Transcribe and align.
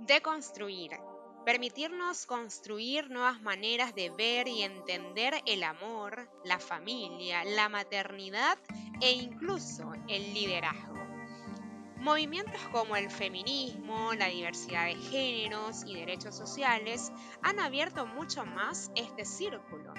Deconstruir. 0.00 0.92
Permitirnos 1.44 2.24
construir 2.24 3.10
nuevas 3.10 3.40
maneras 3.42 3.96
de 3.96 4.10
ver 4.10 4.46
y 4.46 4.62
entender 4.62 5.42
el 5.44 5.64
amor, 5.64 6.30
la 6.44 6.60
familia, 6.60 7.42
la 7.44 7.68
maternidad 7.68 8.58
e 9.00 9.10
incluso 9.10 9.92
el 10.06 10.34
liderazgo. 10.34 10.94
Movimientos 11.96 12.60
como 12.70 12.94
el 12.94 13.10
feminismo, 13.10 14.14
la 14.14 14.28
diversidad 14.28 14.86
de 14.86 14.94
géneros 14.94 15.82
y 15.84 15.96
derechos 15.96 16.36
sociales 16.36 17.10
han 17.42 17.58
abierto 17.58 18.06
mucho 18.06 18.46
más 18.46 18.92
este 18.94 19.24
círculo. 19.24 19.94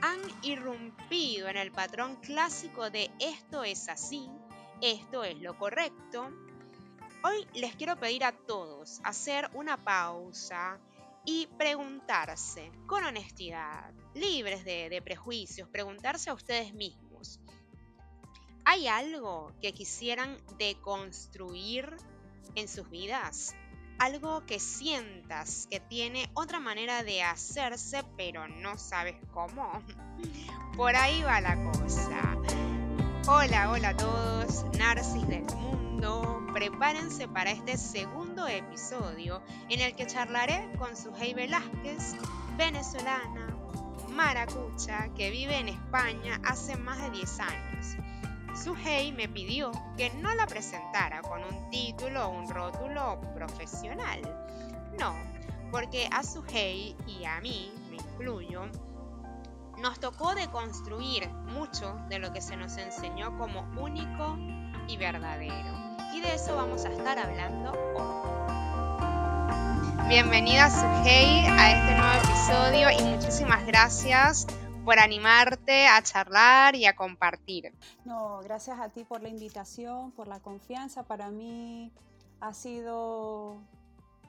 Han 0.00 0.20
irrumpido 0.42 1.48
en 1.48 1.58
el 1.58 1.72
patrón 1.72 2.16
clásico 2.16 2.88
de 2.88 3.10
esto 3.20 3.64
es 3.64 3.90
así, 3.90 4.30
esto 4.80 5.24
es 5.24 5.38
lo 5.40 5.58
correcto. 5.58 6.30
Hoy 7.24 7.46
les 7.54 7.76
quiero 7.76 7.96
pedir 7.96 8.24
a 8.24 8.32
todos 8.32 9.00
hacer 9.04 9.48
una 9.54 9.76
pausa 9.76 10.80
y 11.24 11.46
preguntarse 11.56 12.72
con 12.88 13.04
honestidad, 13.04 13.92
libres 14.14 14.64
de, 14.64 15.00
prejuicios, 15.04 15.68
preguntarse 15.68 16.30
a 16.30 16.34
ustedes 16.34 16.74
mismos. 16.74 17.38
¿Hay 18.64 18.88
algo 18.88 19.52
que 19.62 19.72
quisieran 19.72 20.36
deconstruir 20.58 21.96
en 22.56 22.66
sus 22.66 22.90
vidas? 22.90 23.54
Algo 24.00 24.44
que 24.44 24.58
sientas 24.58 25.68
que 25.70 25.78
tiene 25.78 26.28
otra 26.34 26.58
manera 26.58 27.04
de 27.04 27.22
hacerse, 27.22 28.02
pero 28.16 28.48
no 28.48 28.78
sabes 28.78 29.14
cómo. 29.32 29.70
Por 30.76 30.96
ahí 30.96 31.22
va 31.22 31.40
la 31.40 31.70
cosa. 31.70 32.36
Hola, 33.28 33.70
hola 33.70 33.90
a 33.90 33.96
todos, 33.96 34.64
Narcis 34.76 35.28
del 35.28 35.42
mundo. 35.42 35.91
Prepárense 36.52 37.28
para 37.28 37.52
este 37.52 37.76
segundo 37.76 38.48
episodio 38.48 39.40
en 39.68 39.80
el 39.80 39.94
que 39.94 40.04
charlaré 40.04 40.72
con 40.76 40.96
Sujei 40.96 41.32
Velázquez, 41.32 42.16
venezolana, 42.56 43.56
maracucha, 44.08 45.14
que 45.14 45.30
vive 45.30 45.58
en 45.58 45.68
España 45.68 46.40
hace 46.44 46.76
más 46.76 47.00
de 47.00 47.10
10 47.10 47.40
años. 47.40 47.96
Suhei 48.64 49.12
me 49.12 49.28
pidió 49.28 49.70
que 49.96 50.10
no 50.14 50.34
la 50.34 50.46
presentara 50.46 51.22
con 51.22 51.44
un 51.44 51.70
título 51.70 52.26
o 52.26 52.30
un 52.30 52.50
rótulo 52.50 53.20
profesional. 53.34 54.20
No, 54.98 55.14
porque 55.70 56.08
a 56.10 56.24
Suhei 56.24 56.96
y 57.06 57.24
a 57.24 57.40
mí, 57.40 57.72
me 57.90 57.96
incluyo, 57.96 58.64
nos 59.78 60.00
tocó 60.00 60.34
deconstruir 60.34 61.28
mucho 61.28 61.94
de 62.08 62.18
lo 62.18 62.32
que 62.32 62.40
se 62.40 62.56
nos 62.56 62.76
enseñó 62.76 63.38
como 63.38 63.60
único 63.80 64.36
y 64.88 64.96
verdadero. 64.96 65.91
Y 66.12 66.20
de 66.20 66.34
eso 66.34 66.54
vamos 66.54 66.84
a 66.84 66.90
estar 66.90 67.18
hablando 67.18 67.72
hoy. 67.96 68.32
Bienvenida 70.08 70.68
Suhei 70.68 71.46
a 71.46 71.72
este 71.72 71.96
nuevo 71.96 72.14
episodio 72.22 72.90
y 72.90 73.02
muchísimas 73.14 73.66
gracias 73.66 74.46
por 74.84 74.98
animarte 74.98 75.86
a 75.86 76.02
charlar 76.02 76.74
y 76.74 76.84
a 76.84 76.94
compartir. 76.94 77.72
No, 78.04 78.40
gracias 78.42 78.78
a 78.78 78.90
ti 78.90 79.04
por 79.04 79.22
la 79.22 79.30
invitación, 79.30 80.12
por 80.12 80.28
la 80.28 80.40
confianza. 80.40 81.04
Para 81.04 81.30
mí 81.30 81.90
ha 82.40 82.52
sido 82.52 83.56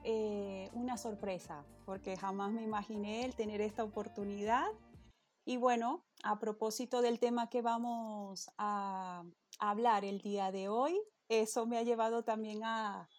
eh, 0.05 0.69
una 0.73 0.97
sorpresa, 0.97 1.65
porque 1.85 2.15
jamás 2.15 2.51
me 2.51 2.61
imaginé 2.61 3.25
el 3.25 3.35
tener 3.35 3.59
esta 3.61 3.83
oportunidad. 3.83 4.67
Y 5.45 5.57
bueno, 5.57 6.05
a 6.23 6.39
propósito 6.39 7.01
del 7.01 7.19
tema 7.19 7.49
que 7.49 7.61
vamos 7.61 8.49
a, 8.57 9.23
hablar 9.59 10.03
el 10.03 10.19
día 10.19 10.51
de 10.51 10.67
hoy, 10.67 10.99
eso 11.29 11.65
me 11.65 11.77
ha 11.77 11.83
llevado 11.83 12.23
también 12.23 12.63
a, 12.63 13.09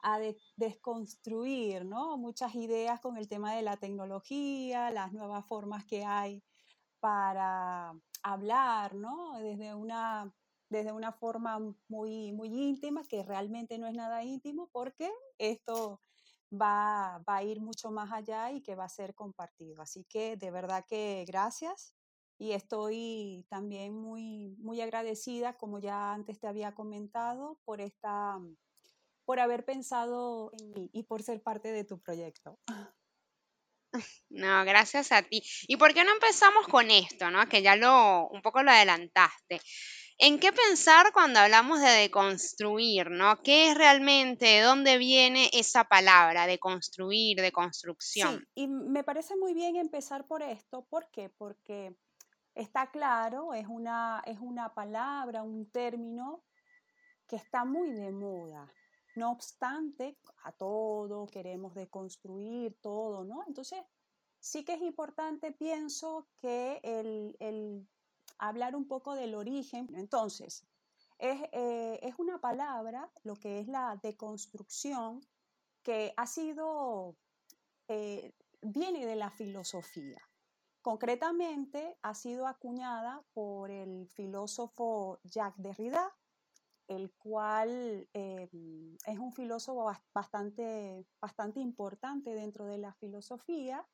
a 0.00 0.20
desconstruir 0.56 1.84
¿no? 1.84 2.16
muchas 2.16 2.54
ideas 2.54 3.00
con 3.00 3.16
el 3.16 3.28
tema 3.28 3.54
de 3.54 3.62
la 3.62 3.76
tecnología, 3.76 4.90
las 4.90 5.12
nuevas 5.12 5.46
formas 5.46 5.84
que 5.84 6.04
hay 6.04 6.42
para 7.00 7.92
hablar, 8.22 8.94
¿no? 8.94 9.38
Desde 9.38 9.74
una, 9.74 10.32
desde 10.68 10.92
una 10.92 11.12
forma 11.12 11.58
muy, 11.88 12.32
muy 12.32 12.48
íntima, 12.48 13.02
que 13.04 13.22
realmente 13.22 13.78
no 13.78 13.86
es 13.86 13.94
nada 13.94 14.24
íntimo, 14.24 14.68
porque 14.72 15.10
esto 15.38 16.00
va, 16.52 17.22
va 17.28 17.36
a 17.36 17.42
ir 17.42 17.60
mucho 17.60 17.90
más 17.90 18.12
allá 18.12 18.50
y 18.52 18.62
que 18.62 18.74
va 18.74 18.84
a 18.84 18.88
ser 18.88 19.14
compartido. 19.14 19.82
Así 19.82 20.04
que 20.04 20.36
de 20.36 20.50
verdad 20.50 20.84
que 20.86 21.24
gracias 21.26 21.94
y 22.38 22.52
estoy 22.52 23.44
también 23.48 23.94
muy, 23.94 24.54
muy 24.58 24.80
agradecida, 24.80 25.56
como 25.56 25.80
ya 25.80 26.12
antes 26.12 26.38
te 26.38 26.46
había 26.46 26.72
comentado, 26.72 27.58
por, 27.64 27.80
esta, 27.80 28.38
por 29.24 29.40
haber 29.40 29.64
pensado 29.64 30.52
en 30.58 30.70
mí 30.70 30.90
y 30.92 31.02
por 31.02 31.22
ser 31.22 31.42
parte 31.42 31.72
de 31.72 31.84
tu 31.84 32.00
proyecto. 32.00 32.58
No, 34.28 34.66
gracias 34.66 35.12
a 35.12 35.22
ti. 35.22 35.42
¿Y 35.66 35.78
por 35.78 35.94
qué 35.94 36.04
no 36.04 36.12
empezamos 36.12 36.68
con 36.68 36.90
esto, 36.90 37.30
no? 37.30 37.48
Que 37.48 37.62
ya 37.62 37.74
lo, 37.74 38.28
un 38.28 38.42
poco 38.42 38.62
lo 38.62 38.70
adelantaste. 38.70 39.62
¿En 40.18 40.38
qué 40.38 40.52
pensar 40.52 41.12
cuando 41.12 41.40
hablamos 41.40 41.80
de 41.80 41.88
deconstruir, 41.88 43.10
no? 43.10 43.40
¿Qué 43.42 43.70
es 43.70 43.78
realmente, 43.78 44.44
de 44.44 44.60
dónde 44.60 44.98
viene 44.98 45.48
esa 45.54 45.84
palabra, 45.84 46.46
de 46.46 46.58
construir, 46.58 47.40
de 47.40 47.50
construcción? 47.50 48.40
Sí, 48.54 48.62
y 48.64 48.66
me 48.66 49.04
parece 49.04 49.36
muy 49.36 49.54
bien 49.54 49.76
empezar 49.76 50.26
por 50.26 50.42
esto. 50.42 50.84
¿Por 50.90 51.08
qué? 51.10 51.30
Porque 51.30 51.96
está 52.58 52.90
claro, 52.90 53.54
es 53.54 53.66
una, 53.68 54.20
es 54.26 54.40
una 54.40 54.74
palabra, 54.74 55.44
un 55.44 55.70
término 55.70 56.44
que 57.26 57.36
está 57.36 57.64
muy 57.64 57.92
de 57.92 58.10
moda. 58.10 58.72
No 59.14 59.30
obstante, 59.30 60.18
a 60.42 60.52
todo 60.52 61.26
queremos 61.26 61.74
deconstruir 61.74 62.76
todo, 62.80 63.24
¿no? 63.24 63.44
Entonces, 63.46 63.80
sí 64.40 64.64
que 64.64 64.74
es 64.74 64.82
importante, 64.82 65.52
pienso, 65.52 66.28
que 66.40 66.80
el, 66.82 67.88
hablar 68.38 68.74
un 68.74 68.88
poco 68.88 69.14
del 69.14 69.34
origen. 69.34 69.88
Entonces, 69.94 70.66
eh, 71.18 72.00
es, 72.02 72.18
una 72.18 72.40
palabra, 72.40 73.10
lo 73.22 73.36
que 73.36 73.60
es 73.60 73.68
la 73.68 73.98
deconstrucción, 74.02 75.20
que 75.82 76.12
ha 76.16 76.26
sido, 76.26 77.16
eh, 77.86 78.32
viene 78.62 79.06
de 79.06 79.16
la 79.16 79.30
filosofía. 79.30 80.27
Concretamente, 80.88 81.98
ha 82.00 82.14
sido 82.14 82.46
acuñada 82.46 83.22
por 83.34 83.70
el 83.70 84.08
filósofo 84.08 85.20
Jacques 85.22 85.62
Derrida, 85.62 86.16
el 86.86 87.12
cual 87.12 88.08
eh, 88.14 88.48
es 89.04 89.18
un 89.18 89.30
filósofo 89.34 89.92
bastante, 90.14 91.04
bastante 91.20 91.60
importante 91.60 92.34
dentro 92.34 92.64
de 92.64 92.78
la 92.78 92.94
filosofía 92.94 93.86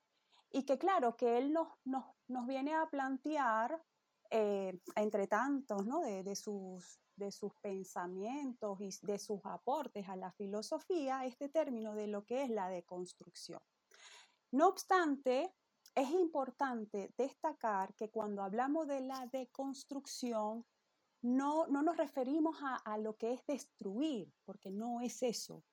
y 0.53 0.63
que 0.63 0.79
claro, 0.79 1.17
que 1.17 1.37
él 1.37 1.53
nos, 1.53 2.47
viene 2.47 2.77
a 2.77 2.89
plantear, 2.89 3.83
eh, 4.31 4.81
entre 4.95 5.27
tantos, 5.27 5.85
¿no? 5.85 6.01
de, 6.01 6.37
sus, 6.37 7.01
de 7.17 7.33
sus 7.33 7.53
pensamientos 7.57 8.81
y 8.81 8.91
de 9.03 9.19
sus 9.19 9.41
aportes 9.47 10.09
a 10.09 10.15
la 10.15 10.31
filosofía, 10.31 11.25
este 11.25 11.49
término 11.49 11.97
de 11.97 12.07
lo 12.07 12.25
que 12.25 12.45
es 12.45 12.51
la 12.51 12.69
deconstrucción. 12.69 13.61
No 14.53 14.69
obstante, 14.69 15.53
es 15.95 16.11
importante 16.11 17.13
destacar 17.17 17.95
que 17.95 18.11
cuando 18.11 18.43
hablamos 18.43 18.89
de 18.89 19.01
la 19.01 19.27
deconstrucción, 19.27 20.67
no, 21.23 21.67
nos 21.69 21.97
referimos 21.97 22.57
a, 22.63 22.99
lo 22.99 23.17
que 23.17 23.33
es 23.33 23.47
destruir, 23.47 24.33
porque 24.45 24.71
no 24.71 25.01
es 25.01 25.23
eso. 25.23 25.65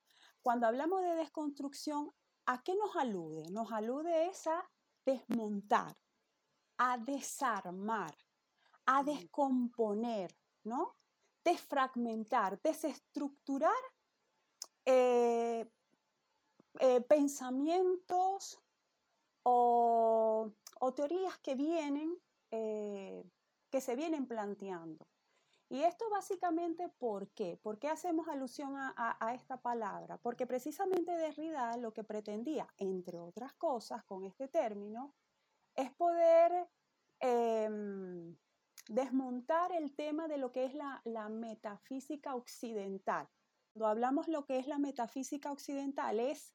Cuando 0.42 0.68
hablamos 0.68 1.02
de 1.02 1.16
desconstrucción, 1.16 2.12
¿a 2.46 2.62
qué 2.64 2.76
nos 2.76 2.96
alude? 2.96 3.50
Nos 3.52 3.72
alude 3.72 4.32
a 4.46 4.70
desmontar, 5.06 5.98
a 6.78 6.98
desarmar, 6.98 8.16
a 8.86 9.03
descomponer, 9.03 10.34
¿no? 10.64 10.96
Desfragmentar, 11.44 12.62
desestructurar 12.62 13.74
eh, 14.85 15.70
eh, 16.79 17.02
pensamientos 17.02 18.58
o, 19.43 20.52
teorías 20.96 21.38
que 21.40 21.55
vienen, 21.55 22.17
eh, 22.52 23.23
que 23.70 23.82
se 23.82 23.96
vienen 23.96 24.28
planteando. 24.28 25.08
Y 25.72 25.84
esto 25.84 26.09
básicamente, 26.09 26.90
¿por 26.90 27.29
qué? 27.29 27.58
¿Por 27.64 27.79
qué 27.79 27.88
hacemos 27.88 28.28
alusión 28.28 28.73
a, 28.76 29.34
esta 29.34 29.61
palabra? 29.61 30.17
Porque 30.17 30.46
precisamente 30.46 31.16
Derrida 31.16 31.78
lo 31.78 31.93
que 31.93 32.03
pretendía, 32.03 32.67
entre 32.78 33.20
otras 33.20 33.53
cosas, 33.53 34.03
con 34.03 34.26
este 34.26 34.49
término, 34.49 35.16
es 35.73 35.90
poder 35.94 36.67
em, 37.22 38.35
desmontar 38.90 39.72
el 39.72 39.96
tema 39.96 40.28
de 40.28 40.40
lo 40.40 40.52
que 40.52 40.66
es 40.66 40.73
la, 40.73 41.29
metafísica 41.29 42.35
occidental. 42.35 43.29
Cuando 43.72 43.87
hablamos 43.87 44.28
lo 44.28 44.46
que 44.46 44.59
es 44.59 44.67
la 44.67 44.78
metafísica 44.78 45.53
occidental, 45.53 46.20
es 46.20 46.53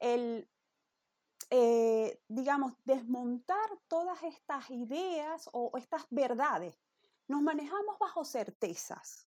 el, 0.00 0.50
eh, 1.50 2.20
digamos, 2.28 2.74
desmontar 2.84 3.68
todas 3.88 4.22
estas 4.22 4.70
ideas 4.70 5.48
o 5.52 5.72
estas 5.76 6.06
verdades 6.10 6.78
nos 7.28 7.42
manejamos 7.42 7.98
bajo 7.98 8.24
certezas, 8.24 9.28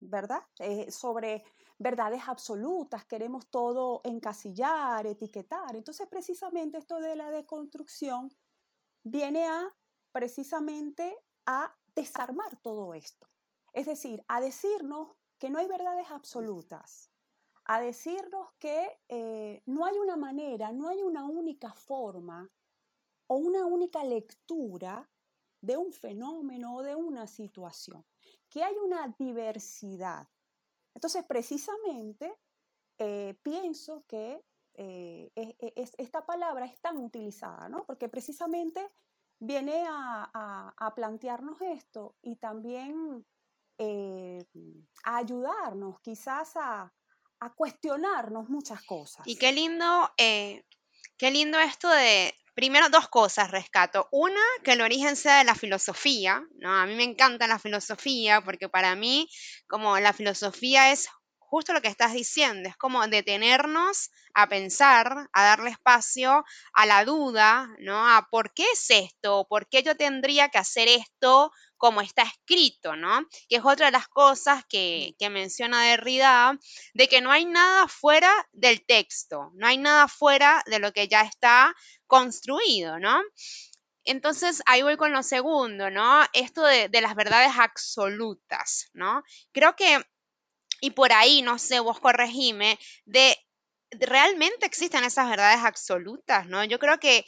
¿verdad? 0.00 0.42
Eh, 0.58 0.90
sobre 0.90 1.44
verdades 1.78 2.22
absolutas, 2.26 3.04
queremos 3.04 3.48
todo 3.48 4.00
encasillar, 4.04 5.06
etiquetar. 5.06 5.76
Entonces, 5.76 6.08
precisamente 6.08 6.78
esto 6.78 7.00
de 7.00 7.16
la 7.16 7.30
deconstrucción 7.30 8.28
viene 9.04 9.46
a 9.46 9.72
precisamente 10.12 11.16
a 11.46 11.74
desarmar 11.94 12.56
todo 12.62 12.94
esto. 12.94 13.28
Es 13.72 13.86
decir, 13.86 14.24
a 14.28 14.40
decirnos 14.40 15.16
que 15.38 15.50
no 15.50 15.58
hay 15.58 15.68
verdades 15.68 16.10
absolutas, 16.10 17.10
a 17.68 17.80
decirnos 17.80 18.52
que 18.58 19.00
eh, 19.08 19.62
no 19.66 19.84
hay 19.84 19.98
una 19.98 20.16
manera, 20.16 20.72
no 20.72 20.88
hay 20.88 21.02
una 21.02 21.24
única 21.24 21.72
forma 21.72 22.48
o 23.26 23.36
una 23.36 23.66
única 23.66 24.04
lectura 24.04 25.08
de 25.60 25.76
un 25.76 25.92
fenómeno 25.92 26.76
o 26.76 26.82
de 26.82 26.94
una 26.94 27.26
situación, 27.26 28.04
que 28.48 28.62
hay 28.62 28.76
una 28.76 29.14
diversidad. 29.18 30.28
Entonces, 30.94 31.24
precisamente, 31.24 32.38
eh, 32.98 33.36
pienso 33.42 34.04
que 34.06 34.44
eh, 34.74 35.32
esta 35.98 36.24
palabra 36.24 36.66
es 36.66 36.80
tan 36.80 36.98
utilizada, 36.98 37.68
¿no? 37.68 37.84
Porque 37.84 38.08
precisamente 38.08 38.92
viene 39.40 39.84
a, 39.88 40.92
plantearnos 40.94 41.60
esto 41.62 42.14
y 42.22 42.36
también 42.36 43.26
a 45.04 45.16
ayudarnos 45.16 46.00
quizás 46.00 46.56
a, 46.56 46.95
a 47.40 47.52
cuestionarnos 47.52 48.48
muchas 48.48 48.82
cosas. 48.82 49.26
Y 49.26 49.36
qué 49.36 49.52
lindo, 49.52 50.10
eh, 50.16 50.64
qué 51.16 51.30
lindo 51.30 51.58
esto 51.58 51.88
de, 51.88 52.34
primero 52.56 52.88
dos 52.88 53.08
cosas 53.08 53.50
rescato. 53.50 54.08
Una, 54.10 54.40
que 54.64 54.72
el 54.72 54.80
origen 54.80 55.14
sea 55.14 55.38
de 55.38 55.44
la 55.44 55.54
filosofía, 55.54 56.42
¿no? 56.58 56.72
A 56.72 56.86
mí 56.86 56.94
me 56.94 57.04
encanta 57.04 57.46
la 57.46 57.58
filosofía 57.58 58.40
porque 58.40 58.68
para 58.68 58.96
mí, 58.96 59.28
como 59.68 59.98
la 60.00 60.14
filosofía 60.14 60.90
es 60.90 61.08
justo 61.48 61.72
lo 61.72 61.80
que 61.80 61.88
estás 61.88 62.12
diciendo, 62.12 62.68
es 62.68 62.76
como 62.76 63.06
detenernos 63.06 64.10
a 64.34 64.48
pensar, 64.48 65.28
a 65.32 65.44
darle 65.44 65.70
espacio 65.70 66.44
a 66.72 66.86
la 66.86 67.04
duda, 67.04 67.68
¿no? 67.78 68.08
A 68.08 68.28
por 68.30 68.52
qué 68.52 68.64
es 68.72 68.90
esto, 68.90 69.46
por 69.48 69.68
qué 69.68 69.82
yo 69.82 69.96
tendría 69.96 70.48
que 70.48 70.58
hacer 70.58 70.88
esto 70.88 71.52
como 71.76 72.00
está 72.00 72.22
escrito, 72.22 72.96
¿no? 72.96 73.26
Que 73.48 73.56
es 73.56 73.64
otra 73.64 73.86
de 73.86 73.92
las 73.92 74.08
cosas 74.08 74.64
que, 74.68 75.14
que 75.18 75.30
menciona 75.30 75.82
Derrida, 75.82 76.58
de 76.94 77.08
que 77.08 77.20
no 77.20 77.30
hay 77.30 77.44
nada 77.44 77.86
fuera 77.88 78.30
del 78.52 78.84
texto, 78.84 79.50
no 79.54 79.66
hay 79.66 79.78
nada 79.78 80.08
fuera 80.08 80.62
de 80.66 80.78
lo 80.78 80.92
que 80.92 81.08
ya 81.08 81.22
está 81.22 81.74
construido, 82.06 82.98
¿no? 82.98 83.20
Entonces, 84.04 84.62
ahí 84.66 84.82
voy 84.82 84.96
con 84.96 85.12
lo 85.12 85.22
segundo, 85.22 85.90
¿no? 85.90 86.24
Esto 86.32 86.62
de, 86.62 86.88
de, 86.88 87.00
las 87.00 87.16
verdades 87.16 87.52
absolutas, 87.58 88.88
¿no? 88.92 89.22
Creo 89.52 89.74
que, 89.74 90.00
y 90.80 90.90
por 90.90 91.12
ahí, 91.12 91.42
no 91.42 91.58
sé, 91.58 91.80
vos 91.80 92.00
corregime, 92.00 92.78
de, 93.04 93.36
realmente 93.92 94.66
existen 94.66 95.04
esas 95.04 95.28
verdades 95.28 95.60
absolutas, 95.64 96.46
¿no? 96.46 96.64
Yo 96.64 96.78
creo 96.78 96.98
que 96.98 97.24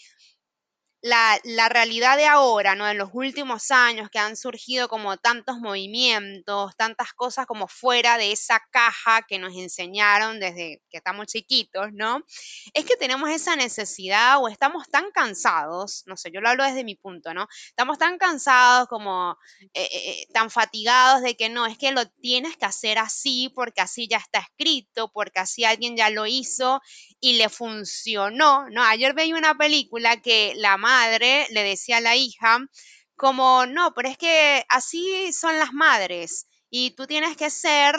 la, 1.01 1.69
realidad 1.69 2.17
de 2.17 2.27
ahora, 2.27 2.75
¿no? 2.75 2.89
En 2.89 2.99
los 2.99 3.11
últimos 3.13 3.71
años 3.71 4.11
que 4.11 4.19
han 4.19 4.37
surgido 4.37 4.89
como 4.89 5.17
tantos 5.17 5.59
movimientos, 5.59 6.75
tantas 6.77 7.13
cosas 7.13 7.47
como 7.47 7.69
fuera 7.69 8.19
de 8.19 8.33
esa 8.33 8.61
caja 8.71 9.23
que 9.29 9.39
nos 9.39 9.55
enseñaron 9.55 10.41
desde 10.41 10.83
que 10.91 10.97
estamos 10.97 11.27
chiquitos, 11.27 11.93
¿no? 11.93 12.25
Es 12.75 12.85
que 12.85 12.97
tenemos 12.97 13.31
esa 13.31 13.55
necesidad 13.55 14.39
o 14.43 14.49
estamos 14.49 14.89
tan 14.89 15.11
cansados, 15.13 16.03
no 16.07 16.17
sé, 16.17 16.31
yo 16.33 16.41
lo 16.41 16.49
hablo 16.49 16.65
desde 16.65 16.85
mi 16.85 16.97
punto, 16.97 17.33
¿no? 17.33 17.47
Estamos 17.69 17.99
tan 17.99 18.19
cansados 18.19 18.89
como 18.89 19.37
eh, 19.75 19.83
eh, 19.83 19.89
eh, 19.93 20.27
tan 20.33 20.51
fatigados 20.51 21.23
de 21.23 21.37
que 21.37 21.49
no, 21.49 21.67
es 21.67 21.79
que 21.79 21.93
lo 21.93 22.07
tienes 22.09 22.57
que 22.57 22.67
hacer 22.67 22.99
así 22.99 23.53
porque 23.55 23.81
así 23.81 24.09
ya 24.09 24.17
está 24.17 24.41
escrito, 24.41 25.13
porque 25.13 25.39
así 25.39 25.65
alguien 25.65 25.97
ya 25.97 26.11
lo 26.11 26.27
hizo 26.27 26.81
y 27.21 27.35
le 27.35 27.49
funcionó, 27.49 28.69
¿no? 28.71 28.83
Ayer 28.83 29.15
veía 29.15 29.37
una 29.37 29.57
película 29.57 30.21
que 30.21 30.55
la 30.57 30.77
madre 30.89 31.47
le 31.51 31.63
decía 31.65 31.99
a 31.99 32.01
la 32.01 32.17
hija, 32.17 32.59
como, 33.15 33.67
no, 33.67 33.93
pero 33.95 34.09
es 34.09 34.17
que 34.17 34.65
así 34.71 35.33
son 35.33 35.59
las 35.59 35.73
madres 35.73 36.47
y 36.71 36.93
tú 36.93 37.07
tienes 37.07 37.37
que 37.37 37.51
ser 37.51 37.95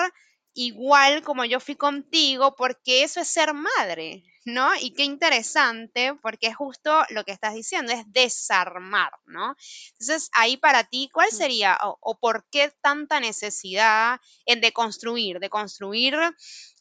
igual 0.53 1.21
como 1.21 1.45
yo 1.45 1.59
fui 1.59 1.75
contigo 1.75 2.55
porque 2.55 3.03
eso 3.03 3.19
es 3.21 3.27
ser 3.27 3.53
madre, 3.53 4.23
¿no? 4.45 4.71
Y 4.81 4.95
qué 4.95 5.03
interesante 5.03 6.15
porque 6.21 6.47
es 6.47 6.55
justo 6.55 7.03
lo 7.09 7.23
que 7.25 7.31
estás 7.31 7.53
diciendo, 7.53 7.91
es 7.93 8.03
desarmar, 8.07 9.11
¿no? 9.25 9.55
Entonces, 9.99 10.31
ahí 10.33 10.57
para 10.57 10.83
ti, 10.83 11.09
¿cuál 11.13 11.29
sería 11.29 11.77
o, 11.83 11.97
o 12.01 12.19
por 12.19 12.47
qué 12.49 12.71
tanta 12.81 13.19
necesidad 13.19 14.19
en 14.45 14.61
deconstruir, 14.61 15.39
de 15.39 15.49
construir 15.49 16.15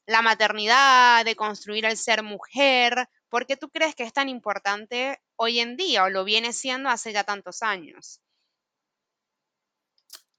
la 0.06 0.22
maternidad, 0.22 1.25
de 1.26 1.37
construir 1.37 1.84
el 1.84 1.99
ser 1.99 2.22
mujer, 2.22 3.08
¿Por 3.29 3.47
qué 3.47 3.57
tú 3.57 3.69
crees 3.71 3.95
que 3.95 4.05
es 4.05 4.13
tan 4.13 4.29
importante 4.29 5.21
hoy 5.37 5.61
en 5.61 5.77
día 5.77 6.05
o 6.05 6.11
lo 6.11 6.25
viene 6.25 6.53
siendo 6.53 6.89
hace 6.89 7.13
ya 7.13 7.25
tantos 7.25 7.63
años? 7.63 8.21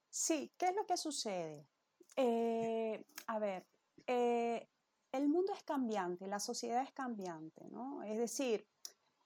Sí, 0.10 0.52
¿qué 0.58 0.68
es 0.68 0.76
lo 0.76 0.86
que 0.86 0.98
sucede? 0.98 1.68
Eh, 2.16 3.06
a 3.28 3.40
ver, 3.40 3.66
eh, 4.08 4.68
el 5.12 5.28
mundo 5.28 5.54
es 5.54 5.64
cambiante, 5.64 6.28
la 6.28 6.40
sociedad 6.40 6.84
es 6.84 6.92
cambiante, 6.92 7.68
¿no? 7.70 8.04
Es 8.04 8.18
decir, 8.18 8.68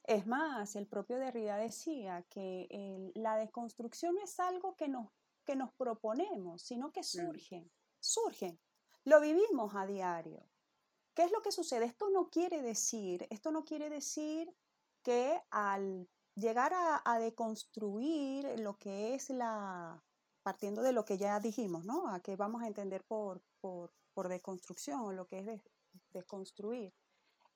es 0.03 0.27
más, 0.27 0.75
el 0.75 0.87
propio 0.87 1.17
Derrida 1.17 1.57
decía 1.57 2.23
que 2.29 3.11
la 3.15 3.37
desconstrucción 3.37 4.15
no 4.15 4.23
es 4.23 4.39
algo 4.39 4.75
que 4.75 4.89
nos, 4.89 5.09
que 5.45 5.55
nos 5.55 5.71
proponemos, 5.73 6.61
sino 6.61 6.91
que 6.91 7.03
surge, 7.03 7.69
surge. 7.99 8.59
Lo 9.05 9.21
vivimos 9.21 9.73
a 9.75 9.85
diario. 9.85 10.45
¿Qué 11.13 11.23
es 11.23 11.31
lo 11.31 11.41
que 11.41 11.51
sucede? 11.51 11.85
Esto 11.85 12.09
no 12.09 12.29
quiere 12.29 12.61
decir, 12.61 13.27
esto 13.29 13.51
no 13.51 13.63
quiere 13.63 13.89
decir 13.89 14.53
que 15.03 15.39
al 15.51 16.09
llegar 16.35 16.73
a, 16.73 17.19
deconstruir 17.19 18.59
lo 18.59 18.77
que 18.77 19.13
es 19.13 19.29
la, 19.29 20.03
partiendo 20.41 20.81
de 20.81 20.91
lo 20.91 21.05
que 21.05 21.17
ya 21.17 21.39
dijimos, 21.39 21.85
¿no? 21.85 22.07
A 22.07 22.19
qué 22.21 22.35
vamos 22.35 22.63
a 22.63 22.67
entender 22.67 23.03
por, 23.03 23.41
por, 23.61 23.93
por 24.13 24.27
deconstrucción, 24.27 25.15
lo 25.15 25.27
que 25.27 25.39
es 25.39 25.61
desconstruir. 26.11 26.93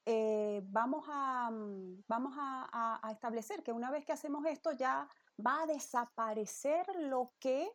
Eh, 0.06 0.62
vamos 0.66 1.06
a, 1.10 1.50
mm, 1.52 2.04
vamos 2.08 2.34
a, 2.38 3.02
establecer 3.12 3.64
que 3.64 3.72
una 3.72 3.90
vez 3.90 4.06
que 4.06 4.14
hacemos 4.14 4.46
esto 4.46 4.72
ya 4.72 5.10
va 5.46 5.64
a 5.64 5.66
desaparecer 5.66 6.86
lo 6.96 7.34
que 7.40 7.70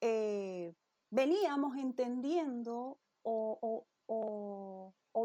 eh, 0.00 0.74
veníamos 1.10 1.76
entendiendo 1.76 2.98
o 3.22 3.86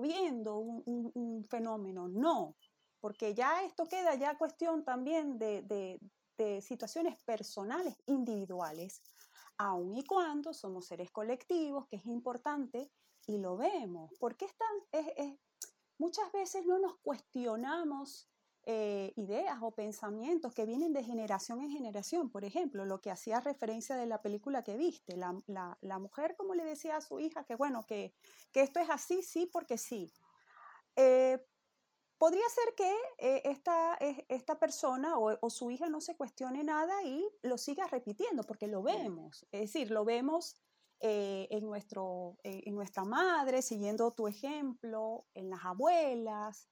viendo 0.01 0.57
un, 0.57 1.43
fenómeno, 1.49 2.07
no, 2.07 2.55
porque 2.99 3.33
ya 3.33 3.63
esto 3.63 3.85
queda 3.85 4.15
ya 4.15 4.37
cuestión 4.37 4.83
también 4.83 5.37
de, 5.37 5.99
situaciones 6.61 7.17
personales, 7.23 7.95
individuales, 8.05 9.01
aun 9.57 9.95
y 9.95 10.03
cuando 10.03 10.53
somos 10.53 10.85
seres 10.85 11.09
colectivos, 11.11 11.87
que 11.87 11.95
es 11.95 12.05
importante, 12.05 12.91
y 13.25 13.39
lo 13.39 13.57
vemos, 13.57 14.11
porque 14.19 14.45
es 14.45 14.53
muchas 15.97 16.31
veces 16.31 16.65
no 16.65 16.79
nos 16.79 16.97
cuestionamos 16.97 18.29
eh, 18.69 19.13
ideas 19.15 19.59
o 19.61 19.71
pensamientos 19.71 20.53
que 20.53 20.65
vienen 20.65 20.91
de 20.91 21.01
generación 21.01 21.61
en 21.61 21.71
generación. 21.71 22.29
Por 22.29 22.43
ejemplo, 22.43 22.83
lo 22.83 22.99
que 22.99 23.09
hacía 23.09 23.39
referencia 23.39 23.95
de 23.95 24.07
la 24.07 24.21
película 24.21 24.61
que 24.61 24.75
viste, 24.75 25.15
la, 25.15 25.99
mujer 25.99 26.35
como 26.35 26.53
le 26.53 26.65
decía 26.65 26.97
a 26.97 27.01
su 27.01 27.17
hija 27.21 27.45
que 27.45 27.55
bueno, 27.55 27.85
que, 27.85 28.13
esto 28.53 28.81
es 28.81 28.89
así, 28.89 29.23
sí, 29.23 29.45
porque 29.45 29.77
sí. 29.77 30.11
Eh, 30.97 31.41
podría 32.17 32.43
ser 32.49 32.75
que 32.75 32.93
eh, 33.19 33.41
esta, 33.45 33.97
esta, 34.27 34.59
persona 34.59 35.17
o, 35.17 35.49
su 35.49 35.71
hija 35.71 35.87
no 35.87 36.01
se 36.01 36.17
cuestione 36.17 36.61
nada 36.65 37.03
y 37.03 37.25
lo 37.43 37.57
siga 37.57 37.87
repitiendo, 37.87 38.43
porque 38.43 38.67
lo 38.67 38.83
vemos. 38.83 39.47
Es 39.53 39.61
decir, 39.61 39.91
lo 39.91 40.03
vemos 40.03 40.57
en, 40.99 41.65
nuestro, 41.65 42.37
en 42.43 42.75
nuestra 42.75 43.05
madre, 43.05 43.61
siguiendo 43.61 44.11
tu 44.11 44.27
ejemplo, 44.27 45.25
en 45.35 45.51
las 45.51 45.63
abuelas, 45.63 46.67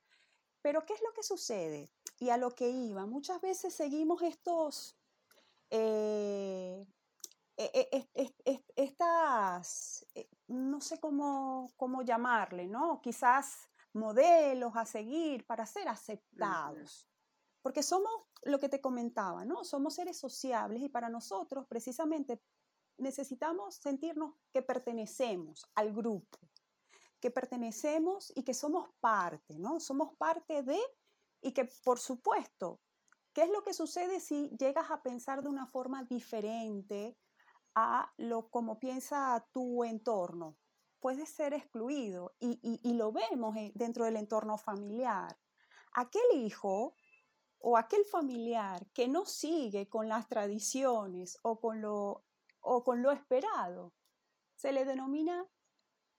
pero 0.65 0.83
¿qué 0.83 0.93
es 0.95 1.01
lo 1.03 1.13
que 1.13 1.21
sucede? 1.21 1.91
Y 2.17 2.31
a 2.31 2.37
lo 2.37 2.55
que 2.55 2.67
iba, 2.67 3.05
muchas 3.05 3.39
veces 3.39 3.71
seguimos 3.71 4.23
estos, 4.23 4.97
eh, 5.69 6.87
e, 7.55 8.09
e, 8.15 8.63
estas, 8.75 10.07
eh, 10.15 10.27
no 10.47 10.81
sé 10.81 10.99
cómo, 10.99 11.71
cómo 11.77 12.01
llamarle, 12.01 12.65
¿no? 12.65 12.99
Quizás 12.99 13.69
modelos 13.93 14.75
a 14.75 14.85
seguir 14.85 15.45
para 15.45 15.67
ser 15.67 15.87
aceptados. 15.87 17.07
Porque 17.61 17.83
somos 17.83 18.23
lo 18.41 18.57
que 18.57 18.67
te 18.67 18.81
comentaba, 18.81 19.45
¿no? 19.45 19.63
Somos 19.63 19.93
seres 19.93 20.17
sociables 20.17 20.81
y 20.81 20.89
para 20.89 21.09
nosotros 21.09 21.67
precisamente 21.67 22.41
necesitamos 22.97 23.75
sentirnos 23.75 24.33
que 24.51 24.63
pertenecemos 24.63 25.69
al 25.75 25.93
grupo 25.93 26.39
que 27.25 27.31
pertenecemos 27.31 28.31
y 28.35 28.43
que 28.43 28.53
somos 28.53 28.87
parte, 28.99 29.57
¿no? 29.57 29.79
Somos 29.79 30.13
parte 30.15 30.61
de 30.61 30.79
y 31.41 31.53
que, 31.53 31.65
por 31.83 31.97
supuesto, 31.97 32.79
¿qué 33.33 33.41
es 33.41 33.49
lo 33.49 33.63
que 33.63 33.73
sucede 33.73 34.19
si 34.19 34.55
llegas 34.59 34.91
a 34.91 35.01
pensar 35.01 35.41
de 35.41 35.49
una 35.49 35.65
forma 35.65 36.03
diferente 36.03 37.17
a 37.73 38.13
lo 38.17 38.51
como 38.51 38.79
piensa 38.79 39.43
tu 39.51 39.83
entorno? 39.83 40.55
puede 40.99 41.25
ser 41.25 41.53
excluido 41.53 42.35
y, 42.39 42.59
y 42.61 42.93
lo 42.93 43.11
vemos 43.11 43.55
dentro 43.75 44.05
del 44.05 44.17
entorno 44.17 44.57
familiar. 44.57 45.37
Aquel 45.93 46.23
hijo 46.33 46.95
o 47.59 47.77
aquel 47.77 48.05
familiar 48.05 48.87
que 48.91 49.07
no 49.07 49.25
sigue 49.25 49.87
con 49.87 50.09
las 50.09 50.27
tradiciones 50.27 51.37
o 51.43 51.59
con 51.59 51.79
lo, 51.79 52.23
o 52.61 52.83
con 52.83 53.03
lo 53.03 53.11
esperado, 53.11 53.93
se 54.55 54.71
le 54.71 54.83
denomina 54.83 55.47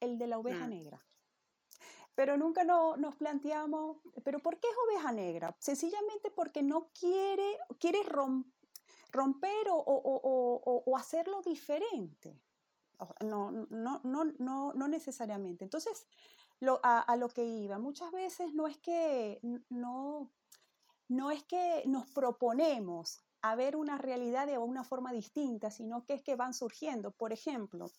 el 0.00 0.18
de 0.18 0.26
la 0.26 0.38
oveja 0.38 0.66
mm. 0.66 0.70
negra. 0.70 1.04
Pero 2.14 2.38
nunca 2.38 2.64
nos 2.64 3.14
planteamos, 3.16 3.98
¿pero 4.24 4.38
por 4.40 4.58
qué 4.58 4.68
es 4.68 4.76
oveja 4.88 5.12
negra? 5.12 5.54
Sencillamente 5.58 6.30
porque 6.30 6.62
no 6.62 6.88
quiere, 6.98 7.58
quiere 7.78 8.02
romper 8.04 9.66
o, 9.70 10.96
hacerlo 10.96 11.42
diferente. 11.42 12.40
No, 13.20 13.52
no, 13.52 14.00
no, 14.02 14.24
no, 14.38 14.72
no 14.72 14.88
necesariamente. 14.88 15.64
Entonces, 15.64 16.06
lo, 16.60 16.80
a, 16.82 17.00
a, 17.00 17.16
lo 17.16 17.28
que 17.28 17.44
iba, 17.44 17.78
muchas 17.78 18.10
veces 18.12 18.54
no 18.54 18.66
es 18.66 18.78
que 18.78 19.38
no, 19.68 20.32
no 21.08 21.30
es 21.30 21.44
que 21.44 21.82
nos 21.84 22.06
proponemos 22.10 23.20
a 23.42 23.54
ver 23.54 23.76
una 23.76 23.98
realidad 23.98 24.46
de 24.46 24.58
una 24.58 24.84
forma 24.84 25.12
distinta, 25.12 25.70
sino 25.70 26.04
que 26.04 26.14
es 26.14 26.22
que 26.22 26.34
van 26.34 26.54
surgiendo. 26.54 27.10
Por 27.12 27.32
ejemplo, 27.32 27.90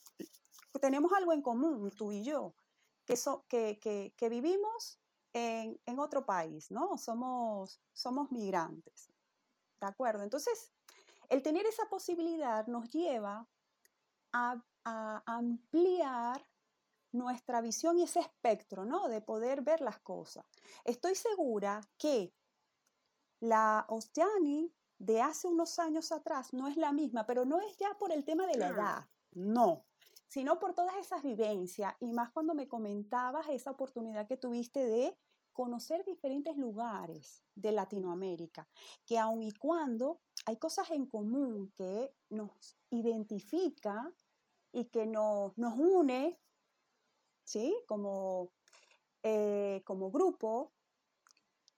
tenemos 0.80 1.12
algo 1.14 1.34
en 1.34 1.42
común, 1.42 1.92
tú 1.92 2.12
y 2.12 2.24
yo, 2.24 2.56
que, 3.06 3.80
que, 4.16 4.30
vivimos 4.30 5.00
en, 5.34 6.00
otro 6.00 6.26
país, 6.26 6.72
¿no? 6.72 6.98
Somos, 6.98 7.82
somos 7.94 8.32
migrantes, 8.32 9.12
¿de 9.80 9.88
acuerdo? 9.88 10.24
Entonces, 10.24 10.72
el 11.30 11.42
tener 11.42 11.66
esa 11.66 11.86
posibilidad 11.90 12.68
nos 12.68 12.90
lleva 12.92 13.48
a, 14.34 14.62
a 14.84 15.24
ampliar 15.26 16.46
nuestra 17.12 17.62
visión 17.62 17.98
y 17.98 18.04
ese 18.04 18.20
espectro, 18.20 18.86
¿no? 18.86 19.08
De 19.08 19.22
poder 19.22 19.62
ver 19.62 19.82
las 19.82 20.00
cosas. 20.00 20.46
Estoy 20.84 21.16
segura 21.16 21.82
que 21.98 22.34
la 23.40 23.86
Ostiani 23.90 24.74
de 25.00 25.22
hace 25.22 25.48
unos 25.48 25.80
años 25.80 26.12
atrás 26.12 26.54
no 26.54 26.68
es 26.68 26.76
la 26.76 26.92
misma, 26.92 27.26
pero 27.26 27.46
no 27.46 27.62
es 27.62 27.78
ya 27.78 27.94
por 27.98 28.12
el 28.12 28.26
tema 28.26 28.48
de 28.48 28.58
la 28.58 28.68
edad, 28.70 29.08
no, 29.32 29.87
sino 30.28 30.60
por 30.60 30.74
todas 30.74 30.96
esas 30.98 31.24
vivencias 31.24 31.94
y 32.00 32.12
más 32.14 32.32
cuando 32.32 32.54
me 32.54 32.68
comentabas 32.68 33.48
esa 33.50 33.72
oportunidad 33.72 34.28
que 34.28 34.38
tuviste 34.38 34.86
de 34.86 35.18
conocer 35.54 36.06
diferentes 36.06 36.56
lugares 36.56 37.44
de 37.56 37.72
Latinoamérica, 37.72 38.70
que 39.06 39.18
aun 39.18 39.42
y 39.42 39.52
cuando 39.54 40.22
hay 40.46 40.58
cosas 40.58 40.92
en 40.92 41.08
común 41.08 41.74
que 41.76 42.14
nos 42.30 42.78
identifica 42.92 44.14
y 44.72 44.86
que 44.86 45.08
nos, 45.08 45.58
nos 45.58 45.74
une, 45.80 46.40
¿sí? 47.44 47.76
Como, 47.88 48.52
eh, 49.24 49.82
como 49.84 50.12
grupo, 50.12 50.74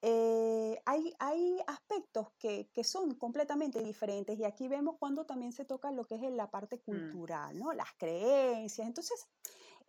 eh, 0.01 0.81
hay, 0.85 1.13
hay, 1.19 1.59
aspectos 1.67 2.31
que, 2.37 2.69
que, 2.73 2.83
son 2.83 3.15
completamente 3.15 3.81
diferentes 3.83 4.39
y 4.39 4.45
aquí 4.45 4.67
vemos 4.67 4.95
cuando 4.97 5.25
también 5.25 5.51
se 5.51 5.65
toca 5.65 5.91
lo 5.91 6.05
que 6.05 6.15
es 6.15 6.21
la 6.31 6.49
parte 6.49 6.77
mm. 6.77 6.79
cultural, 6.79 7.57
¿no? 7.57 7.73
Las 7.73 7.91
creencias. 7.97 8.87
Entonces, 8.87 9.27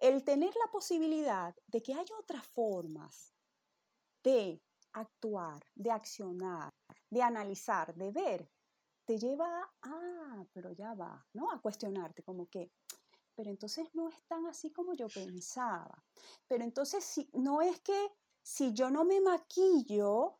el 0.01 0.25
tener 0.25 0.51
la 0.57 0.71
posibilidad 0.73 1.55
de 1.67 1.83
que 1.83 1.95
haya 1.95 2.17
otras 2.19 2.47
formas 2.49 3.35
de 4.25 4.61
actuar, 4.93 5.63
de 5.75 5.91
accionar, 5.91 6.73
de 7.11 7.23
analizar, 7.23 7.95
de 7.95 8.11
ver, 8.11 8.51
te 9.05 9.19
lleva 9.19 9.63
a, 9.63 9.71
ah, 9.83 10.45
pero 10.53 10.73
ya 10.73 10.95
va, 10.95 11.27
¿no? 11.33 11.51
A 11.51 11.61
cuestionarte 11.61 12.23
como 12.23 12.49
que, 12.49 12.71
pero 13.35 13.51
entonces 13.51 13.89
no 13.95 14.09
es 14.09 14.23
tan 14.27 14.47
así 14.47 14.71
como 14.73 14.95
yo 14.95 15.09
pensaba. 15.09 16.05
Pero 16.49 16.65
entonces 16.65 17.05
si, 17.05 17.29
no 17.33 17.61
es 17.63 17.81
que 17.81 18.09
si 18.43 18.73
yo 18.73 18.91
no 18.91 19.05
me 19.05 19.21
maquillo 19.21 20.39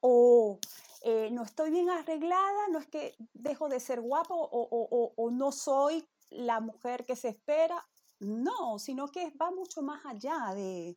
o 0.00 0.58
eh, 1.02 1.30
no 1.30 1.42
estoy 1.42 1.70
bien 1.70 1.90
arreglada, 1.90 2.68
no 2.70 2.78
es 2.78 2.86
que 2.86 3.14
dejo 3.32 3.68
de 3.68 3.80
ser 3.80 4.00
guapo 4.00 4.34
o, 4.34 5.30
no 5.30 5.52
soy 5.52 6.04
la 6.30 6.60
mujer 6.60 7.04
que 7.04 7.16
se 7.16 7.28
espera, 7.28 7.86
no, 8.18 8.78
sino 8.78 9.08
que 9.08 9.30
va 9.30 9.50
mucho 9.50 9.82
más 9.82 10.04
allá 10.06 10.52
de, 10.54 10.96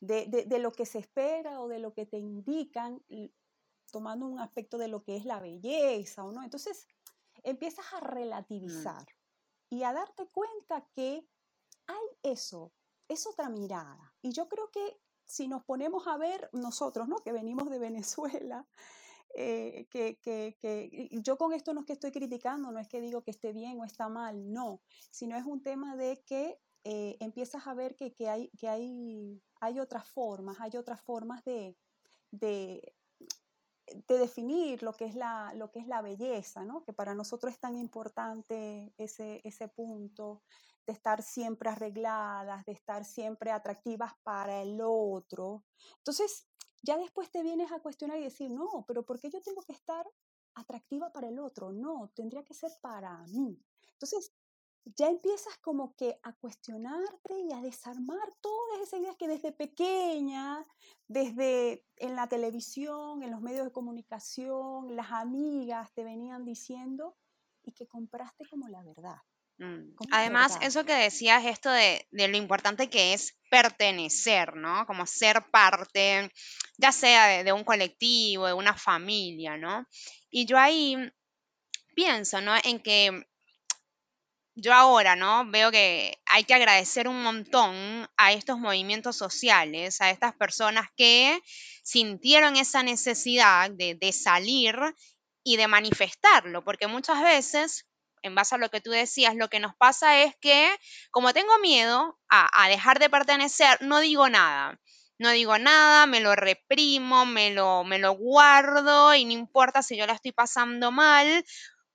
de, 0.00 0.58
lo 0.58 0.72
que 0.72 0.84
se 0.84 0.98
espera 0.98 1.60
o 1.60 1.68
de 1.68 1.78
lo 1.78 1.92
que 1.94 2.06
te 2.06 2.18
indican, 2.18 3.02
tomando 3.90 4.26
un 4.26 4.40
aspecto 4.40 4.78
de 4.78 4.88
lo 4.88 5.02
que 5.02 5.16
es 5.16 5.24
la 5.24 5.40
belleza 5.40 6.24
o 6.24 6.32
no. 6.32 6.42
Entonces, 6.42 6.86
empiezas 7.42 7.86
a 7.94 8.00
mm. 8.00 8.04
relativizar 8.04 9.06
y 9.70 9.82
a 9.84 9.92
darte 9.92 10.26
cuenta 10.26 10.86
que 10.94 11.26
hay 11.86 12.06
eso, 12.22 12.72
es 13.08 13.26
otra 13.26 13.48
mirada. 13.48 14.14
Y 14.22 14.32
yo 14.32 14.48
creo 14.48 14.70
que 14.70 15.00
si 15.26 15.48
nos 15.48 15.64
ponemos 15.64 16.06
a 16.06 16.16
ver 16.16 16.48
nosotros, 16.52 17.08
¿no? 17.08 17.16
que 17.18 17.32
venimos 17.32 17.68
de 17.68 17.78
Venezuela, 17.78 18.66
eh, 19.34 19.86
que, 19.90 20.18
que, 20.22 21.08
yo 21.12 21.36
con 21.36 21.52
esto 21.52 21.74
no 21.74 21.80
es 21.80 21.86
que 21.86 21.92
estoy 21.92 22.12
criticando, 22.12 22.70
no 22.70 22.78
es 22.78 22.88
que 22.88 23.00
digo 23.00 23.22
que 23.22 23.32
esté 23.32 23.52
bien 23.52 23.78
o 23.80 23.84
está 23.84 24.08
mal, 24.08 24.52
no, 24.52 24.80
sino 25.10 25.36
es 25.36 25.44
un 25.44 25.62
tema 25.62 25.96
de 25.96 26.22
que 26.24 26.58
eh, 26.84 27.16
empiezas 27.20 27.66
a 27.66 27.74
ver 27.74 27.96
que, 27.96 28.14
que, 28.14 28.28
hay, 28.28 28.48
que 28.50 28.68
hay, 28.68 29.42
hay 29.60 29.80
otras 29.80 30.08
formas, 30.08 30.58
hay 30.60 30.76
otras 30.76 31.00
formas 31.00 31.44
de, 31.44 31.76
de, 32.30 32.94
de, 34.08 34.18
definir 34.18 34.84
lo 34.84 34.92
que, 34.92 35.06
es 35.06 35.16
la, 35.16 35.52
lo 35.54 35.72
que 35.72 35.80
es 35.80 35.88
la 35.88 36.00
belleza, 36.00 36.64
¿no? 36.64 36.84
que 36.84 36.92
para 36.92 37.14
nosotros 37.14 37.52
es 37.52 37.58
tan 37.58 37.76
importante 37.76 38.94
ese, 38.98 39.40
ese 39.42 39.66
punto, 39.66 40.44
de 40.86 40.92
estar 40.92 41.22
siempre 41.22 41.70
arregladas, 41.70 42.64
de 42.64 42.72
estar 42.72 43.04
siempre 43.04 43.50
atractivas 43.50 44.12
para 44.22 44.62
el 44.62 44.80
otro. 44.82 45.64
Entonces, 45.98 46.46
ya 46.82 46.96
después 46.96 47.30
te 47.30 47.42
vienes 47.42 47.72
a 47.72 47.80
cuestionar 47.80 48.18
y 48.18 48.24
decir, 48.24 48.50
no, 48.50 48.84
pero 48.86 49.04
¿por 49.04 49.20
qué 49.20 49.30
yo 49.30 49.40
tengo 49.42 49.62
que 49.62 49.72
estar 49.72 50.06
atractiva 50.54 51.12
para 51.12 51.28
el 51.28 51.38
otro? 51.38 51.72
No, 51.72 52.10
tendría 52.14 52.44
que 52.44 52.54
ser 52.54 52.70
para 52.80 53.18
mí. 53.26 53.60
Entonces, 53.92 54.32
ya 54.94 55.08
empiezas 55.08 55.56
como 55.58 55.96
que 55.96 56.20
a 56.22 56.32
cuestionarte 56.34 57.40
y 57.40 57.52
a 57.52 57.60
desarmar 57.60 58.32
todas 58.40 58.80
esas 58.82 59.00
ideas 59.00 59.16
que 59.16 59.26
desde 59.26 59.50
pequeña, 59.50 60.64
desde 61.08 61.84
en 61.96 62.14
la 62.14 62.28
televisión, 62.28 63.22
en 63.24 63.32
los 63.32 63.40
medios 63.40 63.64
de 63.64 63.72
comunicación, 63.72 64.94
las 64.94 65.10
amigas 65.10 65.92
te 65.92 66.04
venían 66.04 66.44
diciendo 66.44 67.16
y 67.64 67.72
que 67.72 67.88
compraste 67.88 68.46
como 68.48 68.68
la 68.68 68.84
verdad. 68.84 69.18
Mm. 69.58 69.96
Además, 70.10 70.58
eso 70.60 70.84
que 70.84 70.94
decías, 70.94 71.44
esto 71.46 71.70
de, 71.70 72.06
lo 72.10 72.36
importante 72.36 72.90
que 72.90 73.14
es 73.14 73.34
pertenecer, 73.50 74.54
¿no? 74.54 74.86
Como 74.86 75.06
ser 75.06 75.42
parte, 75.50 76.30
ya 76.76 76.92
sea 76.92 77.42
de, 77.42 77.52
un 77.52 77.64
colectivo, 77.64 78.46
de 78.46 78.52
una 78.52 78.74
familia, 78.74 79.56
¿no? 79.56 79.86
Y 80.30 80.44
yo 80.44 80.58
ahí 80.58 80.96
pienso, 81.94 82.40
¿no? 82.40 82.54
En 82.64 82.80
que 82.80 83.26
yo 84.54 84.74
ahora, 84.74 85.16
¿no? 85.16 85.50
Veo 85.50 85.70
que 85.70 86.18
hay 86.26 86.44
que 86.44 86.54
agradecer 86.54 87.08
un 87.08 87.22
montón 87.22 88.08
a 88.16 88.32
estos 88.32 88.58
movimientos 88.58 89.16
sociales, 89.16 90.00
a 90.00 90.10
estas 90.10 90.34
personas 90.34 90.88
que 90.96 91.40
sintieron 91.82 92.56
esa 92.56 92.82
necesidad 92.82 93.70
de, 93.70 93.94
de 93.94 94.12
salir 94.12 94.76
y 95.42 95.56
de 95.56 95.68
manifestarlo, 95.68 96.64
porque 96.64 96.88
muchas 96.88 97.22
veces 97.22 97.86
en 98.26 98.34
base 98.34 98.54
a 98.54 98.58
lo 98.58 98.70
que 98.70 98.80
tú 98.80 98.90
decías, 98.90 99.34
lo 99.34 99.48
que 99.48 99.60
nos 99.60 99.74
pasa 99.76 100.22
es 100.22 100.34
que 100.40 100.68
como 101.10 101.32
tengo 101.32 101.58
miedo 101.60 102.18
a, 102.28 102.68
dejar 102.68 102.98
de 102.98 103.10
pertenecer, 103.10 103.78
no 103.82 104.00
digo 104.00 104.28
nada. 104.28 104.78
No 105.18 105.30
digo 105.30 105.56
nada, 105.58 106.04
me 106.04 106.20
lo 106.20 106.36
reprimo, 106.36 107.24
me 107.24 107.50
lo, 107.50 107.84
me 107.84 107.98
lo 107.98 108.12
guardo 108.12 109.14
y 109.14 109.24
no 109.24 109.32
importa 109.32 109.82
si 109.82 109.96
yo 109.96 110.06
la 110.06 110.12
estoy 110.12 110.32
pasando 110.32 110.92
mal, 110.92 111.42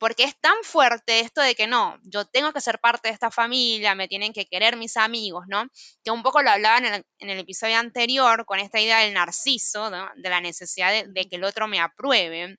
porque 0.02 0.24
es 0.24 0.36
tan 0.42 0.56
fuerte 0.64 1.20
esto 1.20 1.42
de 1.42 1.54
que 1.54 1.68
no, 1.68 2.00
yo 2.02 2.26
tengo 2.26 2.52
que 2.54 2.60
ser 2.60 2.80
parte 2.80 3.10
de 3.10 3.14
esta 3.14 3.30
familia, 3.30 3.94
me 3.94 4.08
tienen 4.08 4.34
que 4.34 4.48
querer 4.48 4.76
mis 4.76 4.98
amigos, 4.98 5.46
¿no? 5.48 5.68
Que 6.04 6.10
un 6.10 6.24
poco 6.24 6.42
lo 6.42 6.50
hablaban 6.50 6.86
en 6.86 7.30
el, 7.30 7.40
episodio 7.40 7.78
anterior 7.78 8.46
con 8.48 8.60
esta 8.60 8.82
idea 8.82 9.02
del 9.02 9.14
narciso, 9.14 9.92
de 9.92 10.30
la 10.30 10.42
necesidad 10.42 11.06
de, 11.06 11.30
que 11.30 11.36
el 11.36 11.44
otro 11.44 11.68
me 11.68 11.80
apruebe. 11.80 12.58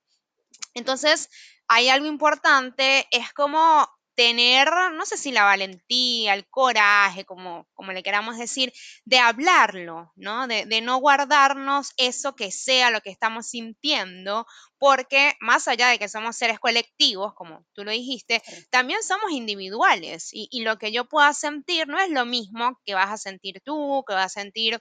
Entonces, 0.74 1.28
hay 1.72 1.88
algo 1.88 2.06
importante, 2.06 3.06
es 3.10 3.32
como 3.32 3.88
tener, 4.14 4.68
no 4.92 5.06
sé 5.06 5.16
si 5.16 5.32
la 5.32 5.44
valentía, 5.44 6.34
el 6.34 6.46
coraje, 6.48 7.24
como, 7.24 7.66
como 7.72 7.92
le 7.92 8.02
queramos 8.02 8.36
decir, 8.36 8.70
de 9.06 9.18
hablarlo, 9.18 10.12
¿no? 10.14 10.46
De, 10.46 10.66
de, 10.66 10.82
no 10.82 10.98
guardarnos 10.98 11.92
eso 11.96 12.36
que 12.36 12.52
sea 12.52 12.90
lo 12.90 13.00
que 13.00 13.08
estamos 13.08 13.46
sintiendo, 13.46 14.46
porque 14.76 15.32
más 15.40 15.66
allá 15.66 15.88
de 15.88 15.98
que 15.98 16.10
somos 16.10 16.36
seres 16.36 16.60
colectivos, 16.60 17.32
como 17.34 17.64
tú 17.72 17.84
lo 17.84 17.90
dijiste, 17.90 18.42
también 18.68 19.02
somos 19.02 19.30
individuales 19.32 20.28
y, 20.32 20.48
y 20.50 20.62
lo 20.62 20.76
que 20.76 20.92
yo 20.92 21.06
pueda 21.06 21.32
sentir 21.32 21.88
no 21.88 21.98
es 21.98 22.10
lo 22.10 22.26
mismo 22.26 22.78
que 22.84 22.92
vas 22.92 23.10
a 23.10 23.16
sentir 23.16 23.62
tú, 23.64 24.04
que 24.06 24.12
va 24.12 24.24
a 24.24 24.28
sentir, 24.28 24.78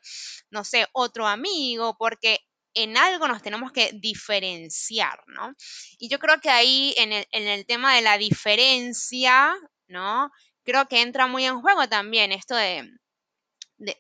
no 0.50 0.66
sé, 0.66 0.88
otro 0.92 1.26
amigo, 1.26 1.96
porque 1.98 2.42
en 2.74 2.98
algo 2.98 3.28
nos 3.28 3.42
tenemos 3.42 3.72
que 3.72 3.92
diferenciar, 3.94 5.24
¿no? 5.28 5.54
Y 5.98 6.10
yo 6.10 6.20
creo 6.20 6.40
que 6.40 6.50
ahí 6.50 6.94
en 6.98 7.12
el, 7.14 7.66
tema 7.66 7.96
de 7.96 8.02
la 8.02 8.18
diferencia, 8.18 9.56
¿no? 9.88 10.32
Creo 10.64 10.88
que 10.88 11.02
entra 11.02 11.28
muy 11.28 11.46
en 11.46 11.62
juego 11.62 11.88
también 11.90 12.32
esto 12.32 12.56
de, 12.56 12.90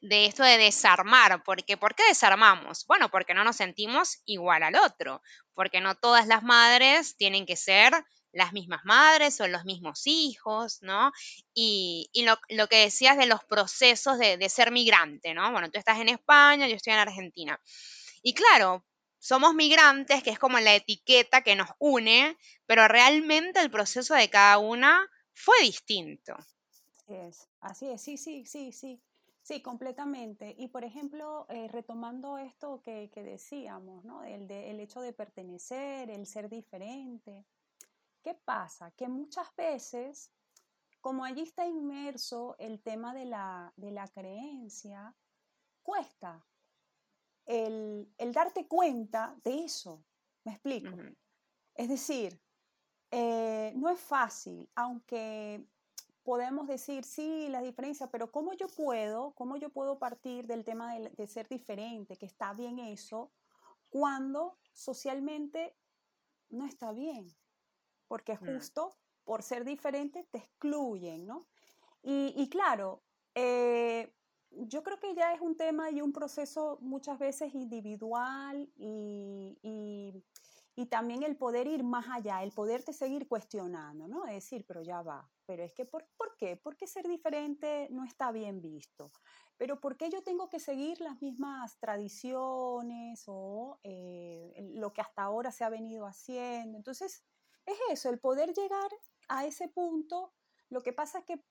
esto 0.10 0.44
de 0.44 0.58
desarmar, 0.58 1.44
porque 1.44 1.78
¿por 1.78 1.96
qué 1.96 2.04
desarmamos? 2.08 2.86
Bueno, 2.86 3.10
porque 3.10 3.34
no 3.34 3.44
nos 3.44 3.58
sentimos 3.58 4.22
igual 4.26 4.64
al 4.64 4.76
otro, 4.76 5.22
porque 5.54 5.82
no 5.82 5.96
todas 5.96 6.28
las 6.28 6.44
madres 6.44 7.18
tienen 7.18 7.46
que 7.46 7.56
ser 7.56 7.94
las 8.34 8.54
mismas 8.54 8.82
madres 8.86 9.42
o 9.42 9.48
los 9.48 9.66
mismos 9.66 10.04
hijos, 10.06 10.78
¿no? 10.82 11.12
Y, 11.54 12.10
lo, 12.50 12.68
que 12.68 12.78
decías 12.78 13.18
de 13.18 13.26
los 13.26 13.44
procesos 13.44 14.18
de, 14.18 14.38
de, 14.38 14.50
ser 14.50 14.72
migrante, 14.72 15.34
¿no? 15.34 15.52
Bueno, 15.52 15.70
tú 15.70 15.78
estás 15.78 16.00
en 16.00 16.08
España, 16.08 16.68
yo 16.68 16.76
estoy 16.76 16.94
en 16.94 17.00
Argentina. 17.00 17.60
Y 18.22 18.34
claro, 18.34 18.86
somos 19.20 19.54
migrantes, 19.54 20.24
que 20.24 20.32
es 20.32 20.40
como 20.40 20.60
la 20.60 20.76
etiqueta 20.76 21.44
que 21.44 21.56
nos 21.56 21.70
une, 21.80 22.38
pero 22.66 22.88
realmente 22.88 23.60
el 23.60 23.72
proceso 23.72 24.16
de 24.16 24.30
cada 24.30 24.58
una 24.58 25.10
fue 25.34 25.56
distinto. 25.62 26.36
Así 26.36 27.14
es, 27.14 27.50
así 27.60 27.90
es, 27.90 28.02
sí, 28.02 28.18
sí, 28.18 28.46
sí, 28.46 28.72
sí. 28.72 29.02
Sí, 29.44 29.62
completamente. 29.62 30.56
Y 30.58 30.68
por 30.68 30.84
ejemplo, 30.84 31.48
eh, 31.50 31.68
retomando 31.68 32.38
esto 32.38 32.82
que, 32.84 33.10
decíamos, 33.16 34.06
¿no? 34.06 34.24
El, 34.24 34.48
de, 34.48 34.70
el 34.70 34.80
hecho 34.80 35.02
de 35.02 35.14
pertenecer, 35.14 36.12
el 36.12 36.28
ser 36.28 36.48
diferente. 36.48 37.44
¿Qué 38.24 38.36
pasa? 38.36 38.92
Que 38.92 39.08
muchas 39.08 39.54
veces, 39.56 40.32
como 41.00 41.26
allí 41.26 41.42
está 41.42 41.66
inmerso 41.66 42.56
el 42.60 42.82
tema 42.82 43.14
de 43.14 43.26
la, 43.26 44.12
creencia, 44.14 45.16
cuesta 45.82 46.46
el, 47.46 48.08
darte 48.32 48.68
cuenta 48.68 49.36
de 49.44 49.66
eso. 49.66 50.04
¿Me 50.44 50.54
explico? 50.54 50.96
Es 51.76 51.90
decir, 51.90 52.42
eh, 53.12 53.74
no 53.76 53.90
es 53.90 54.00
fácil, 54.00 54.70
aunque 54.76 55.66
podemos 56.24 56.68
decir, 56.68 57.04
sí, 57.04 57.48
la 57.50 57.62
diferencia, 57.62 58.08
pero 58.08 58.32
¿cómo 58.32 58.54
yo 58.54 58.68
puedo, 58.68 59.34
cómo 59.34 59.58
yo 59.58 59.70
puedo 59.70 60.00
partir 60.00 60.48
del 60.48 60.64
tema 60.64 60.96
de, 60.96 61.28
ser 61.28 61.48
diferente, 61.48 62.18
que 62.18 62.26
está 62.26 62.54
bien 62.54 62.80
eso, 62.80 63.32
cuando 63.90 64.58
socialmente 64.74 65.76
no 66.50 66.66
está 66.66 66.92
bien? 66.92 67.28
Porque 68.08 68.36
mm. 68.36 68.46
justo 68.46 68.96
por 69.24 69.44
ser 69.44 69.66
diferente 69.66 70.28
te 70.32 70.40
excluyen, 70.40 71.26
¿no? 71.26 71.48
Y, 72.04 72.50
claro, 72.50 73.04
eh, 73.36 74.12
yo 74.52 74.84
creo 74.84 75.00
que 75.00 75.16
ya 75.16 75.34
es 75.34 75.42
un 75.42 75.56
tema 75.56 75.90
y 75.92 76.02
un 76.02 76.14
proceso 76.14 76.78
muchas 76.82 77.18
veces 77.20 77.54
individual 77.56 78.70
y, 78.76 79.58
y 80.76 80.86
también 80.88 81.24
el 81.24 81.36
poder 81.36 81.68
ir 81.68 81.84
más 81.84 82.08
allá, 82.10 82.42
el 82.44 82.52
poderte 82.52 82.94
seguir 82.94 83.28
cuestionando, 83.28 84.08
¿no? 84.08 84.26
Es 84.26 84.34
decir, 84.34 84.66
pero 84.66 84.82
ya 84.82 85.02
va, 85.02 85.30
pero 85.46 85.64
es 85.64 85.74
que, 85.74 85.86
¿por, 85.86 86.08
¿por 86.18 86.36
qué? 86.38 86.56
Porque 86.56 86.88
ser 86.88 87.08
diferente 87.08 87.88
no 87.92 88.04
está 88.06 88.32
bien 88.32 88.62
visto. 88.62 89.12
Pero 89.58 89.80
¿por 89.80 89.96
qué 89.96 90.10
yo 90.10 90.24
tengo 90.24 90.50
que 90.50 90.60
seguir 90.60 91.02
las 91.02 91.22
mismas 91.22 91.78
tradiciones 91.80 93.24
o 93.28 93.80
eh, 93.84 94.72
lo 94.76 94.92
que 94.92 95.02
hasta 95.02 95.24
ahora 95.24 95.52
se 95.52 95.64
ha 95.64 95.70
venido 95.70 96.08
haciendo? 96.08 96.78
Entonces, 96.78 97.24
es 97.66 97.78
eso, 97.92 98.10
el 98.10 98.20
poder 98.20 98.54
llegar 98.54 98.90
a 99.28 99.46
ese 99.46 99.68
punto. 99.68 100.34
Lo 100.70 100.82
que 100.82 100.94
pasa 100.94 101.20
es 101.20 101.26
que 101.26 101.44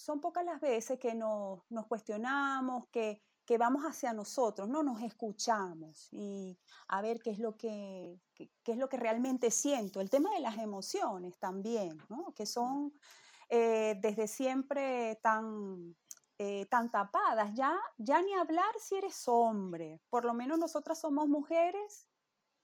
son 0.00 0.20
pocas 0.20 0.44
las 0.44 0.60
veces 0.60 0.98
que 0.98 1.14
nos, 1.14 1.60
nos 1.70 1.86
cuestionamos, 1.86 2.88
que 2.90 3.22
que 3.50 3.58
vamos 3.58 3.82
hacia 3.82 4.12
nosotros, 4.12 4.68
no 4.68 4.84
nos 4.84 5.02
escuchamos 5.02 6.06
y 6.12 6.56
a 6.86 7.02
ver 7.02 7.20
qué 7.20 7.30
es 7.30 7.40
lo 7.40 7.56
que, 7.56 8.20
qué, 8.32 8.48
es 8.64 8.78
lo 8.78 8.88
que 8.88 8.96
realmente 8.96 9.50
siento. 9.50 10.00
El 10.00 10.08
tema 10.08 10.30
de 10.34 10.38
las 10.38 10.56
emociones 10.58 11.36
también, 11.36 11.98
¿no? 12.08 12.32
que 12.32 12.46
son 12.46 12.92
eh, 13.48 13.98
desde 14.00 14.28
siempre 14.28 15.18
tan, 15.20 15.96
eh, 16.38 16.66
tan 16.66 16.92
tapadas. 16.92 17.52
Ya, 17.56 17.76
ya 17.98 18.22
ni 18.22 18.34
hablar 18.34 18.72
si 18.78 18.94
eres 18.94 19.26
hombre, 19.26 20.00
por 20.10 20.24
lo 20.24 20.32
menos 20.32 20.56
nosotras 20.56 21.00
somos 21.00 21.26
mujeres 21.26 22.08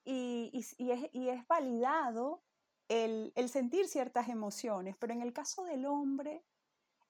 y, 0.04 0.52
y, 0.78 0.92
es, 0.92 1.11
y 1.12 1.30
es, 1.30 1.44
validado 1.48 2.44
el, 2.87 3.32
el 3.34 3.48
sentir 3.48 3.88
ciertas 3.88 4.28
emociones, 4.28 4.96
pero 5.00 5.12
en 5.14 5.22
el 5.22 5.32
caso 5.32 5.64
del 5.64 5.84
hombre 5.84 6.44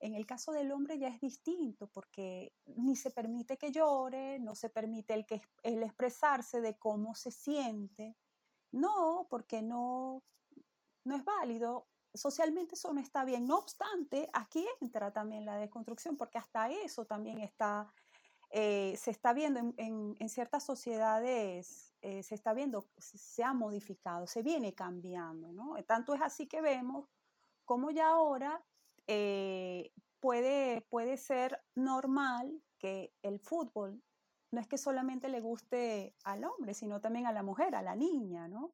en 0.07 0.15
el 0.15 0.25
caso 0.25 0.53
del 0.53 0.71
hombre 0.71 0.99
ya 0.99 1.09
es 1.09 1.21
distinto 1.21 1.89
porque 1.89 2.53
ni 2.77 2.95
se 2.95 3.11
permite 3.11 3.59
que 3.59 3.73
llore, 3.73 4.39
no 4.39 4.55
se 4.55 4.71
permite 4.71 5.15
el, 5.15 5.27
que, 5.27 5.43
el 5.65 5.83
expresarse 5.83 6.61
de 6.61 6.79
cómo 6.79 7.15
se 7.17 7.33
siente. 7.33 8.17
No, 8.71 9.27
porque 9.29 9.63
no, 9.63 10.23
no 11.05 11.17
es 11.17 11.25
válido. 11.25 11.89
Socialmente 12.15 12.77
eso 12.77 12.93
no 12.93 13.01
está 13.01 13.25
bien. 13.25 13.47
No 13.47 13.59
obstante, 13.59 14.31
aquí 14.33 14.65
entra 14.81 15.13
también 15.13 15.45
la 15.45 15.57
deconstrucción 15.59 16.17
porque 16.17 16.39
hasta 16.39 16.71
eso 16.71 17.05
también 17.05 17.41
está, 17.41 17.93
eh, 18.51 18.97
se 18.97 19.11
está 19.11 19.33
viendo 19.33 19.75
en, 19.77 20.29
ciertas 20.29 20.65
sociedades, 20.65 21.95
eh, 22.01 22.23
se 22.23 22.37
está 22.37 22.55
viendo, 22.55 22.89
se 22.97 23.43
ha 23.43 23.53
modificado, 23.53 24.29
se 24.29 24.43
viene 24.43 24.73
cambiando. 24.73 25.51
¿no? 25.53 25.75
Tanto 25.85 26.15
es 26.15 26.23
así 26.23 26.47
que 26.47 26.61
vemos 26.61 27.09
cómo 27.65 27.91
ya 27.91 28.11
ahora 28.11 28.65
eh, 29.07 29.93
puede, 30.21 30.83
puede 30.83 31.17
ser 31.17 31.61
normal 31.75 32.63
que 32.79 33.15
el 33.23 33.39
fútbol 33.41 34.03
no 34.51 34.61
es 34.61 34.69
que 34.69 34.79
solamente 34.79 35.29
le 35.29 35.41
guste 35.41 36.15
al 36.25 36.45
hombre, 36.45 36.75
sino 36.75 37.01
también 37.01 37.27
a 37.27 37.33
la 37.33 37.43
mujer, 37.43 37.75
a 37.75 37.83
la 37.83 37.97
niña, 37.97 38.49
¿no? 38.49 38.73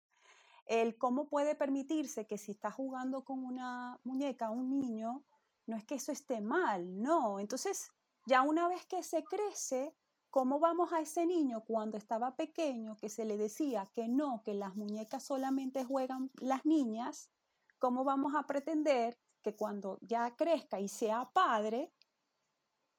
El 0.67 0.97
cómo 0.97 1.29
puede 1.29 1.55
permitirse 1.55 2.27
que 2.27 2.39
si 2.39 2.53
está 2.53 2.71
jugando 2.71 3.25
con 3.25 3.45
una 3.45 3.99
muñeca, 4.05 4.51
un 4.51 4.71
niño, 4.71 5.25
no 5.67 5.77
es 5.77 5.85
que 5.85 5.97
eso 5.97 6.13
esté 6.13 6.41
mal, 6.41 7.03
no. 7.03 7.41
Entonces, 7.41 7.91
ya 8.27 8.43
una 8.43 8.69
vez 8.69 8.87
que 8.87 9.03
se 9.03 9.25
crece, 9.25 9.95
¿cómo 10.31 10.61
vamos 10.61 10.93
a 10.93 11.01
ese 11.01 11.27
niño 11.27 11.65
cuando 11.65 11.99
estaba 11.99 12.37
pequeño 12.37 12.97
que 12.97 13.09
se 13.09 13.25
le 13.25 13.37
decía 13.37 13.91
que 13.93 14.09
no, 14.09 14.43
que 14.45 14.55
las 14.55 14.77
muñecas 14.77 15.25
solamente 15.25 15.85
juegan 15.85 16.31
las 16.41 16.65
niñas? 16.65 17.31
¿Cómo 17.79 18.05
vamos 18.05 18.35
a 18.37 18.47
pretender 18.47 19.19
que 19.43 19.55
cuando 19.55 19.99
ya 20.01 20.35
crezca 20.37 20.81
y 20.81 20.89
sea 20.89 21.31
padre, 21.33 21.93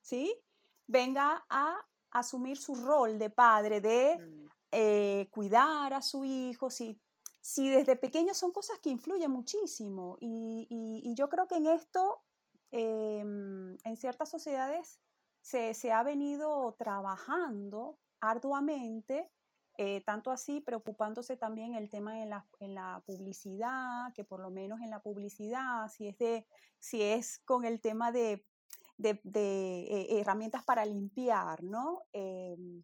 ¿sí? 0.01 0.35
Venga 0.85 1.45
a 1.49 1.77
asumir 2.11 2.57
su 2.57 2.75
rol 2.75 3.17
de 3.17 3.29
padre, 3.29 3.81
de 3.81 4.17
mm. 4.17 4.49
eh, 4.71 5.27
cuidar 5.31 5.93
a 5.93 6.01
su 6.01 6.23
hijo, 6.25 6.69
si, 6.69 6.99
si 7.41 7.69
desde 7.69 7.95
pequeño 7.95 8.33
son 8.33 8.51
cosas 8.51 8.79
que 8.79 8.89
influyen 8.89 9.31
muchísimo. 9.31 10.17
Y, 10.19 11.13
yo 11.15 11.29
creo 11.29 11.47
que 11.47 11.55
en 11.55 11.67
esto, 11.67 12.21
em, 12.71 13.77
en 13.83 13.97
ciertas 13.97 14.29
sociedades, 14.29 14.99
se, 15.41 15.73
se, 15.73 15.91
ha 15.91 16.03
venido 16.03 16.73
trabajando 16.77 17.99
arduamente 18.19 19.29
eh, 19.77 20.01
tanto 20.05 20.29
así 20.29 20.61
preocupándose 20.61 21.35
también 21.35 21.73
el 21.73 21.89
tema 21.89 22.21
en 22.21 22.29
la, 22.29 22.45
en 22.59 22.75
la, 22.75 23.01
publicidad, 23.07 24.13
que 24.13 24.23
por 24.23 24.39
lo 24.39 24.51
menos 24.51 24.81
en 24.81 24.91
la 24.91 25.01
publicidad, 25.01 25.89
si 25.89 26.07
es, 26.07 26.17
de, 26.19 26.45
si 26.77 27.01
es 27.01 27.39
con 27.39 27.65
el 27.65 27.81
tema 27.81 28.11
de, 28.11 28.45
de, 28.97 29.19
eh, 29.23 30.19
herramientas 30.19 30.63
para 30.63 30.85
limpiar, 30.85 31.63
¿no? 31.63 32.03
Em, 32.13 32.83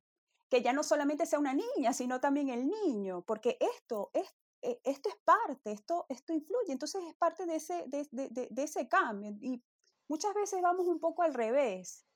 que 0.50 0.64
ya 0.64 0.74
no 0.74 0.82
solamente 0.82 1.28
sea 1.28 1.38
una 1.38 1.54
niña, 1.54 1.94
sino 1.94 2.20
también 2.20 2.50
el 2.50 2.68
niño, 2.68 3.22
porque 3.22 3.60
esto 3.60 4.10
es, 4.14 4.28
eh, 4.64 4.82
esto 4.84 5.10
es 5.10 5.16
parte, 5.24 5.72
esto, 5.72 6.08
esto 6.10 6.34
influye, 6.34 6.72
entonces 6.72 7.04
es 7.08 7.14
parte 7.14 7.46
de 7.46 7.58
ese, 7.58 7.86
de, 7.88 8.50
ese 8.58 8.88
cambio. 8.88 9.38
Y 9.42 9.64
muchas 10.08 10.34
veces 10.34 10.60
vamos 10.64 10.88
un 10.88 11.00
poco 11.00 11.22
al 11.22 11.36
revés. 11.36 12.08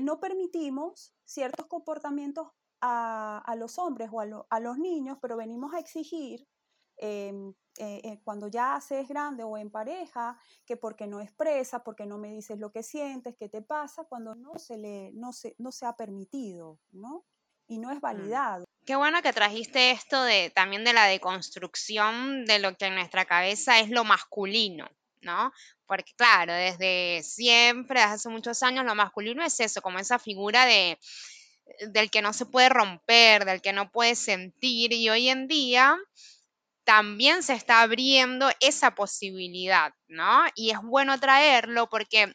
no 0.00 0.20
permitimos 0.20 1.12
ciertos 1.26 1.66
comportamientos 1.66 2.48
a, 2.80 3.54
los 3.56 3.78
hombres 3.78 4.10
o 4.12 4.20
a, 4.20 4.60
los 4.60 4.78
niños, 4.78 5.18
pero 5.20 5.36
venimos 5.36 5.72
a 5.74 5.78
exigir 5.78 6.46
em, 6.98 7.52
eh, 7.78 8.00
eh, 8.04 8.20
cuando 8.24 8.48
ya 8.48 8.80
seas 8.80 9.08
grande 9.08 9.44
o 9.44 9.58
en 9.58 9.70
pareja, 9.70 10.38
que 10.64 10.76
porque 10.76 11.06
no 11.06 11.20
expresa, 11.20 11.84
porque 11.84 12.06
no 12.06 12.18
me 12.18 12.28
dices 12.28 12.58
lo 12.58 12.72
que 12.72 12.82
sientes, 12.82 13.36
qué 13.38 13.48
te 13.48 13.62
pasa, 13.62 14.04
cuando 14.04 14.34
no 14.34 14.58
se 14.58 14.78
le, 14.78 15.12
no 15.12 15.32
se, 15.32 15.54
no 15.58 15.72
se 15.72 15.86
ha 15.86 15.94
permitido, 15.94 16.78
¿no? 16.92 17.24
Y 17.68 17.78
no 17.78 17.90
es 17.90 17.98
mm. 17.98 18.00
validado. 18.00 18.64
Qué 18.86 18.94
bueno 18.94 19.20
que 19.20 19.32
trajiste 19.32 19.90
esto 19.90 20.22
de 20.22 20.50
también 20.50 20.84
de 20.84 20.92
la 20.92 21.06
deconstrucción 21.06 22.44
de 22.44 22.60
lo 22.60 22.76
que 22.76 22.86
en 22.86 22.94
nuestra 22.94 23.24
cabeza 23.24 23.80
es 23.80 23.90
lo 23.90 24.04
masculino, 24.04 24.88
¿no? 25.22 25.52
Porque 25.86 26.12
claro, 26.16 26.52
desde 26.52 27.22
siempre, 27.24 28.00
desde 28.00 28.14
hace 28.14 28.28
muchos 28.28 28.62
años, 28.62 28.84
lo 28.84 28.94
masculino 28.94 29.44
es 29.44 29.58
eso, 29.60 29.82
como 29.82 29.98
esa 29.98 30.18
figura 30.18 30.64
de, 30.66 30.98
del 31.88 32.10
que 32.10 32.22
no 32.22 32.32
se 32.32 32.46
puede 32.46 32.68
romper, 32.68 33.44
del 33.44 33.60
que 33.60 33.72
no 33.72 33.90
puede 33.90 34.14
sentir 34.14 34.92
y 34.92 35.08
hoy 35.08 35.28
en 35.28 35.48
día 35.48 35.96
también 36.84 37.42
se 37.42 37.54
está 37.54 37.82
abriendo 37.82 38.48
esa 38.60 38.94
posibilidad, 38.94 39.92
¿no? 40.06 40.44
Y 40.54 40.70
es 40.70 40.80
bueno 40.80 41.18
traerlo 41.18 41.88
porque 41.88 42.32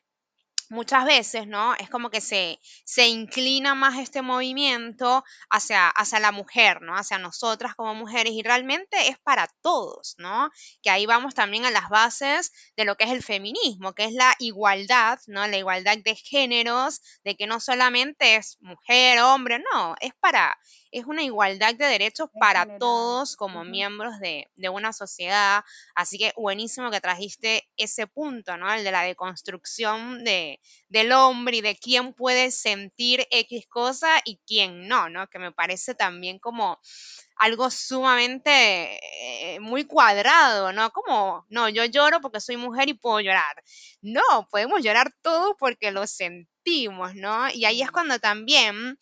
muchas 0.72 1.04
veces, 1.06 1.48
¿no? 1.48 1.76
Es 1.76 1.90
como 1.90 2.10
que 2.10 2.22
se, 2.22 2.58
se 2.86 3.08
inclina 3.08 3.76
más 3.76 4.00
este 4.00 4.22
movimiento 4.22 5.24
hacia, 5.50 5.90
hacia 5.90 6.20
la 6.20 6.32
mujer, 6.32 6.82
¿no? 6.82 6.96
Hacia 6.96 7.20
nosotras 7.20 7.76
como 7.76 7.94
mujeres 7.94 8.32
y 8.34 8.42
realmente 8.42 9.10
es 9.10 9.20
para 9.20 9.48
todos, 9.62 10.16
¿no? 10.18 10.50
Que 10.82 10.90
ahí 10.90 11.06
vamos 11.06 11.36
también 11.36 11.66
a 11.66 11.72
las 11.72 11.90
bases 11.90 12.54
de 12.78 12.86
lo 12.86 12.96
que 12.96 13.04
es 13.04 13.12
el 13.12 13.22
feminismo, 13.22 13.94
que 13.94 14.06
es 14.06 14.14
la 14.14 14.34
igualdad, 14.40 15.20
¿no? 15.28 15.46
La 15.46 15.58
igualdad 15.58 15.98
de 15.98 16.16
géneros, 16.16 17.02
de 17.26 17.36
que 17.36 17.48
no 17.48 17.60
solamente 17.60 18.38
es 18.38 18.58
mujer, 18.62 19.20
hombre, 19.20 19.62
no, 19.74 19.96
es 20.00 20.14
para, 20.22 20.58
es 20.92 21.06
una 21.06 21.24
igualdad 21.24 21.76
de 21.76 21.86
derechos 21.86 22.30
para 22.40 22.78
todos 22.78 23.36
como 23.36 23.64
miembros 23.64 24.20
de, 24.20 24.48
una 24.70 24.94
sociedad. 24.94 25.64
Así 25.96 26.18
que 26.18 26.34
buenísimo 26.38 26.92
que 26.92 27.02
trajiste 27.02 27.68
ese 27.78 28.08
punto, 28.08 28.58
¿no? 28.58 28.72
El 28.72 28.84
de 28.84 28.92
la 28.92 29.04
deconstrucción 29.04 30.24
de, 30.24 30.60
del 30.90 31.12
hombre 31.12 31.58
y 31.58 31.62
de 31.62 31.76
quién 31.76 32.14
puede 32.14 32.52
sentir 32.52 33.26
X 33.32 33.68
cosa 33.68 34.22
y 34.26 34.40
quién 34.46 34.88
no, 34.88 35.10
¿no? 35.10 35.28
Que 35.28 35.40
me 35.40 35.52
parece 35.52 35.96
también 35.96 36.40
como 36.40 36.80
algo 37.42 37.72
sumamente 37.72 39.00
eh, 39.56 39.60
muy 39.60 39.86
cuadrado, 39.86 40.72
¿no? 40.74 40.92
Como, 40.92 41.46
no, 41.50 41.70
yo 41.70 41.86
lloro 41.86 42.22
porque 42.22 42.40
soy 42.40 42.56
mujer 42.58 42.90
y 42.90 42.94
puedo 42.94 43.20
llorar. 43.20 43.64
No, 44.02 44.48
podemos 44.52 44.84
llorar 44.84 45.12
todos 45.24 45.56
porque 45.58 45.90
lo 45.90 46.06
sentimos, 46.06 47.16
¿no? 47.16 47.50
Y 47.52 47.66
ahí 47.66 47.82
es 47.82 47.90
cuando 47.92 48.20
también 48.20 48.98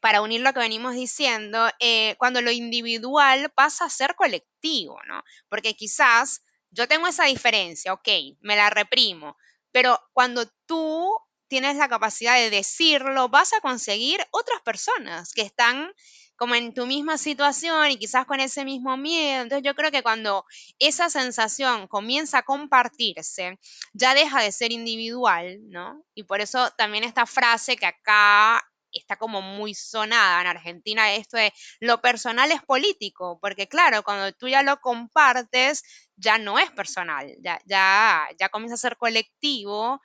para 0.00 0.22
unir 0.22 0.40
lo 0.40 0.52
que 0.52 0.60
venimos 0.60 0.94
diciendo, 0.94 1.68
eh, 1.80 2.14
cuando 2.18 2.40
lo 2.42 2.50
individual 2.50 3.50
pasa 3.54 3.86
a 3.86 3.90
ser 3.90 4.14
colectivo, 4.14 4.98
¿no? 5.06 5.22
Porque 5.48 5.74
quizás 5.74 6.42
yo 6.70 6.86
tengo 6.88 7.06
esa 7.06 7.24
diferencia, 7.24 7.92
ok, 7.92 8.08
me 8.40 8.56
la 8.56 8.70
reprimo, 8.70 9.36
pero 9.72 9.98
cuando 10.12 10.46
tú 10.66 11.10
tienes 11.48 11.76
la 11.76 11.88
capacidad 11.88 12.36
de 12.36 12.50
decirlo, 12.50 13.28
vas 13.28 13.52
a 13.52 13.60
conseguir 13.60 14.20
otras 14.30 14.60
personas 14.62 15.32
que 15.32 15.42
están 15.42 15.92
como 16.36 16.54
en 16.54 16.74
tu 16.74 16.86
misma 16.86 17.18
situación 17.18 17.90
y 17.90 17.96
quizás 17.96 18.26
con 18.26 18.40
ese 18.40 18.64
mismo 18.64 18.96
miedo. 18.96 19.42
Entonces 19.42 19.64
yo 19.64 19.74
creo 19.74 19.90
que 19.90 20.02
cuando 20.02 20.44
esa 20.78 21.08
sensación 21.08 21.88
comienza 21.88 22.38
a 22.38 22.42
compartirse, 22.42 23.58
ya 23.94 24.14
deja 24.14 24.42
de 24.42 24.52
ser 24.52 24.72
individual, 24.72 25.58
¿no? 25.70 26.04
Y 26.14 26.24
por 26.24 26.40
eso 26.40 26.70
también 26.72 27.04
esta 27.04 27.26
frase 27.26 27.76
que 27.76 27.86
acá 27.86 28.62
está 28.98 29.16
como 29.16 29.42
muy 29.42 29.74
sonada 29.74 30.40
en 30.40 30.46
Argentina 30.46 31.12
esto 31.14 31.36
de 31.36 31.52
lo 31.80 32.00
personal 32.00 32.50
es 32.52 32.62
político, 32.62 33.38
porque 33.40 33.68
claro, 33.68 34.02
cuando 34.02 34.32
tú 34.32 34.48
ya 34.48 34.62
lo 34.62 34.80
compartes, 34.80 35.82
ya 36.16 36.38
no 36.38 36.58
es 36.58 36.70
personal, 36.70 37.34
ya, 37.40 37.58
ya, 37.66 38.28
ya 38.38 38.48
comienza 38.48 38.74
a 38.74 38.78
ser 38.78 38.96
colectivo 38.96 40.00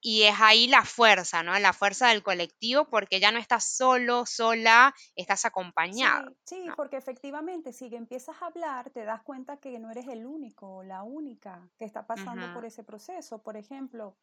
y 0.00 0.22
es 0.22 0.36
ahí 0.40 0.68
la 0.68 0.84
fuerza, 0.84 1.42
¿no? 1.42 1.58
La 1.58 1.72
fuerza 1.72 2.08
del 2.08 2.22
colectivo 2.22 2.84
porque 2.88 3.18
ya 3.18 3.32
no 3.32 3.38
estás 3.38 3.64
solo, 3.64 4.24
sola, 4.24 4.94
estás 5.16 5.44
acompañado. 5.44 6.36
Sí, 6.44 6.68
porque 6.76 6.96
efectivamente 6.96 7.72
si 7.72 7.92
empiezas 7.94 8.40
a 8.40 8.46
hablar 8.46 8.90
te 8.90 9.04
das 9.04 9.22
cuenta 9.22 9.56
que 9.56 9.78
no 9.80 9.90
eres 9.90 10.06
el 10.06 10.26
único, 10.26 10.84
la 10.84 11.02
única 11.02 11.68
que 11.78 11.84
está 11.84 12.06
pasando 12.06 12.54
por 12.54 12.64
ese 12.64 12.84
proceso. 12.84 13.42
Por 13.42 13.56
ejemplo, 13.56 14.16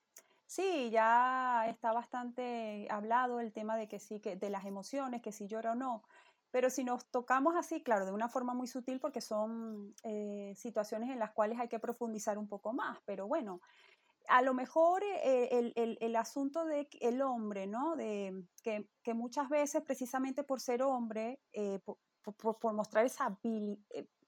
Sí, 0.45 0.89
ya 0.91 1.65
está 1.67 1.93
bastante 1.93 2.87
hablado 2.89 3.39
el 3.39 3.51
tema 3.51 3.75
de 3.77 3.87
que 3.87 3.99
sí, 3.99 4.19
que 4.19 4.35
de 4.35 4.49
las 4.49 4.65
emociones, 4.65 5.21
que 5.21 5.31
si 5.31 5.47
llora 5.47 5.71
o 5.71 5.75
no. 5.75 6.03
Pero 6.51 6.69
si 6.69 6.83
nos 6.83 7.07
tocamos 7.07 7.55
así, 7.55 7.81
claro, 7.81 8.05
de 8.05 8.11
una 8.11 8.29
forma 8.29 8.53
muy 8.53 8.67
sutil, 8.67 8.99
porque 8.99 9.21
son 9.21 9.95
eh, 10.03 10.53
situaciones 10.55 11.09
en 11.09 11.17
las 11.17 11.31
cuales 11.31 11.59
hay 11.59 11.67
que 11.67 11.79
profundizar 11.79 12.37
un 12.37 12.47
poco 12.47 12.73
más. 12.73 12.99
Pero 13.05 13.27
bueno, 13.27 13.59
a 14.27 14.41
lo 14.41 14.53
mejor 14.53 15.03
eh, 15.03 15.73
el, 15.99 16.15
asunto 16.15 16.65
del 16.65 16.87
el 17.01 17.21
hombre, 17.21 17.65
¿no? 17.65 17.95
De, 17.95 18.45
que, 18.61 19.13
muchas 19.13 19.49
veces, 19.49 19.81
precisamente 19.81 20.43
por 20.43 20.61
ser 20.61 20.83
hombre, 20.83 21.39
eh, 21.53 21.79
por, 21.83 22.73
mostrar 22.73 23.05
esa 23.05 23.37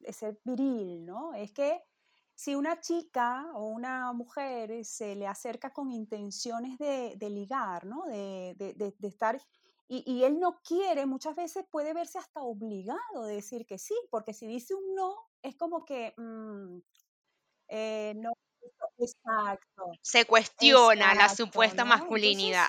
ese 0.01 0.37
viril, 0.43 1.05
¿no? 1.05 1.33
Es 1.33 1.51
que 1.51 1.83
si 2.35 2.53
una 2.53 2.79
chica 2.81 3.47
o 3.53 3.67
una 3.67 4.11
mujer 4.11 4.83
se 4.83 5.15
le 5.15 5.25
acerca 5.25 5.71
con 5.71 5.89
intenciones 5.89 6.77
de, 6.77 7.29
ligar, 7.29 7.85
¿no? 7.85 8.03
De, 8.05 8.93
estar, 9.01 9.41
y, 9.87 10.23
él 10.23 10.39
no 10.39 10.59
quiere, 10.61 11.05
muchas 11.05 11.35
veces 11.35 11.65
puede 11.71 11.93
verse 11.93 12.17
hasta 12.17 12.41
obligado 12.41 13.25
de 13.25 13.35
decir 13.35 13.65
que 13.65 13.77
sí, 13.77 13.95
porque 14.11 14.33
si 14.33 14.47
dice 14.47 14.75
un 14.75 14.95
no, 14.95 15.15
es 15.41 15.55
como 15.55 15.85
que 15.85 16.13
mm, 16.17 16.79
eh, 17.69 18.13
no. 18.17 18.33
Exacto. 18.97 19.91
Se 20.01 20.25
cuestiona 20.25 21.13
la 21.13 21.29
supuesta 21.29 21.85
masculinidad. 21.85 22.67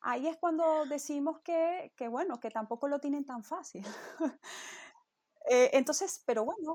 ahí 0.00 0.28
es 0.28 0.36
cuando 0.36 0.86
decimos 0.86 1.40
que, 1.40 1.92
que, 1.96 2.06
bueno, 2.08 2.38
que 2.38 2.50
tampoco 2.50 2.86
lo 2.86 3.00
tienen 3.00 3.24
tan 3.24 3.42
fácil. 3.42 3.84
Eh, 5.48 5.70
entonces, 5.74 6.22
pero 6.26 6.44
bueno, 6.44 6.74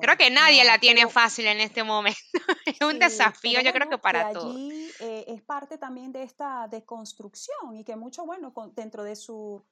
Creo 0.00 0.16
que 0.16 0.30
nadie 0.30 0.64
la 0.64 0.78
tiene 0.78 1.08
fácil 1.08 1.46
en 1.46 1.60
este 1.60 1.82
momento. 1.82 2.20
es 2.66 2.80
un 2.80 2.98
desafío, 2.98 3.60
yo 3.62 3.72
creo 3.72 3.88
que 3.88 3.98
para 3.98 4.32
todos. 4.32 4.54
Allí 4.54 4.90
eh, 5.00 5.24
es 5.28 5.42
parte 5.42 5.78
también 5.78 6.12
de 6.12 6.22
esta 6.22 6.68
deconstrucción 6.68 7.76
y 7.76 7.84
que 7.84 7.96
mucho, 7.96 8.26
bueno, 8.26 8.52
dentro 8.74 9.04
de 9.04 9.16
su, 9.16 9.64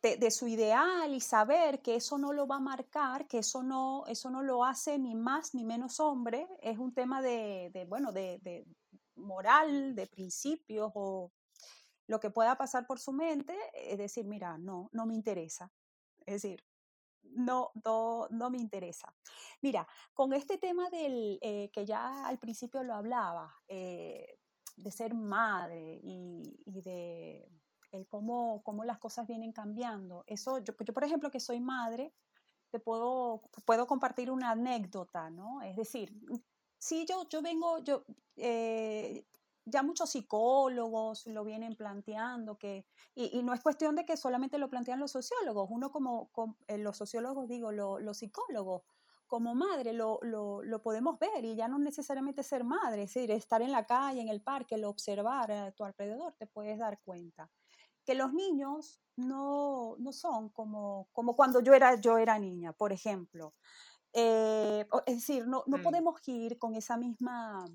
de, 0.00 0.30
su 0.30 0.48
ideal 0.48 1.12
y 1.12 1.20
saber 1.20 1.82
que 1.82 1.96
eso 1.96 2.16
no 2.16 2.32
lo 2.32 2.46
va 2.46 2.56
a 2.56 2.60
marcar, 2.60 3.26
que 3.26 3.38
eso 3.38 3.62
no, 3.62 4.04
eso 4.06 4.30
no 4.30 4.42
lo 4.42 4.64
hace 4.64 4.98
ni 4.98 5.14
más 5.14 5.54
ni 5.54 5.64
menos 5.64 6.00
hombre, 6.00 6.48
es 6.62 6.78
un 6.78 6.94
tema 6.94 7.20
de, 7.20 7.70
de 7.74 7.84
bueno, 7.84 8.12
de, 8.12 8.38
de 8.38 8.64
moral, 9.16 9.94
de 9.94 10.06
principios 10.06 10.90
o 10.94 11.32
lo 12.06 12.18
que 12.18 12.30
pueda 12.30 12.56
pasar 12.56 12.86
por 12.86 12.98
su 12.98 13.12
mente, 13.12 13.54
es 13.74 13.98
decir, 13.98 14.24
mira, 14.24 14.56
no, 14.56 14.88
no 14.92 15.04
me 15.04 15.14
interesa. 15.14 15.70
Es 16.24 16.42
decir, 16.42 16.64
no, 17.34 17.70
no, 18.30 18.50
me 18.50 18.58
interesa. 18.58 19.14
Mira, 19.62 19.86
con 20.14 20.32
este 20.32 20.58
tema 20.58 20.88
del 20.90 21.38
eh, 21.42 21.70
que 21.72 21.84
ya 21.86 22.26
al 22.26 22.38
principio 22.38 22.82
lo 22.82 22.94
hablaba, 22.94 23.54
eh, 23.68 24.38
de 24.76 24.90
ser 24.90 25.14
madre 25.14 26.00
y, 26.02 26.80
de 26.80 27.50
cómo, 28.08 28.62
cómo, 28.62 28.84
las 28.84 28.98
cosas 28.98 29.26
vienen 29.26 29.52
cambiando, 29.52 30.24
eso, 30.26 30.58
yo, 30.58 30.74
yo, 30.84 30.94
por 30.94 31.04
ejemplo 31.04 31.30
que 31.30 31.40
soy 31.40 31.60
madre, 31.60 32.14
te 32.70 32.78
puedo, 32.78 33.42
puedo 33.64 33.86
compartir 33.86 34.30
una 34.30 34.50
anécdota, 34.50 35.30
¿no? 35.30 35.62
Es 35.62 35.76
decir, 35.76 36.12
sí, 36.78 37.06
yo, 37.08 37.28
yo 37.28 37.42
vengo, 37.42 37.78
yo, 37.78 38.04
eh, 38.36 39.26
ya 39.68 39.82
muchos 39.82 40.10
psicólogos 40.10 41.26
lo 41.26 41.44
vienen 41.44 41.76
planteando, 41.76 42.58
que, 42.58 42.86
y, 43.14 43.42
no 43.42 43.52
es 43.54 43.60
cuestión 43.60 43.94
de 43.96 44.04
que 44.04 44.16
solamente 44.16 44.58
lo 44.58 44.68
plantean 44.68 45.00
los 45.00 45.12
sociólogos, 45.12 45.68
uno 45.70 45.90
como, 45.90 46.30
eh, 46.66 46.78
los 46.78 46.96
sociólogos, 46.96 47.48
digo, 47.48 47.72
los 47.72 48.18
psicólogos, 48.18 48.82
como 49.26 49.54
madre 49.54 49.92
lo, 49.92 50.18
lo, 50.22 50.82
podemos 50.82 51.18
ver 51.18 51.44
y 51.44 51.54
ya 51.54 51.68
no 51.68 51.78
necesariamente 51.78 52.42
ser 52.42 52.64
madre, 52.64 53.02
es 53.02 53.14
decir, 53.14 53.30
estar 53.30 53.60
en 53.62 53.72
la 53.72 53.84
calle, 53.86 54.22
en 54.22 54.28
el 54.28 54.40
parque, 54.40 54.78
lo 54.78 54.88
observar 54.88 55.52
a 55.52 55.70
tu 55.72 55.84
alrededor, 55.84 56.34
te 56.38 56.46
puedes 56.46 56.78
dar 56.78 56.98
cuenta. 57.02 57.50
Que 58.04 58.14
los 58.14 58.32
niños 58.32 59.00
no, 59.16 59.96
no 59.98 60.12
son 60.12 60.48
como, 60.48 61.08
como 61.12 61.36
cuando 61.36 61.60
yo 61.60 61.74
era, 61.74 62.00
yo 62.00 62.16
era 62.16 62.38
niña, 62.38 62.72
por 62.72 62.90
ejemplo. 62.90 63.54
Eh, 64.14 64.86
es 65.04 65.16
decir, 65.16 65.46
no, 65.46 65.62
no 65.66 65.76
mm. 65.76 65.82
podemos 65.82 66.26
ir 66.26 66.58
con 66.58 66.74
esa 66.74 66.96
misma 66.96 67.66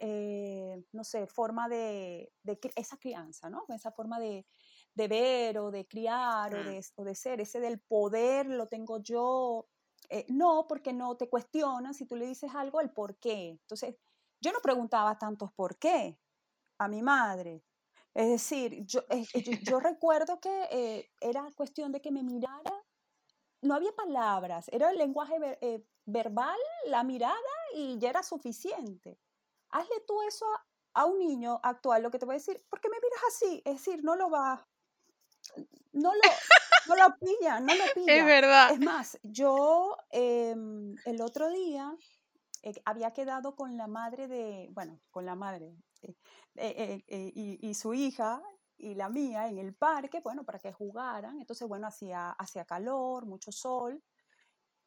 eh, 0.00 0.84
no 0.92 1.02
sé, 1.02 1.26
forma 1.26 1.68
de, 1.68 2.32
esa 2.76 2.96
crianza, 2.98 3.50
¿no? 3.50 3.64
Esa 3.68 3.90
forma 3.90 4.20
de, 4.20 4.46
ver 4.94 5.58
o 5.58 5.70
de 5.70 5.86
criar 5.86 6.54
o, 6.54 6.62
de, 6.62 6.84
de, 6.96 7.14
ser, 7.14 7.40
ese 7.40 7.60
del 7.60 7.80
poder 7.80 8.46
lo 8.46 8.68
tengo 8.68 9.02
yo. 9.02 9.68
Eh, 10.08 10.24
no, 10.28 10.66
porque 10.68 10.92
no 10.92 11.16
te 11.16 11.28
cuestionan 11.28 11.94
si 11.94 12.06
tú 12.06 12.14
le 12.14 12.26
dices 12.26 12.54
algo 12.54 12.80
el 12.80 12.90
por 12.90 13.18
qué. 13.18 13.50
Entonces, 13.50 13.96
yo 14.40 14.52
no 14.52 14.60
preguntaba 14.60 15.18
tantos 15.18 15.52
por 15.52 15.78
qué 15.78 16.18
a 16.78 16.86
mi 16.86 17.02
madre. 17.02 17.64
Es 18.14 18.28
decir, 18.28 18.84
yo, 18.86 19.00
eh, 19.10 19.26
yo, 19.62 19.80
recuerdo 19.80 20.40
que 20.40 21.10
era 21.20 21.50
cuestión 21.56 21.90
de 21.90 22.00
que 22.00 22.12
me 22.12 22.22
mirara, 22.22 22.84
no 23.62 23.74
había 23.74 23.92
palabras, 23.92 24.68
era 24.72 24.90
el 24.90 24.98
lenguaje 24.98 25.80
verbal, 26.06 26.58
la 26.86 27.02
mirada 27.02 27.34
y 27.74 27.98
ya 27.98 28.10
era 28.10 28.22
suficiente 28.22 29.18
hazle 29.70 30.00
tú 30.06 30.22
eso 30.22 30.46
a, 30.94 31.04
un 31.04 31.18
niño 31.18 31.60
actual, 31.62 32.02
lo 32.02 32.10
que 32.10 32.18
te 32.18 32.26
voy 32.26 32.34
a 32.34 32.38
decir, 32.38 32.64
¿por 32.68 32.80
qué 32.80 32.88
me 32.88 32.96
miras 32.96 33.20
así? 33.28 33.62
Es 33.64 33.74
decir, 33.74 34.02
no 34.02 34.16
lo 34.16 34.30
va, 34.30 34.66
no 35.92 36.12
lo, 36.14 36.20
no 36.88 36.96
lo 36.96 37.16
pilla, 37.18 37.60
no 37.60 37.74
lo 37.74 37.84
pilla. 37.94 38.16
Es 38.16 38.24
verdad. 38.24 38.72
Es 38.72 38.80
más, 38.80 39.18
yo 39.22 39.96
em, 40.10 40.96
el 41.04 41.20
otro 41.20 41.50
día 41.50 41.94
eh, 42.62 42.74
había 42.84 43.12
quedado 43.12 43.54
con 43.54 43.76
la 43.76 43.86
madre 43.86 44.26
de, 44.26 44.68
bueno, 44.72 45.00
con 45.10 45.24
la 45.24 45.34
madre 45.34 45.76
eh, 46.02 47.02
eh, 47.06 47.32
y, 47.34 47.74
su 47.74 47.94
hija 47.94 48.42
y 48.76 48.94
la 48.94 49.08
mía 49.08 49.48
en 49.48 49.58
el 49.58 49.74
parque, 49.74 50.20
bueno, 50.20 50.44
para 50.44 50.58
que 50.58 50.72
jugaran. 50.72 51.38
Entonces, 51.40 51.68
bueno, 51.68 51.86
hacía, 51.86 52.30
hacía 52.30 52.64
calor, 52.64 53.26
mucho 53.26 53.52
sol. 53.52 54.02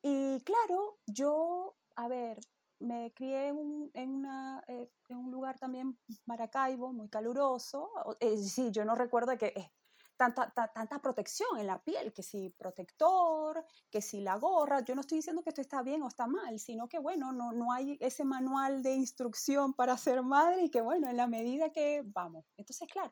Y 0.01 0.41
claro, 0.41 0.99
yo, 1.05 1.75
a 1.95 2.07
ver, 2.07 2.39
me 2.81 3.13
crié 3.13 3.47
en 3.47 3.57
un, 3.57 3.91
en 3.93 4.09
una, 4.09 4.63
eh, 4.67 4.89
en 5.09 5.17
un 5.17 5.31
lugar 5.31 5.57
también, 5.57 5.97
Maracaibo, 6.25 6.91
muy 6.93 7.09
caluroso. 7.09 7.89
Eh, 8.19 8.37
sí, 8.37 8.71
yo 8.71 8.83
no 8.85 8.95
recuerdo 8.95 9.37
que 9.37 9.47
eh, 9.47 9.71
tanta, 10.17 10.51
tanta 10.51 11.01
protección 11.01 11.57
en 11.57 11.67
la 11.67 11.81
piel, 11.81 12.13
que 12.13 12.23
si 12.23 12.49
protector, 12.49 13.65
que 13.89 14.01
si 14.01 14.21
la 14.21 14.35
gorra. 14.37 14.81
Yo 14.81 14.95
no 14.95 15.01
estoy 15.01 15.19
diciendo 15.19 15.41
que 15.41 15.49
esto 15.49 15.61
está 15.61 15.81
bien 15.81 16.03
o 16.03 16.07
está 16.07 16.27
mal, 16.27 16.59
sino 16.59 16.87
que, 16.87 16.99
bueno, 16.99 17.31
no, 17.31 17.51
no 17.51 17.71
hay 17.71 17.97
ese 18.01 18.25
manual 18.25 18.83
de 18.83 18.93
instrucción 18.93 19.73
para 19.73 19.97
ser 19.97 20.21
madre 20.21 20.65
y 20.65 20.69
que, 20.69 20.81
bueno, 20.81 21.09
en 21.09 21.17
la 21.17 21.27
medida 21.27 21.71
que 21.71 22.03
vamos. 22.05 22.45
Entonces, 22.57 22.87
claro, 22.89 23.11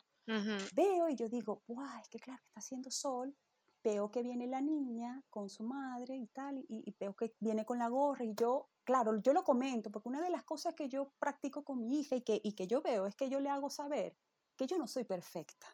veo 0.74 1.10
y 1.10 1.16
yo 1.16 1.28
digo, 1.28 1.64
guau, 1.68 2.00
es 2.02 2.10
que 2.10 2.20
claro, 2.20 2.42
está 2.46 2.60
haciendo 2.60 2.92
sol, 2.92 3.36
veo 3.84 4.12
que 4.12 4.24
viene 4.24 4.48
la 4.48 4.62
niña 4.62 5.24
con 5.30 5.50
su 5.50 5.64
madre 5.64 6.16
y 6.16 6.28
tal, 6.28 6.58
y, 6.58 6.96
veo 7.00 7.16
que 7.16 7.34
viene 7.40 7.66
con 7.66 7.80
la 7.80 7.88
gorra 7.88 8.26
y 8.26 8.34
yo, 8.36 8.70
claro, 8.90 9.22
yo 9.22 9.34
lo 9.34 9.44
comento, 9.44 9.92
porque 9.92 10.10
una 10.10 10.20
de 10.20 10.32
las 10.32 10.44
cosas 10.44 10.74
que 10.74 10.90
yo 10.90 11.12
practico 11.20 11.64
con 11.64 11.80
mi 11.80 12.00
hija 12.00 12.16
y 12.16 12.22
que, 12.22 12.42
y 12.44 12.54
que 12.54 12.66
yo 12.66 12.82
veo 12.82 13.06
es 13.06 13.16
que 13.16 13.30
yo 13.30 13.40
le 13.40 13.48
hago 13.48 13.70
saber 13.70 14.18
que 14.56 14.66
yo 14.66 14.80
no 14.80 14.88
soy 14.88 15.04
perfecta. 15.04 15.68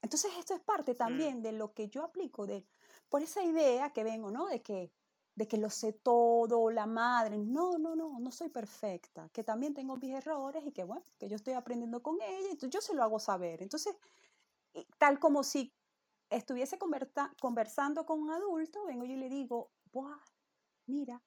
Entonces 0.00 0.30
esto 0.38 0.54
es 0.54 0.60
parte 0.60 0.94
también 0.94 1.42
de 1.42 1.50
lo 1.50 1.74
que 1.74 1.88
yo 1.88 2.04
aplico, 2.04 2.46
de, 2.46 2.64
por 3.08 3.20
esa 3.20 3.42
idea 3.42 3.92
que 3.92 4.04
vengo, 4.04 4.30
¿no? 4.30 4.46
De 4.46 4.62
que, 4.62 4.92
de 5.34 5.48
que 5.48 5.58
lo 5.58 5.70
sé 5.70 5.92
todo, 5.92 6.70
la 6.70 6.86
madre, 6.86 7.36
no, 7.36 7.78
no, 7.78 7.96
no, 7.96 8.20
no 8.20 8.30
soy 8.30 8.48
perfecta, 8.48 9.28
que 9.30 9.42
también 9.42 9.74
tengo 9.74 9.96
mis 9.96 10.14
errores 10.14 10.64
y 10.64 10.70
que 10.70 10.84
bueno, 10.84 11.04
que 11.18 11.28
yo 11.28 11.34
estoy 11.34 11.54
aprendiendo 11.54 12.00
con 12.00 12.22
ella, 12.22 12.48
entonces 12.48 12.70
yo 12.70 12.80
se 12.80 12.94
lo 12.94 13.02
hago 13.02 13.18
saber. 13.18 13.60
Entonces, 13.60 13.96
tal 14.98 15.18
como 15.18 15.42
si 15.42 15.74
estuviese 16.30 16.78
conversando 17.40 18.06
con 18.06 18.20
un 18.20 18.30
adulto, 18.30 18.84
vengo 18.86 19.04
yo 19.04 19.14
y 19.14 19.16
le 19.16 19.28
digo, 19.28 19.72
¡buah! 19.90 20.16
Mira, 20.88 21.22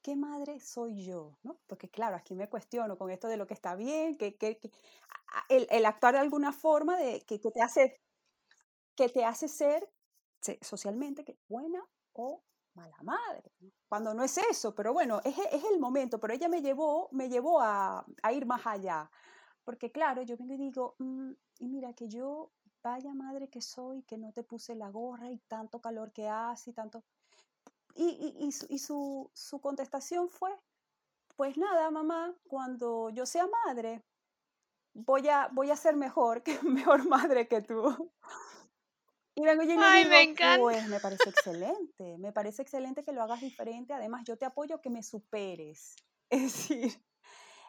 ¿qué 0.00 0.16
madre 0.16 0.58
soy 0.58 1.04
yo? 1.04 1.36
¿no? 1.42 1.60
Porque 1.66 1.90
claro, 1.90 2.16
aquí 2.16 2.34
me 2.34 2.48
cuestiono 2.48 2.96
con 2.96 3.10
esto 3.10 3.28
de 3.28 3.36
lo 3.36 3.46
que 3.46 3.54
está 3.54 3.74
bien, 3.76 4.16
que, 4.16 4.36
que, 4.36 4.58
el, 5.50 5.66
el, 5.70 5.84
actuar 5.84 6.14
de 6.14 6.20
alguna 6.20 6.50
forma 6.50 6.96
de, 6.96 7.20
que, 7.20 7.38
te 7.38 7.60
hace, 7.60 8.00
que 8.96 9.10
te 9.10 9.24
hace 9.24 9.48
ser 9.48 9.88
socialmente 10.62 11.24
que 11.24 11.36
buena 11.46 11.86
o 12.14 12.42
mala 12.74 12.96
madre. 13.02 13.52
Cuando 13.86 14.14
no 14.14 14.24
es 14.24 14.38
eso, 14.38 14.74
pero 14.74 14.94
bueno, 14.94 15.20
es, 15.24 15.36
es 15.38 15.64
el 15.64 15.78
momento, 15.78 16.18
pero 16.18 16.32
ella 16.32 16.48
me 16.48 16.62
llevó, 16.62 17.10
me 17.12 17.28
llevó 17.28 17.60
a, 17.60 18.06
a, 18.22 18.32
ir 18.32 18.46
más 18.46 18.66
allá. 18.66 19.10
Porque 19.62 19.92
claro, 19.92 20.22
yo 20.22 20.38
vengo 20.38 20.54
y 20.54 20.56
digo, 20.56 20.96
mm, 20.98 21.32
y 21.58 21.68
mira 21.68 21.92
que 21.92 22.08
yo 22.08 22.50
vaya 22.82 23.12
madre 23.12 23.48
que 23.48 23.60
soy, 23.60 24.02
que 24.04 24.16
no 24.16 24.32
te 24.32 24.42
puse 24.42 24.74
la 24.74 24.88
gorra 24.88 25.30
y 25.30 25.38
tanto 25.48 25.80
calor 25.80 26.12
que 26.12 26.28
hace 26.28 26.70
y 26.70 26.72
tanto... 26.72 27.04
Y, 27.94 28.36
y, 28.38 28.48
y, 28.74 28.78
su, 28.78 29.30
su, 29.34 29.60
contestación 29.60 30.28
fue, 30.28 30.50
pues 31.36 31.56
nada, 31.58 31.90
mamá, 31.90 32.34
cuando 32.48 33.10
yo 33.10 33.26
sea 33.26 33.46
madre, 33.66 34.02
voy 34.94 35.28
a, 35.28 35.48
voy 35.52 35.70
a 35.70 35.76
ser 35.76 35.96
mejor, 35.96 36.42
que 36.42 36.58
mejor 36.62 37.06
madre 37.06 37.48
que 37.48 37.62
tú. 37.62 38.12
Y 39.34 39.42
vengo 39.42 39.62
y 39.62 39.70
Ay, 39.78 40.04
me 40.06 40.22
encanta. 40.22 40.60
pues 40.60 40.86
me 40.88 41.00
parece 41.00 41.30
excelente, 41.30 42.18
me 42.18 42.32
parece 42.32 42.62
excelente 42.62 43.02
que 43.02 43.12
lo 43.12 43.22
hagas 43.22 43.40
diferente, 43.40 43.94
además 43.94 44.24
yo 44.24 44.36
te 44.36 44.44
apoyo 44.44 44.80
que 44.80 44.90
me 44.90 45.02
superes. 45.02 45.96
Es 46.32 46.42
decir, 46.42 47.02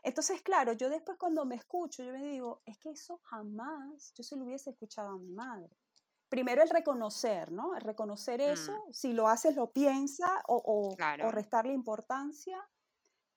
entonces, 0.03 0.41
claro, 0.41 0.73
yo 0.73 0.89
después 0.89 1.17
cuando 1.17 1.45
me 1.45 1.55
escucho, 1.55 2.03
yo 2.03 2.13
me 2.13 2.23
digo, 2.23 2.61
es 2.65 2.77
que 2.77 2.91
eso 2.91 3.19
jamás 3.23 4.13
yo 4.13 4.23
se 4.23 4.35
lo 4.35 4.43
hubiese 4.45 4.69
escuchado 4.69 5.09
a 5.09 5.17
mi 5.17 5.31
madre. 5.31 5.69
Primero 6.33 6.63
el 6.63 6.69
reconocer, 6.69 7.51
¿no? 7.51 7.75
El 7.75 7.81
reconocer 7.81 8.41
eso, 8.41 8.71
mm. 8.87 8.91
si 8.91 9.13
lo 9.13 9.27
haces, 9.27 9.55
lo 9.55 9.71
piensa 9.71 10.41
o, 10.47 10.95
o, 10.97 11.31
restarle 11.31 11.73
importancia, 11.73 12.57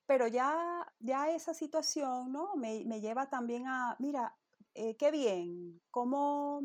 pero 0.06 0.26
ya, 0.28 0.90
ya 0.98 1.28
esa 1.28 1.52
situación, 1.52 2.32
¿no? 2.32 2.56
Me, 2.56 2.86
me 2.86 3.02
lleva 3.02 3.28
también 3.28 3.66
a, 3.66 3.96
mira, 3.98 4.34
eh, 4.72 4.96
qué 4.96 5.10
bien, 5.10 5.82
cómo 5.90 6.62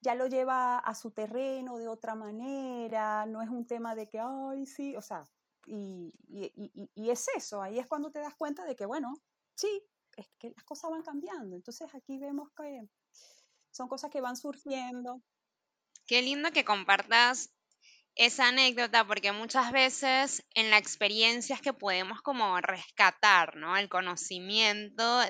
ya 0.00 0.16
lo 0.16 0.26
lleva 0.26 0.78
a 0.78 0.92
su 0.96 1.12
terreno 1.12 1.78
de 1.78 1.86
otra 1.86 2.16
manera, 2.16 3.24
no 3.24 3.40
es 3.40 3.48
un 3.48 3.64
tema 3.64 3.94
de 3.94 4.08
que, 4.08 4.18
ay, 4.18 4.66
sí, 4.66 4.96
o 4.96 5.02
sea, 5.02 5.24
y, 5.66 6.12
es 6.96 7.28
eso, 7.36 7.62
ahí 7.62 7.78
es 7.78 7.86
cuando 7.86 8.10
te 8.10 8.18
das 8.18 8.34
cuenta 8.34 8.64
de 8.64 8.74
que, 8.74 8.86
bueno, 8.86 9.14
sí, 9.54 9.86
es 10.16 10.28
que 10.36 10.50
las 10.50 10.64
cosas 10.64 10.90
van 10.90 11.02
cambiando. 11.02 11.54
Entonces 11.54 11.94
aquí 11.94 12.18
vemos 12.18 12.50
que 12.56 12.88
son 13.70 13.86
cosas 13.86 14.10
que 14.10 14.20
van 14.20 14.36
surgiendo. 14.36 15.22
Qué 16.06 16.20
lindo 16.22 16.50
que 16.52 16.64
compartas 16.64 17.50
esa 18.16 18.48
anécdota 18.48 19.06
porque 19.06 19.32
muchas 19.32 19.72
veces 19.72 20.44
en 20.54 20.70
la 20.70 20.78
experiencia 20.78 21.56
es 21.56 21.62
que 21.62 21.72
podemos 21.72 22.22
como 22.22 22.60
rescatar, 22.60 23.56
¿no? 23.56 23.76
El 23.76 23.88
conocimiento 23.88 25.22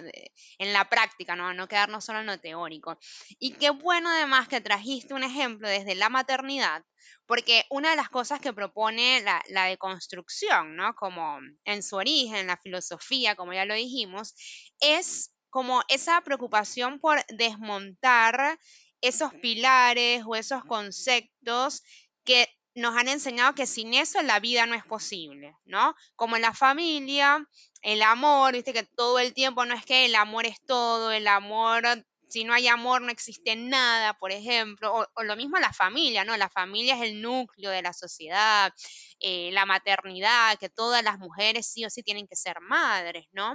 en 0.59 0.73
la 0.73 0.89
práctica, 0.89 1.35
¿no? 1.35 1.55
No 1.55 1.69
quedarnos 1.69 2.05
solo 2.05 2.21
en 2.21 2.27
lo 2.27 2.39
teórico. 2.41 2.99
Y 3.39 3.53
qué 3.53 3.71
bueno 3.71 4.11
además 4.11 4.49
que 4.49 4.61
trajiste 4.61 5.15
un 5.15 5.23
ejemplo 5.23 5.69
desde 5.69 5.95
la 5.95 6.11
maternidad, 6.11 6.85
porque 7.27 7.65
una 7.71 7.91
de 7.91 7.97
las 7.97 8.11
cosas 8.11 8.41
que 8.41 8.53
propone 8.53 9.23
la, 9.23 9.43
la 9.49 9.65
deconstrucción, 9.65 10.77
¿no? 10.77 10.95
Como 10.95 11.39
en 11.65 11.83
su 11.83 11.97
origen, 11.97 12.49
la 12.49 12.59
filosofía, 12.59 13.35
como 13.35 13.55
ya 13.55 13.65
lo 13.65 13.75
dijimos, 13.75 14.35
es 14.81 15.31
como 15.49 15.83
esa 15.89 16.21
preocupación 16.21 16.99
por 16.99 17.25
desmontar 17.29 18.59
esos 19.01 19.33
pilares 19.35 20.23
o 20.27 20.37
esos 20.37 20.65
conceptos 20.65 21.83
que 22.25 22.49
nos 22.75 22.97
han 22.97 23.09
enseñado 23.09 23.55
que 23.55 23.67
sin 23.67 23.95
eso 23.95 24.21
la 24.23 24.41
vida 24.41 24.67
no 24.67 24.75
es 24.75 24.85
posible, 24.85 25.55
¿no? 25.65 25.95
Como 26.17 26.37
en 26.37 26.43
la 26.43 26.53
familia, 26.53 27.47
el 27.83 28.03
amor, 28.03 28.53
viste 28.53 28.73
que 28.73 28.83
todo 28.83 29.19
el 29.19 29.33
tiempo 29.33 29.65
no 29.65 29.75
es 29.75 29.85
que 29.85 30.07
el 30.07 30.15
amor 30.15 30.47
es 30.47 30.61
todo, 30.67 31.13
el 31.13 31.29
amor, 31.29 31.85
si 32.29 32.43
no 32.43 32.53
hay 32.53 32.67
amor 32.67 33.01
no 33.03 33.11
existe 33.11 33.55
nada, 33.55 34.15
por 34.15 34.33
ejemplo, 34.33 35.07
o, 35.15 35.23
lo 35.23 35.37
mismo 35.37 35.57
la 35.59 35.73
familia, 35.73 36.25
¿no? 36.25 36.37
La 36.37 36.49
familia 36.49 36.97
es 36.97 37.03
el 37.03 37.23
núcleo 37.23 37.71
de 37.71 37.83
la 37.83 37.93
sociedad, 37.93 38.73
eh, 39.21 39.51
la 39.53 39.67
maternidad, 39.67 40.59
que 40.59 40.69
todas 40.69 41.05
las 41.05 41.19
mujeres 41.19 41.71
sí 41.71 41.85
o 41.85 41.91
sí 41.91 42.03
tienen 42.03 42.27
que 42.27 42.35
ser 42.35 42.61
madres, 42.61 43.27
¿no? 43.33 43.55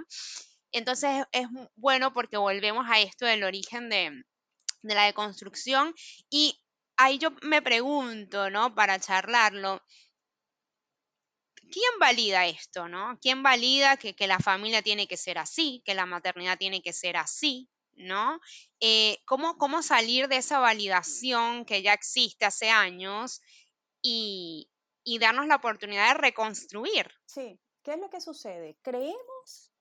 Entonces 0.72 1.26
es 1.34 1.48
bueno 1.76 2.14
porque 2.14 2.38
volvemos 2.38 2.86
a 2.90 3.00
esto 3.02 3.26
del 3.26 3.44
origen 3.44 3.90
de, 3.90 4.24
de 4.82 4.96
la 4.96 5.06
deconstrucción 5.06 5.94
y 6.30 6.60
ahí 6.98 7.18
yo 7.18 7.32
me 7.42 7.62
pregunto, 7.62 8.50
¿no? 8.50 8.76
Para 8.76 9.00
charlarlo, 9.00 9.82
¿quién 11.72 12.00
valida 12.00 12.46
esto, 12.46 12.88
no? 12.88 13.18
¿Quién 13.22 13.42
valida 13.44 13.98
que, 13.98 14.28
la 14.28 14.40
familia 14.40 14.82
tiene 14.82 15.08
que 15.08 15.18
ser 15.18 15.38
así, 15.38 15.82
que 15.86 15.94
la 15.94 16.06
maternidad 16.06 16.58
tiene 16.58 16.82
que 16.82 16.94
ser 16.94 17.18
así, 17.18 17.70
¿no? 17.94 18.40
Eh, 18.80 19.22
¿cómo, 19.26 19.58
¿Cómo 19.58 19.82
salir 19.82 20.28
de 20.28 20.38
esa 20.38 20.60
validación 20.60 21.66
que 21.66 21.82
ya 21.82 21.94
existe 21.94 22.46
hace 22.46 22.70
años 22.70 23.42
y, 24.02 24.70
y 25.04 25.20
darnos 25.20 25.48
la 25.48 25.56
oportunidad 25.56 26.10
de 26.10 26.22
reconstruir? 26.22 27.12
Sí, 27.26 27.60
¿qué 27.84 27.94
es 27.94 28.00
lo 28.00 28.10
que 28.10 28.22
sucede? 28.22 28.78
Creemos 28.82 29.72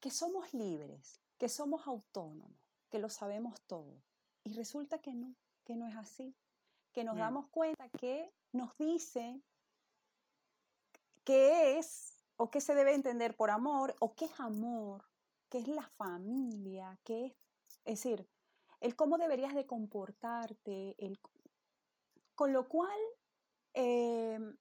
que 0.00 0.10
somos 0.10 0.52
libres, 0.52 1.20
que 1.38 1.48
somos 1.48 1.86
autónomos, 1.86 2.63
que 2.94 3.00
lo 3.00 3.08
sabemos 3.08 3.60
todo. 3.62 4.00
Y 4.44 4.52
resulta 4.52 5.00
que 5.00 5.14
no 5.14 5.34
que 5.64 5.74
no 5.74 5.88
es 5.88 5.96
así, 5.96 6.32
que 6.92 7.02
nos 7.02 7.16
mm. 7.16 7.18
damos 7.18 7.48
cuenta 7.48 7.88
que 7.88 8.32
nos 8.52 8.76
dice 8.78 9.42
qué 11.24 11.76
es 11.76 12.22
o 12.36 12.52
qué 12.52 12.60
se 12.60 12.76
debe 12.76 12.94
entender 12.94 13.34
por 13.34 13.50
amor 13.50 13.96
o 13.98 14.14
qué 14.14 14.26
es 14.26 14.38
amor, 14.38 15.08
qué 15.48 15.58
es 15.58 15.66
la 15.66 15.88
familia, 15.96 16.96
qué 17.02 17.26
es, 17.26 17.32
es 17.84 18.04
decir, 18.04 18.28
el 18.78 18.94
cómo 18.94 19.18
deberías 19.18 19.56
de 19.56 19.66
comportarte, 19.66 20.94
el, 21.04 21.18
con 22.36 22.52
lo 22.52 22.68
cual 22.68 23.00
em, 23.72 24.56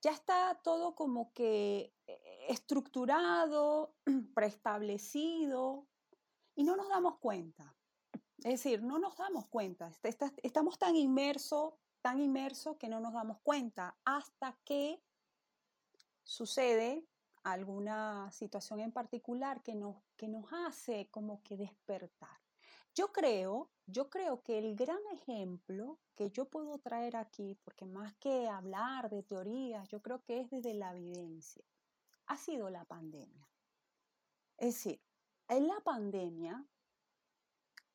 ya 0.00 0.12
está 0.12 0.58
todo 0.64 0.94
como 0.94 1.34
que 1.34 1.92
eh, 2.06 2.46
estructurado, 2.48 3.94
preestablecido, 4.34 5.86
y 6.58 6.64
no 6.64 6.74
nos 6.74 6.88
damos 6.88 7.18
cuenta. 7.18 7.72
Es 8.38 8.64
decir, 8.64 8.82
no 8.82 8.98
nos 8.98 9.16
damos 9.16 9.46
cuenta, 9.46 9.92
estamos 10.42 10.76
tan 10.76 10.96
inmersos, 10.96 11.74
tan 12.02 12.20
inmersos 12.20 12.76
que 12.78 12.88
no 12.88 12.98
nos 12.98 13.12
damos 13.12 13.38
cuenta 13.44 13.96
hasta 14.04 14.58
que 14.64 15.00
sucede 16.24 17.06
alguna 17.44 18.28
situación 18.32 18.80
en 18.80 18.90
particular 18.90 19.62
que 19.62 19.76
nos, 19.76 20.02
que 20.16 20.26
nos 20.26 20.52
hace 20.52 21.08
como 21.12 21.44
que 21.44 21.56
despertar. 21.56 22.40
Yo 22.92 23.12
creo, 23.12 23.70
yo 23.86 24.10
creo 24.10 24.42
que 24.42 24.58
el 24.58 24.74
gran 24.74 24.98
ejemplo 25.12 26.00
que 26.16 26.30
yo 26.30 26.46
puedo 26.46 26.78
traer 26.78 27.14
aquí, 27.16 27.56
porque 27.62 27.86
más 27.86 28.14
que 28.14 28.48
hablar 28.48 29.10
de 29.10 29.22
teorías, 29.22 29.88
yo 29.90 30.02
creo 30.02 30.24
que 30.24 30.40
es 30.40 30.50
desde 30.50 30.74
la 30.74 30.90
evidencia, 30.90 31.64
ha 32.26 32.36
sido 32.36 32.68
la 32.68 32.84
pandemia. 32.84 33.48
Es 34.56 34.74
decir, 34.74 35.00
en 35.48 35.68
la 35.68 35.80
pandemia 35.80 36.64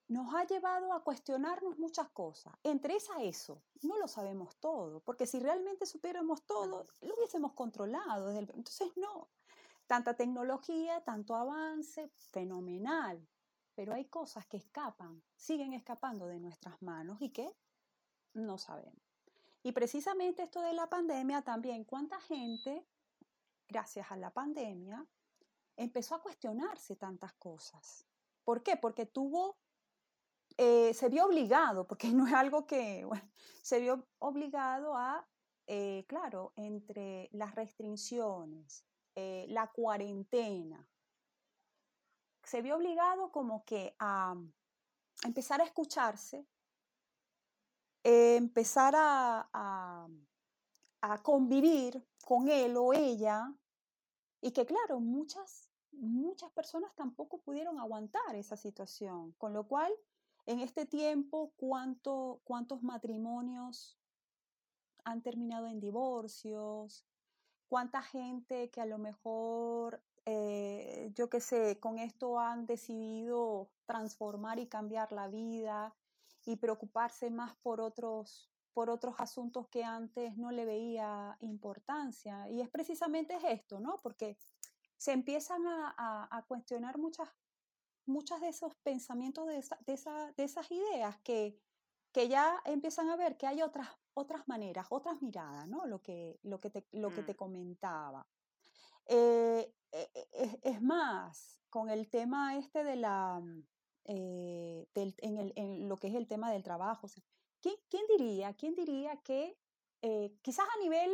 nos 0.08 0.34
ha 0.36 0.46
llevado 0.46 0.94
a 0.94 1.04
cuestionarnos 1.04 1.80
muchas 1.80 2.10
cosas. 2.10 2.54
Entre 2.64 2.96
esas 2.96 3.18
eso, 3.22 3.64
no 3.82 3.98
lo 3.98 4.08
sabemos 4.08 4.58
todo, 4.58 5.00
porque 5.00 5.26
si 5.26 5.40
realmente 5.40 5.86
supiéramos 5.86 6.46
todo, 6.46 6.86
lo 7.02 7.16
hubiésemos 7.16 7.54
controlado. 7.54 8.28
Desde 8.28 8.40
el... 8.40 8.50
Entonces, 8.50 8.92
no. 8.96 9.30
Tanta 9.88 10.16
tecnología, 10.16 11.04
tanto 11.04 11.36
avance, 11.36 12.12
fenomenal. 12.32 13.28
Pero 13.76 13.94
hay 13.94 14.06
cosas 14.06 14.46
que 14.46 14.58
escapan, 14.58 15.24
siguen 15.36 15.74
escapando 15.74 16.28
de 16.28 16.40
nuestras 16.40 16.80
manos 16.82 17.22
y 17.22 17.30
que 17.30 17.56
no 18.34 18.58
sabemos. 18.58 19.02
Y 19.64 19.72
precisamente 19.72 20.44
esto 20.44 20.62
de 20.62 20.74
la 20.74 20.88
pandemia 20.90 21.42
también, 21.42 21.86
¿cuánta 21.86 22.20
gente, 22.20 22.86
gracias 23.68 24.12
a 24.12 24.18
la 24.18 24.30
pandemia, 24.30 25.08
empezó 25.78 26.16
a 26.16 26.22
cuestionarse 26.22 26.96
tantas 26.96 27.34
cosas? 27.34 28.06
¿Por 28.44 28.64
qué? 28.64 28.78
Porque 28.78 29.06
tuvo 29.06 29.58
eh, 30.58 30.94
se 30.94 31.10
vio 31.10 31.26
obligado, 31.26 31.88
porque 31.88 32.08
no 32.14 32.28
es 32.28 32.34
algo 32.34 32.66
que, 32.68 33.08
se 33.62 33.80
vio 33.80 34.08
obligado 34.20 34.96
a, 34.96 35.28
eh, 35.68 36.06
claro, 36.08 36.54
entre 36.56 37.30
las 37.32 37.56
restricciones, 37.56 38.86
eh, 39.16 39.46
la 39.50 39.72
cuarentena, 39.72 40.88
se 42.44 42.62
vio 42.62 42.76
obligado 42.76 43.32
como 43.32 43.64
que 43.64 43.96
a, 44.00 44.36
empezar 45.24 45.62
a 45.62 45.66
escucharse, 45.66 46.46
empezar 48.04 48.94
a, 48.98 50.10
a 51.02 51.24
convivir 51.24 52.06
con 52.26 52.50
él 52.50 52.76
o 52.76 52.92
ella, 52.92 53.54
y 54.44 54.52
que 54.52 54.66
claro, 54.66 55.00
muchas, 55.00 55.70
muchas 55.94 56.52
personas 56.52 56.94
tampoco 56.96 57.38
pudieron 57.40 57.80
aguantar 57.80 58.36
esa 58.36 58.58
situación, 58.58 59.32
con 59.38 59.54
lo 59.54 59.66
cual 59.66 59.94
en 60.46 60.60
este 60.60 60.86
tiempo, 60.86 61.54
¿cuánto, 61.56 62.42
¿cuántos 62.44 62.84
matrimonios 62.84 63.98
han 65.06 65.22
terminado 65.22 65.68
en 65.68 65.80
divorcios? 65.80 67.06
¿Cuánta 67.70 68.02
gente 68.02 68.70
que 68.70 68.82
a 68.82 68.86
lo 68.86 68.98
mejor, 68.98 70.04
eh, 70.26 71.10
yo 71.16 71.30
qué 71.30 71.40
sé, 71.40 71.80
con 71.80 71.98
esto 71.98 72.38
han 72.38 72.66
decidido 72.66 73.70
transformar 73.86 74.60
y 74.60 74.68
cambiar 74.68 75.14
la 75.14 75.30
vida 75.30 75.96
y 76.46 76.58
preocuparse 76.58 77.30
más 77.30 77.56
por 77.56 77.80
otros, 77.80 78.53
por 78.74 78.90
otros 78.90 79.16
asuntos 79.20 79.68
que 79.70 79.84
antes 79.84 80.38
no 80.38 80.52
le 80.52 80.66
veía 80.66 81.38
importancia? 81.42 82.50
Y 82.50 82.62
es 82.62 82.70
precisamente 82.70 83.38
esto, 83.50 83.80
¿no? 83.80 84.00
Porque 84.02 84.38
se 84.98 85.12
empiezan 85.12 85.66
a, 85.68 86.28
a 86.32 86.46
cuestionar 86.46 86.98
muchas 86.98 87.30
muchos 88.06 88.42
de 88.42 88.50
esos 88.50 88.76
pensamientos, 88.76 89.48
de, 89.48 89.64
de, 89.86 90.44
esas 90.44 90.72
ideas 90.72 91.18
que, 91.20 91.60
que 92.12 92.28
ya 92.28 92.62
empiezan 92.66 93.10
a 93.10 93.16
ver 93.16 93.38
que 93.38 93.48
hay 93.48 93.62
otras, 93.62 93.88
otras 94.14 94.48
maneras, 94.48 94.88
otras 94.90 95.22
miradas, 95.22 95.68
¿no? 95.68 95.86
Lo 95.86 96.02
que, 96.02 96.40
lo 96.44 96.60
que, 96.60 96.70
te, 96.70 96.86
lo 96.92 97.14
que 97.14 97.22
mm. 97.22 97.26
te 97.26 97.36
comentaba. 97.36 98.28
Eh, 99.06 99.74
e, 99.92 100.12
e, 100.14 100.60
es, 100.64 100.82
más, 100.82 101.62
con 101.70 101.90
el 101.90 102.10
tema 102.10 102.58
este 102.58 102.84
de 102.84 102.96
la, 102.96 103.42
eh, 104.06 104.88
en, 104.96 105.38
el, 105.38 105.54
en, 105.56 105.88
lo 105.88 105.98
que 105.98 106.08
es 106.08 106.16
el 106.16 106.28
tema 106.28 106.52
del 106.52 106.64
trabajo, 106.64 107.08
¿quién, 107.64 107.76
¿quién, 107.90 108.04
diría, 108.10 108.54
quién 108.54 108.76
diría 108.76 109.16
que 109.24 109.58
eh, 110.02 110.38
quizás 110.42 110.68
a 110.76 110.84
nivel 110.84 111.10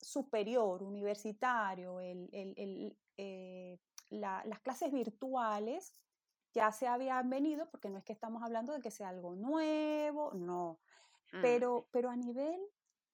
superior, 0.00 0.82
universitario, 0.82 2.00
el, 2.00 2.28
el, 2.32 3.80
la, 4.10 4.42
las 4.44 4.60
clases 4.60 4.90
virtuales 4.90 5.94
ya 6.52 6.72
se 6.72 6.88
habían 6.88 7.30
venido, 7.30 7.70
porque 7.70 7.88
no 7.88 7.98
es 7.98 8.04
que 8.04 8.12
estamos 8.12 8.42
hablando 8.42 8.72
de 8.72 8.80
que 8.80 8.90
sea 8.90 9.08
algo 9.10 9.36
nuevo, 9.36 10.32
no, 10.34 10.80
mm. 11.32 11.40
pero, 11.40 11.88
pero 11.92 12.10
a 12.10 12.16
nivel 12.16 12.60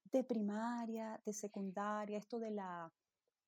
de 0.05 0.25
primaria, 0.25 1.21
de 1.25 1.33
secundaria, 1.35 2.17
esto 2.17 2.39
de 2.39 2.51
la 2.51 2.91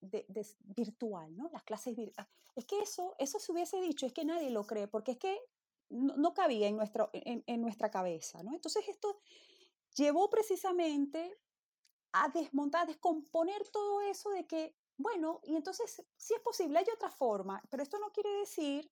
de, 0.00 0.26
virtual, 0.60 1.34
¿no? 1.34 1.48
Las 1.50 1.62
clases 1.64 1.96
virtuales. 1.96 2.30
Es 2.54 2.66
que 2.66 2.80
eso, 2.80 3.14
eso 3.18 3.38
se 3.38 3.52
hubiese 3.52 3.80
dicho, 3.80 4.04
es 4.04 4.12
que 4.12 4.24
nadie 4.24 4.50
lo 4.50 4.66
cree, 4.66 4.86
porque 4.86 5.12
es 5.12 5.18
que 5.18 5.38
no, 5.90 6.34
cabía 6.34 6.68
en, 6.68 6.76
nuestro, 6.76 7.10
en, 7.12 7.44
en, 7.46 7.60
nuestra 7.60 7.90
cabeza, 7.90 8.42
¿no? 8.42 8.54
Entonces 8.54 8.88
esto 8.88 9.20
llevó 9.96 10.30
precisamente 10.30 11.36
a 12.12 12.28
desmontar, 12.28 12.82
a 12.82 12.86
descomponer 12.86 13.68
todo 13.68 14.00
eso 14.00 14.30
de 14.30 14.46
que, 14.46 14.76
bueno, 14.96 15.40
y 15.44 15.56
entonces 15.56 16.04
sí 16.16 16.34
es 16.34 16.40
posible, 16.40 16.78
hay 16.78 16.86
otra 16.92 17.10
forma, 17.10 17.62
pero 17.70 17.82
esto 17.82 17.98
no 17.98 18.10
quiere 18.12 18.30
decir 18.38 18.90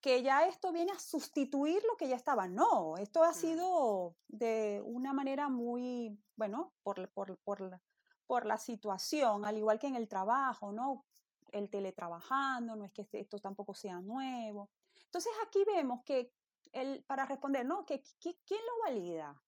que 0.00 0.22
ya 0.22 0.46
esto 0.48 0.72
viene 0.72 0.90
a 0.90 0.98
sustituir 0.98 1.82
lo 1.84 1.96
que 1.96 2.08
ya 2.08 2.16
estaba. 2.16 2.48
No, 2.48 2.96
esto 2.96 3.22
ha 3.22 3.30
mm. 3.30 3.34
sido 3.34 4.16
de 4.26 4.82
una 4.84 5.12
manera 5.12 5.48
muy, 5.48 6.18
bueno, 6.34 6.74
por, 6.82 7.08
por, 7.12 7.38
por, 7.38 7.80
por 8.26 8.46
la 8.46 8.58
situación, 8.58 9.44
al 9.44 9.56
igual 9.56 9.78
que 9.78 9.86
en 9.86 9.94
el 9.94 10.08
trabajo, 10.08 10.72
¿no? 10.72 11.06
El 11.52 11.70
teletrabajando, 11.70 12.74
no 12.74 12.84
es 12.84 12.92
que 12.92 13.06
esto 13.12 13.38
tampoco 13.38 13.74
sea 13.74 14.00
nuevo. 14.00 14.70
Entonces 15.12 15.32
aquí 15.46 15.62
vemos 15.66 16.02
que, 16.04 16.32
el, 16.72 17.04
para 17.04 17.26
responder, 17.26 17.66
¿no? 17.66 17.84
Que, 17.84 18.02
¿Quién 18.18 18.60
lo 18.64 18.82
valida? 18.82 19.38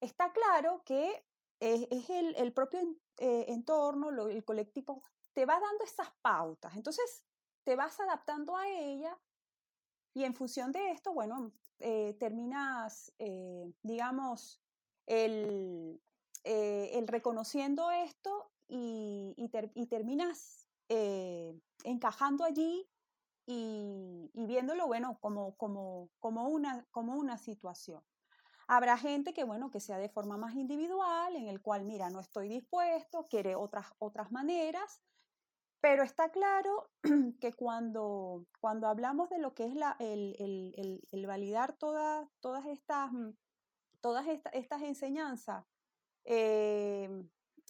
Está 0.00 0.32
claro 0.32 0.82
que 0.86 1.26
es, 1.60 2.08
el, 2.08 2.54
propio 2.54 2.80
eh, 3.18 3.44
entorno, 3.48 4.08
el 4.28 4.44
colectivo, 4.46 5.02
te 5.34 5.44
va 5.44 5.60
dando 5.60 5.84
esas 5.84 6.08
pautas. 6.22 6.74
Entonces 6.74 7.22
te 7.64 7.76
vas 7.76 8.00
adaptando 8.00 8.56
a 8.56 8.66
ella 8.66 9.14
y 10.14 10.24
en 10.24 10.34
función 10.34 10.72
de 10.72 10.90
esto, 10.90 11.12
bueno, 11.12 11.52
eh, 11.80 12.16
terminas, 12.18 13.12
eh, 13.18 13.70
digamos, 13.82 14.62
el, 15.04 16.00
el, 16.44 17.08
reconociendo 17.08 17.90
esto 17.90 18.52
y, 18.68 19.34
y, 19.36 19.86
terminas 19.86 20.66
encajando 21.84 22.44
allí 22.44 22.88
y, 23.50 24.30
y, 24.34 24.46
viéndolo, 24.46 24.86
bueno, 24.86 25.18
como, 25.20 25.56
como, 25.56 26.10
como, 26.18 26.48
una, 26.48 26.84
como 26.90 27.14
una 27.14 27.38
situación. 27.38 28.04
Habrá 28.66 28.98
gente 28.98 29.32
que, 29.32 29.44
bueno, 29.44 29.70
que 29.70 29.80
sea 29.80 29.96
de 29.96 30.10
forma 30.10 30.36
más 30.36 30.54
individual, 30.54 31.34
en 31.34 31.48
el 31.48 31.62
cual, 31.62 31.86
mira, 31.86 32.10
no 32.10 32.20
estoy 32.20 32.50
dispuesto, 32.50 33.26
quiere 33.26 33.56
otras, 33.56 33.86
otras 34.00 34.30
maneras, 34.32 35.00
pero 35.80 36.02
está 36.02 36.30
claro 36.30 36.90
que 37.40 37.54
cuando, 37.54 38.44
cuando 38.60 38.86
hablamos 38.86 39.30
de 39.30 39.38
lo 39.38 39.54
que 39.54 39.64
es 39.64 39.74
la, 39.74 39.96
el, 39.98 40.36
el, 40.38 41.00
el, 41.10 41.26
validar 41.26 41.74
todas 41.78 42.66
estas, 42.66 43.10
mm, 43.10 43.30
todas 44.02 44.26
estas 44.52 44.82
enseñanzas, 44.82 45.64
eh, 46.26 47.08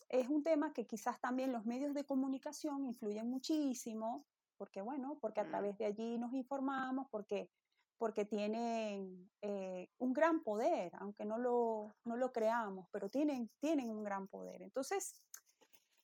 es 0.08 0.28
un 0.28 0.42
tema 0.42 0.72
que 0.72 0.88
quizás 0.88 1.20
también 1.20 1.52
los 1.52 1.66
medios 1.66 1.94
de 1.94 2.04
comunicación 2.04 2.84
influyen 2.84 3.30
muchísimo, 3.30 4.26
porque 4.58 4.82
bueno, 4.82 5.18
porque 5.20 5.40
a 5.40 5.44
mm. 5.44 5.48
través 5.48 5.78
de 5.78 5.86
allí 5.86 6.18
nos 6.18 6.32
informamos, 6.34 7.06
porque, 7.10 7.50
porque 7.96 8.24
tienen 8.24 9.30
eh, 9.40 9.88
un 9.98 10.12
gran 10.12 10.42
poder, 10.42 10.92
aunque 10.96 11.24
no 11.24 11.38
lo, 11.38 11.96
no 12.04 12.16
lo 12.16 12.32
creamos, 12.32 12.88
pero 12.90 13.08
tienen, 13.08 13.50
tienen 13.60 13.90
un 13.90 14.04
gran 14.04 14.28
poder. 14.28 14.60
Entonces, 14.62 15.22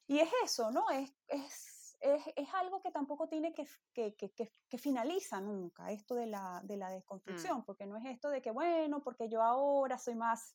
y 0.07 0.19
es 0.19 0.31
eso, 0.45 0.71
¿no? 0.71 0.89
Es, 0.91 1.13
es 1.29 1.85
es, 2.37 2.55
algo 2.55 2.81
que 2.83 2.91
tampoco 2.91 3.29
tiene 3.29 3.55
que, 3.55 3.67
que, 3.93 4.15
que, 4.15 4.31
que, 4.69 4.79
finaliza 4.79 5.41
nunca, 5.41 5.91
esto 5.91 6.15
de 6.15 6.27
la, 6.27 6.61
de 6.65 6.77
la 6.77 6.91
mm. 6.91 6.93
desconstrucción, 6.93 7.65
porque 7.65 7.87
no 7.87 7.97
es 7.97 8.05
esto 8.07 8.29
de 8.29 8.43
que, 8.43 8.51
bueno, 8.51 9.03
porque 9.03 9.29
yo 9.29 9.43
ahora 9.43 9.99
soy 9.99 10.15
más, 10.15 10.55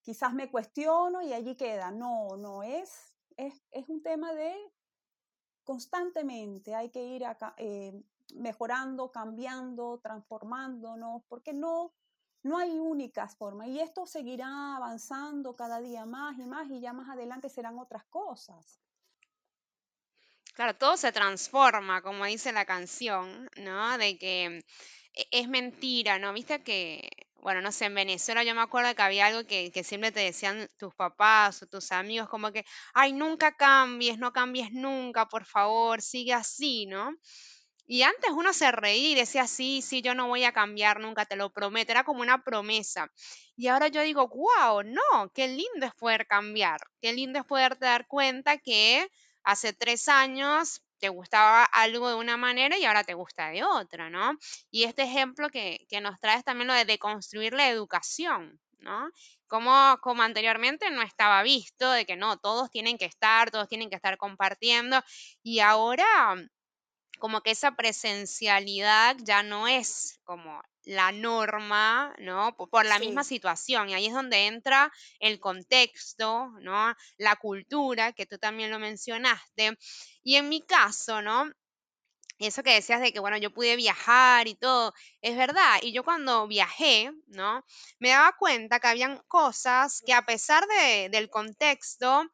quizás 0.00 0.32
me 0.32 0.50
cuestiono 0.50 1.20
y 1.22 1.32
allí 1.32 1.56
queda. 1.56 1.90
No, 1.90 2.36
no, 2.36 2.62
es, 2.62 3.14
es, 3.36 3.66
es 3.70 3.88
un 3.88 4.02
tema 4.02 4.32
de 4.32 4.56
constantemente 5.68 6.74
hay 6.74 6.88
que 6.88 7.04
ir 7.04 7.26
acá, 7.26 7.52
eh, 7.58 7.92
mejorando, 8.36 9.12
cambiando, 9.12 10.00
transformándonos, 10.02 11.22
porque 11.28 11.52
no, 11.52 11.92
no 12.42 12.56
hay 12.56 12.78
únicas 12.78 13.36
formas. 13.36 13.68
Y 13.68 13.78
esto 13.78 14.06
seguirá 14.06 14.76
avanzando 14.76 15.56
cada 15.56 15.82
día 15.82 16.06
más 16.06 16.38
y 16.38 16.46
más 16.46 16.70
y 16.70 16.80
ya 16.80 16.94
más 16.94 17.10
adelante 17.10 17.50
serán 17.50 17.78
otras 17.78 18.04
cosas. 18.04 18.80
Claro, 20.54 20.74
todo 20.74 20.96
se 20.96 21.12
transforma, 21.12 22.00
como 22.00 22.24
dice 22.24 22.50
la 22.50 22.64
canción, 22.64 23.50
¿no? 23.58 23.98
De 23.98 24.16
que 24.16 24.64
e, 25.12 25.28
es 25.30 25.48
mentira, 25.50 26.18
¿no? 26.18 26.32
Viste 26.32 26.62
que, 26.62 27.10
bueno, 27.40 27.60
no 27.60 27.72
sé, 27.72 27.86
en 27.86 27.94
Venezuela 27.94 28.42
yo 28.42 28.54
me 28.54 28.60
acuerdo 28.60 28.94
que 28.94 29.02
había 29.02 29.26
algo 29.26 29.46
que, 29.46 29.70
siempre 29.84 30.12
te 30.12 30.20
decían 30.20 30.68
tus 30.76 30.94
papás 30.94 31.62
o 31.62 31.66
tus 31.66 31.92
amigos, 31.92 32.28
como 32.28 32.52
que, 32.52 32.64
ay, 32.94 33.12
nunca 33.12 33.56
cambies, 33.56 34.18
no 34.18 34.32
cambies 34.32 34.72
nunca, 34.72 35.26
por 35.28 35.44
favor, 35.44 36.02
sigue 36.02 36.34
así, 36.34 36.86
¿no? 36.86 37.12
Y 37.86 38.02
antes 38.02 38.30
uno 38.32 38.52
se 38.52 38.70
reía 38.70 39.10
y 39.10 39.14
decía, 39.14 39.46
sí, 39.46 39.80
sí, 39.82 40.02
yo 40.02 40.14
no 40.14 40.28
voy 40.28 40.44
a 40.44 40.52
cambiar 40.52 41.00
nunca, 41.00 41.24
te 41.24 41.36
lo 41.36 41.50
prometo, 41.50 41.92
era 41.92 42.04
como 42.04 42.20
una 42.20 42.44
promesa. 42.44 43.10
Y 43.56 43.68
ahora 43.68 43.88
yo 43.88 44.02
digo, 44.02 44.28
wow, 44.28 44.82
no, 44.82 45.32
qué 45.34 45.48
lindo 45.48 45.86
es 45.86 45.94
poder 45.94 46.26
cambiar, 46.26 46.80
qué 47.00 47.12
lindo 47.12 47.38
es 47.38 47.46
poderte 47.46 47.86
dar 47.86 48.06
cuenta 48.06 48.58
que 48.58 49.08
hace 49.42 49.72
tres 49.72 50.08
años 50.08 50.82
te 50.98 51.08
gustaba 51.08 51.64
algo 51.64 52.08
de 52.08 52.14
una 52.16 52.36
manera 52.36 52.76
y 52.78 52.84
ahora 52.84 53.04
te 53.04 53.14
gusta 53.14 53.50
de 53.50 53.64
otra, 53.64 54.10
¿no? 54.10 54.36
Y 54.70 54.84
este 54.84 55.02
ejemplo 55.02 55.48
que, 55.48 55.86
que 55.88 56.00
nos 56.00 56.18
traes 56.20 56.44
también 56.44 56.68
lo 56.68 56.74
de 56.74 56.84
deconstruir 56.84 57.54
la 57.54 57.68
educación, 57.68 58.60
¿no? 58.78 59.10
Como, 59.46 59.98
como 60.02 60.22
anteriormente 60.22 60.90
no 60.90 61.02
estaba 61.02 61.42
visto 61.42 61.90
de 61.90 62.04
que 62.04 62.16
no, 62.16 62.38
todos 62.38 62.70
tienen 62.70 62.98
que 62.98 63.06
estar, 63.06 63.50
todos 63.50 63.68
tienen 63.68 63.90
que 63.90 63.96
estar 63.96 64.16
compartiendo 64.18 65.02
y 65.42 65.60
ahora 65.60 66.06
como 67.18 67.40
que 67.40 67.50
esa 67.50 67.72
presencialidad 67.72 69.16
ya 69.20 69.42
no 69.42 69.68
es 69.68 70.20
como 70.24 70.62
la 70.88 71.12
norma, 71.12 72.14
¿no? 72.18 72.56
Por, 72.56 72.86
la 72.86 72.98
misma 72.98 73.22
situación. 73.22 73.90
Y 73.90 73.94
ahí 73.94 74.06
es 74.06 74.14
donde 74.14 74.46
entra 74.46 74.90
el 75.20 75.38
contexto, 75.38 76.48
¿no? 76.62 76.94
La 77.18 77.36
cultura, 77.36 78.12
que 78.14 78.24
tú 78.24 78.38
también 78.38 78.70
lo 78.70 78.78
mencionaste. 78.78 79.76
Y 80.22 80.36
en 80.36 80.48
mi 80.48 80.62
caso, 80.62 81.20
¿no? 81.20 81.50
Eso 82.38 82.62
que 82.62 82.72
decías 82.72 83.02
de 83.02 83.12
que, 83.12 83.20
bueno, 83.20 83.36
yo 83.36 83.52
pude 83.52 83.76
viajar 83.76 84.48
y 84.48 84.54
todo, 84.54 84.94
es 85.20 85.36
verdad. 85.36 85.78
Y 85.82 85.92
yo 85.92 86.04
cuando 86.04 86.46
viajé, 86.46 87.10
¿no? 87.26 87.64
Me 87.98 88.10
daba 88.10 88.32
cuenta 88.38 88.80
que 88.80 88.86
habían 88.86 89.20
cosas 89.28 90.02
que 90.06 90.14
a 90.14 90.24
pesar 90.24 90.64
de, 90.68 91.10
del 91.10 91.28
contexto, 91.28 92.24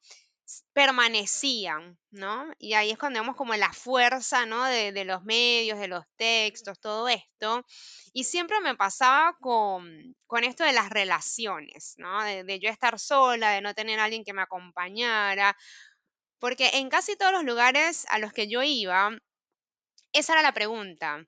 permanecían, 0.73 1.99
¿no? 2.11 2.47
Y 2.59 2.75
ahí 2.75 2.91
es 2.91 2.99
cuando 2.99 3.21
vemos 3.21 3.37
como 3.37 3.55
la 3.55 3.73
fuerza, 3.73 4.47
¿no? 4.47 4.65
De, 4.65 5.05
los 5.05 5.25
medios, 5.25 5.79
de 5.79 5.89
los 5.89 6.05
textos, 6.17 6.81
todo 6.81 7.09
esto. 7.09 7.65
Y 8.13 8.25
siempre 8.25 8.61
me 8.61 8.77
pasaba 8.77 9.37
con, 9.41 10.17
con 10.27 10.45
esto 10.45 10.65
de 10.65 10.73
las 10.73 10.91
relaciones, 10.91 11.95
¿no? 11.99 12.23
De, 12.25 12.45
de 12.45 12.59
yo 12.61 12.69
estar 12.71 12.99
sola, 12.99 13.51
de 13.51 13.61
no 13.63 13.75
tener 13.75 13.99
a 14.01 14.05
alguien 14.05 14.25
que 14.25 14.33
me 14.35 14.43
acompañara. 14.43 15.57
Porque 16.39 16.71
en 16.75 16.91
casi 16.91 17.17
todos 17.17 17.33
los 17.33 17.45
lugares 17.45 18.07
a 18.11 18.19
los 18.19 18.33
que 18.33 18.49
yo 18.49 18.63
iba, 18.63 19.11
esa 20.13 20.33
era 20.35 20.43
la 20.43 20.53
pregunta 20.53 21.27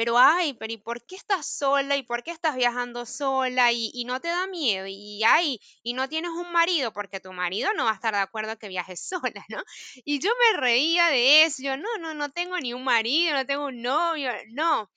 pero 0.00 0.16
ay, 0.16 0.54
pero 0.54 0.72
¿y 0.72 0.78
por 0.78 1.04
qué 1.04 1.14
estás 1.14 1.46
sola? 1.46 1.94
¿Y 1.94 2.02
por 2.02 2.22
qué 2.22 2.30
estás 2.30 2.56
viajando 2.56 3.04
sola? 3.04 3.70
¿Y, 3.70 4.02
no 4.06 4.18
te 4.18 4.28
da 4.28 4.46
miedo? 4.46 4.86
Y 4.86 5.22
ay, 5.24 5.60
y 5.82 5.92
no 5.92 6.08
tienes 6.08 6.30
un 6.30 6.50
marido, 6.52 6.90
porque 6.90 7.20
tu 7.20 7.34
marido 7.34 7.74
no 7.74 7.84
va 7.84 7.90
a 7.90 7.96
estar 7.96 8.14
de 8.14 8.20
acuerdo 8.20 8.56
que 8.56 8.68
viajes 8.68 8.98
sola, 9.06 9.44
¿no? 9.50 9.62
Y 10.06 10.18
yo 10.18 10.30
me 10.54 10.58
reía 10.58 11.08
de 11.08 11.44
eso, 11.44 11.62
yo 11.62 11.76
no, 11.76 11.98
no, 11.98 12.14
no 12.14 12.30
tengo 12.30 12.58
ni 12.58 12.72
un 12.72 12.82
marido, 12.82 13.34
no 13.34 13.44
tengo 13.44 13.66
un 13.66 13.82
novio, 13.82 14.32
no. 14.48 14.90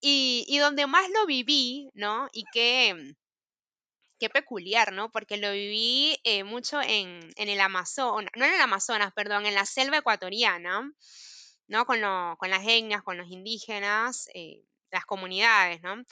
Y, 0.00 0.46
y 0.48 0.56
donde 0.56 0.86
más 0.86 1.10
lo 1.10 1.26
viví, 1.26 1.90
¿no? 1.92 2.30
Y 2.32 2.44
qué, 2.50 3.14
qué 4.18 4.30
peculiar, 4.30 4.90
¿no? 4.94 5.12
Porque 5.12 5.36
lo 5.36 5.52
viví 5.52 6.18
eh, 6.24 6.44
mucho 6.44 6.80
en, 6.80 7.30
en 7.36 7.48
el 7.50 7.60
Amazonas, 7.60 8.32
no 8.36 8.46
en 8.46 8.54
el 8.54 8.60
Amazonas, 8.62 9.12
perdón, 9.12 9.44
en 9.44 9.54
la 9.54 9.66
selva 9.66 9.98
ecuatoriana. 9.98 10.90
¿No? 11.70 11.86
Con, 11.86 12.00
con 12.36 12.50
las 12.50 12.66
etnias, 12.66 13.02
con 13.02 13.16
los 13.16 13.28
indígenas, 13.30 14.28
eh, 14.34 14.64
las 14.90 15.06
comunidades, 15.06 15.80
¿no? 15.82 16.04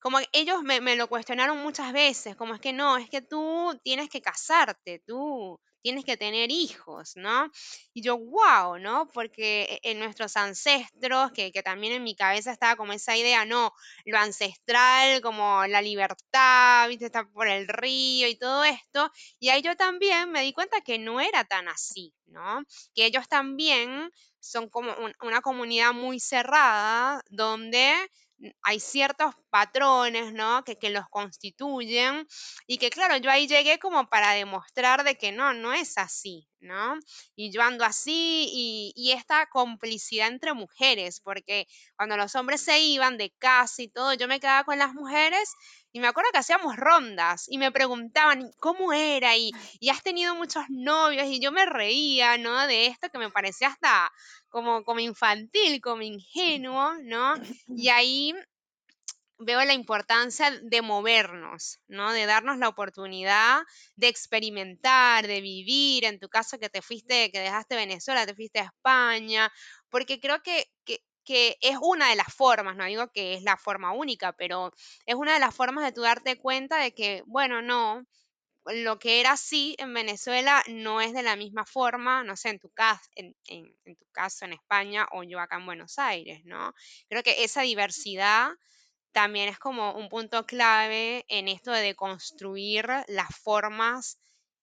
Como 0.00 0.18
ellos 0.32 0.62
me, 0.62 0.80
me, 0.80 0.96
lo 0.96 1.08
cuestionaron 1.08 1.58
muchas 1.58 1.92
veces, 1.92 2.36
como 2.36 2.54
es 2.54 2.60
que 2.60 2.72
no, 2.72 2.96
es 2.96 3.08
que 3.10 3.22
tú 3.22 3.78
tienes 3.84 4.08
que 4.08 4.22
casarte, 4.22 5.02
tú 5.06 5.60
tienes 5.82 6.04
que 6.04 6.16
tener 6.16 6.50
hijos, 6.50 7.12
¿no? 7.16 7.50
Y 7.92 8.02
yo, 8.02 8.18
wow, 8.18 8.78
¿no? 8.78 9.08
Porque 9.08 9.80
en 9.82 9.98
nuestros 9.98 10.36
ancestros, 10.36 11.32
que, 11.32 11.52
que, 11.52 11.62
también 11.62 11.94
en 11.94 12.04
mi 12.04 12.14
cabeza 12.14 12.52
estaba 12.52 12.76
como 12.76 12.92
esa 12.92 13.16
idea, 13.16 13.44
no, 13.44 13.72
lo 14.04 14.18
ancestral, 14.18 15.20
como 15.22 15.66
la 15.66 15.82
libertad, 15.82 16.88
viste, 16.88 17.06
está 17.06 17.24
por 17.24 17.48
el 17.48 17.68
río 17.68 18.28
y 18.28 18.36
todo 18.36 18.64
esto, 18.64 19.10
y 19.38 19.48
ahí 19.48 19.62
yo 19.62 19.76
también 19.76 20.30
me 20.30 20.42
di 20.42 20.52
cuenta 20.52 20.80
que 20.80 20.98
no 20.98 21.20
era 21.20 21.44
tan 21.44 21.68
así, 21.68 22.14
¿no? 22.26 22.62
Que 22.94 23.06
ellos 23.06 23.28
también 23.28 24.10
son 24.38 24.68
como 24.70 24.94
una 25.22 25.40
comunidad 25.42 25.92
muy 25.92 26.18
cerrada 26.20 27.22
donde 27.28 27.94
hay 28.62 28.80
ciertos 28.80 29.34
patrones, 29.50 30.32
¿no? 30.32 30.64
Que, 30.64 30.76
que, 30.78 30.90
los 30.90 31.08
constituyen 31.10 32.26
y 32.66 32.78
que 32.78 32.90
claro, 32.90 33.16
yo 33.16 33.30
ahí 33.30 33.46
llegué 33.46 33.78
como 33.78 34.08
para 34.08 34.32
demostrar 34.32 35.04
de 35.04 35.16
que 35.16 35.32
no, 35.32 35.52
no 35.54 35.72
es 35.72 35.98
así, 35.98 36.48
¿no? 36.60 36.98
Y 37.36 37.52
yo 37.52 37.62
ando 37.62 37.84
así 37.84 38.48
y, 38.52 38.92
y 38.94 39.12
esta 39.12 39.46
complicidad 39.46 40.28
entre 40.28 40.54
mujeres, 40.54 41.20
porque 41.20 41.66
cuando 41.96 42.16
los 42.16 42.34
hombres 42.34 42.60
se 42.60 42.80
iban 42.80 43.18
de 43.18 43.30
casa 43.38 43.82
y 43.82 43.88
todo, 43.88 44.14
yo 44.14 44.28
me 44.28 44.40
quedaba 44.40 44.64
con 44.64 44.78
las 44.78 44.94
mujeres 44.94 45.52
y 45.92 46.00
me 46.00 46.06
acuerdo 46.06 46.30
que 46.32 46.38
hacíamos 46.38 46.76
rondas 46.76 47.46
y 47.48 47.58
me 47.58 47.72
preguntaban 47.72 48.50
cómo 48.58 48.92
era 48.92 49.36
y, 49.36 49.50
y 49.80 49.88
has 49.88 50.02
tenido 50.02 50.34
muchos 50.34 50.64
novios 50.68 51.26
y 51.26 51.40
yo 51.40 51.52
me 51.52 51.66
reía, 51.66 52.38
¿no? 52.38 52.66
De 52.66 52.86
esto 52.86 53.08
que 53.10 53.18
me 53.18 53.30
parecía 53.30 53.68
hasta 53.68 54.12
como, 54.48 54.84
como 54.84 55.00
infantil, 55.00 55.80
como 55.80 56.02
ingenuo, 56.02 56.94
¿no? 57.02 57.34
Y 57.68 57.88
ahí 57.90 58.34
veo 59.40 59.64
la 59.64 59.72
importancia 59.72 60.50
de 60.50 60.82
movernos, 60.82 61.80
¿no? 61.88 62.12
De 62.12 62.26
darnos 62.26 62.58
la 62.58 62.68
oportunidad 62.68 63.62
de 63.96 64.08
experimentar, 64.08 65.26
de 65.26 65.40
vivir, 65.40 66.04
en 66.04 66.18
tu 66.18 66.28
caso 66.28 66.58
que 66.58 66.68
te 66.68 66.82
fuiste, 66.82 67.30
que 67.32 67.40
dejaste 67.40 67.74
Venezuela, 67.74 68.26
te 68.26 68.34
fuiste 68.34 68.60
a 68.60 68.64
España, 68.64 69.50
porque 69.88 70.20
creo 70.20 70.42
que, 70.42 70.66
que, 70.84 71.02
que 71.24 71.56
es 71.60 71.76
una 71.80 72.10
de 72.10 72.16
las 72.16 72.32
formas, 72.34 72.76
no 72.76 72.84
digo 72.84 73.10
que 73.12 73.34
es 73.34 73.42
la 73.42 73.56
forma 73.56 73.92
única, 73.92 74.32
pero 74.32 74.72
es 75.06 75.14
una 75.14 75.34
de 75.34 75.40
las 75.40 75.54
formas 75.54 75.84
de 75.84 75.92
tú 75.92 76.02
darte 76.02 76.38
cuenta 76.38 76.78
de 76.78 76.92
que, 76.94 77.22
bueno, 77.26 77.62
no, 77.62 78.04
lo 78.66 78.98
que 78.98 79.20
era 79.20 79.32
así 79.32 79.74
en 79.78 79.92
Venezuela 79.94 80.62
no 80.68 81.00
es 81.00 81.12
de 81.12 81.22
la 81.22 81.36
misma 81.36 81.64
forma, 81.64 82.22
no 82.24 82.36
sé, 82.36 82.50
en 82.50 82.58
tu, 82.58 82.70
caso, 82.70 83.08
en, 83.14 83.34
tu 83.84 84.06
caso 84.12 84.44
en 84.44 84.52
España 84.52 85.06
o 85.12 85.22
yo 85.22 85.40
acá 85.40 85.56
en 85.56 85.66
Buenos 85.66 85.98
Aires, 85.98 86.42
¿no? 86.44 86.74
Creo 87.08 87.22
que 87.22 87.44
esa 87.44 87.62
diversidad 87.62 88.50
también 89.12 89.48
es 89.48 89.58
como 89.58 89.94
un 89.94 90.08
punto 90.08 90.46
clave 90.46 91.24
en 91.28 91.48
esto 91.48 91.72
de 91.72 91.96
construir 91.96 92.86
las 93.08 93.34
formas 93.42 94.18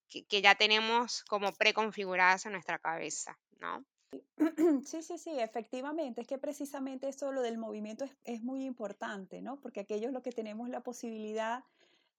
que, 0.09 0.25
que 0.25 0.41
ya 0.41 0.55
tenemos 0.55 1.23
como 1.25 1.51
preconfiguradas 1.53 2.45
en 2.45 2.53
nuestra 2.53 2.79
cabeza, 2.79 3.37
¿no? 3.59 3.85
Sí, 4.85 5.01
sí, 5.01 5.17
sí, 5.17 5.39
efectivamente. 5.39 6.21
Es 6.21 6.27
que 6.27 6.37
precisamente 6.37 7.09
eso, 7.09 7.31
lo 7.31 7.41
del 7.41 7.57
movimiento 7.57 8.05
es, 8.05 8.11
es 8.23 8.43
muy 8.43 8.65
importante, 8.65 9.41
¿no? 9.41 9.59
Porque 9.59 9.81
aquellos 9.81 10.11
lo 10.11 10.21
que 10.21 10.31
tenemos 10.31 10.69
la 10.69 10.81
posibilidad 10.81 11.63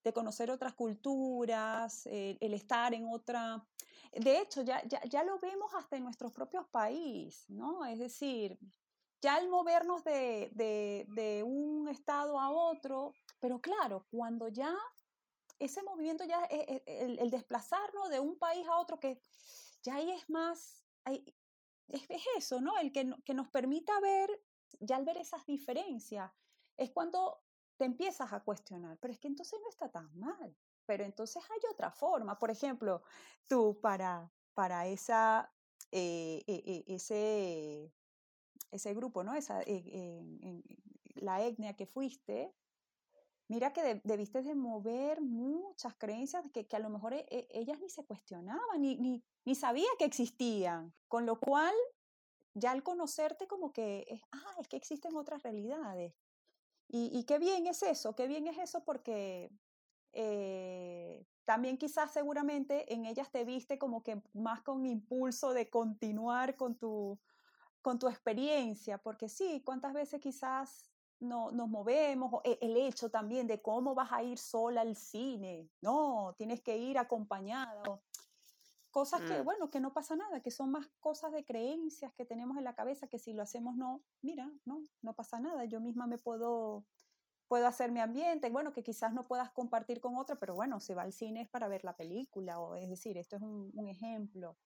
de 0.04 0.12
conocer 0.12 0.50
otras 0.50 0.74
culturas, 0.74 2.06
el 2.06 2.54
estar 2.54 2.94
en 2.94 3.06
otra... 3.08 3.64
De 4.12 4.38
hecho, 4.38 4.62
ya, 4.62 4.82
ya, 4.86 5.02
ya, 5.04 5.22
lo 5.22 5.38
vemos 5.38 5.74
hasta 5.74 5.96
en 5.96 6.04
nuestros 6.04 6.32
propios 6.32 6.66
países, 6.68 7.48
¿no? 7.50 7.84
Es 7.84 7.98
decir, 7.98 8.58
ya 9.20 9.38
el 9.38 9.48
movernos 9.48 10.02
de, 10.02 10.50
de, 10.54 11.04
de 11.08 11.42
un 11.42 11.88
estado 11.88 12.40
a 12.40 12.50
otro, 12.50 13.12
pero 13.38 13.60
claro, 13.60 14.06
cuando 14.10 14.48
ya 14.48 14.74
ese 15.58 15.82
movimiento 15.82 16.24
ya, 16.24 16.42
es, 16.44 16.82
el, 16.86 17.18
el, 17.18 17.30
desplazarnos 17.30 18.08
de 18.08 18.20
un 18.20 18.38
país 18.38 18.66
a 18.66 18.78
otro, 18.78 18.98
que 18.98 19.20
ya 19.82 19.96
ahí 19.96 20.10
es 20.10 20.30
más, 20.30 20.86
es, 21.88 22.02
es, 22.08 22.22
eso, 22.36 22.60
¿no? 22.60 22.78
El 22.78 22.92
que, 22.92 23.10
que 23.24 23.34
nos 23.34 23.48
permita 23.48 23.98
ver, 24.00 24.30
ya 24.80 24.96
al 24.96 25.04
ver 25.04 25.16
esas 25.18 25.44
diferencias, 25.46 26.30
es 26.76 26.90
cuando 26.90 27.42
te 27.76 27.84
empiezas 27.84 28.32
a 28.32 28.40
cuestionar, 28.40 28.98
pero 28.98 29.12
es 29.12 29.20
que 29.20 29.28
entonces 29.28 29.58
no 29.62 29.68
está 29.68 29.88
tan 29.90 30.16
mal, 30.18 30.56
pero 30.84 31.04
entonces 31.04 31.42
hay 31.50 31.60
otra 31.70 31.90
forma. 31.90 32.38
Por 32.38 32.50
ejemplo, 32.50 33.02
tú 33.46 33.78
para, 33.80 34.30
para 34.54 34.86
esa, 34.86 35.52
eh, 35.92 36.42
eh, 36.46 36.62
eh, 36.66 36.84
ese, 36.88 37.92
ese 38.70 38.94
grupo, 38.94 39.22
¿no? 39.22 39.34
Esa, 39.34 39.62
la 41.14 41.42
etnia 41.44 41.74
que 41.74 41.86
fuiste, 41.86 42.54
mira 43.48 43.72
que 43.72 44.00
debiste 44.04 44.42
de 44.42 44.54
mover 44.54 45.20
muchas 45.20 45.94
creencias 45.96 46.44
que, 46.52 46.66
que 46.66 46.76
a 46.76 46.80
lo 46.80 46.90
mejor 46.90 47.14
ellas 47.28 47.80
ni 47.80 47.88
se 47.88 48.04
cuestionaban, 48.04 48.80
ni, 48.80 48.96
ni, 48.96 49.24
ni 49.44 49.54
sabían 49.54 49.96
que 49.98 50.04
existían, 50.04 50.94
con 51.08 51.26
lo 51.26 51.40
cual 51.40 51.74
ya 52.54 52.72
al 52.72 52.82
conocerte 52.82 53.46
como 53.46 53.72
que, 53.72 54.04
es, 54.08 54.22
ah, 54.32 54.54
es 54.58 54.68
que 54.68 54.76
existen 54.76 55.16
otras 55.16 55.42
realidades. 55.42 56.14
Y, 56.90 57.24
qué 57.24 57.38
bien 57.38 57.66
es 57.66 57.82
eso, 57.82 58.14
qué 58.14 58.26
bien 58.26 58.46
es 58.46 58.56
eso 58.56 58.82
porque 58.82 59.50
eh, 60.12 61.26
también 61.44 61.76
quizás 61.76 62.10
seguramente 62.10 62.94
en 62.94 63.04
ellas 63.04 63.30
te 63.30 63.44
viste 63.44 63.78
como 63.78 64.02
que 64.02 64.22
más 64.32 64.62
con 64.62 64.86
impulso 64.86 65.52
de 65.52 65.68
continuar 65.68 66.56
con 66.56 66.78
tu, 66.78 67.20
con 67.82 67.98
tu 67.98 68.08
experiencia, 68.08 68.96
porque 68.96 69.28
sí, 69.28 69.60
cuántas 69.66 69.92
veces 69.92 70.18
quizás 70.18 70.90
no, 71.20 71.50
nos 71.50 71.68
movemos, 71.68 72.40
e, 72.44 72.58
el 72.60 72.76
hecho 72.76 73.10
también 73.10 73.46
de 73.46 73.60
cómo 73.60 73.94
vas 73.94 74.12
a 74.12 74.22
ir 74.22 74.38
sola 74.38 74.82
al 74.82 74.96
cine, 74.96 75.70
no, 75.80 76.34
tienes 76.36 76.60
que 76.60 76.76
ir 76.76 76.98
acompañada. 76.98 77.82
Cosas 78.90 79.20
que, 79.22 79.40
mm. 79.40 79.44
bueno, 79.44 79.70
que 79.70 79.80
no 79.80 79.92
pasa 79.92 80.16
nada, 80.16 80.40
que 80.40 80.50
son 80.50 80.70
más 80.70 80.88
cosas 80.98 81.32
de 81.32 81.44
creencias 81.44 82.12
que 82.14 82.24
tenemos 82.24 82.56
en 82.56 82.64
la 82.64 82.74
cabeza, 82.74 83.06
que 83.06 83.18
si 83.18 83.32
lo 83.32 83.42
hacemos 83.42 83.76
no, 83.76 84.02
mira, 84.22 84.50
no, 84.64 84.82
no 85.02 85.14
pasa 85.14 85.38
nada, 85.40 85.66
yo 85.66 85.80
misma 85.80 86.06
me 86.06 86.18
puedo, 86.18 86.86
puedo 87.48 87.66
hacer 87.66 87.90
mi 87.90 88.00
ambiente, 88.00 88.50
bueno, 88.50 88.72
que 88.72 88.82
quizás 88.82 89.12
no 89.12 89.26
puedas 89.26 89.50
compartir 89.50 90.00
con 90.00 90.16
otra, 90.16 90.36
pero 90.36 90.54
bueno, 90.54 90.80
se 90.80 90.94
va 90.94 91.02
al 91.02 91.12
cine 91.12 91.40
es 91.42 91.48
para 91.48 91.66
ver 91.66 91.82
la 91.82 91.96
película, 91.96 92.60
o 92.60 92.76
es 92.76 92.88
decir, 92.88 93.16
esto 93.16 93.36
es 93.36 93.42
un, 93.42 93.88
ejemplo. 93.88 94.56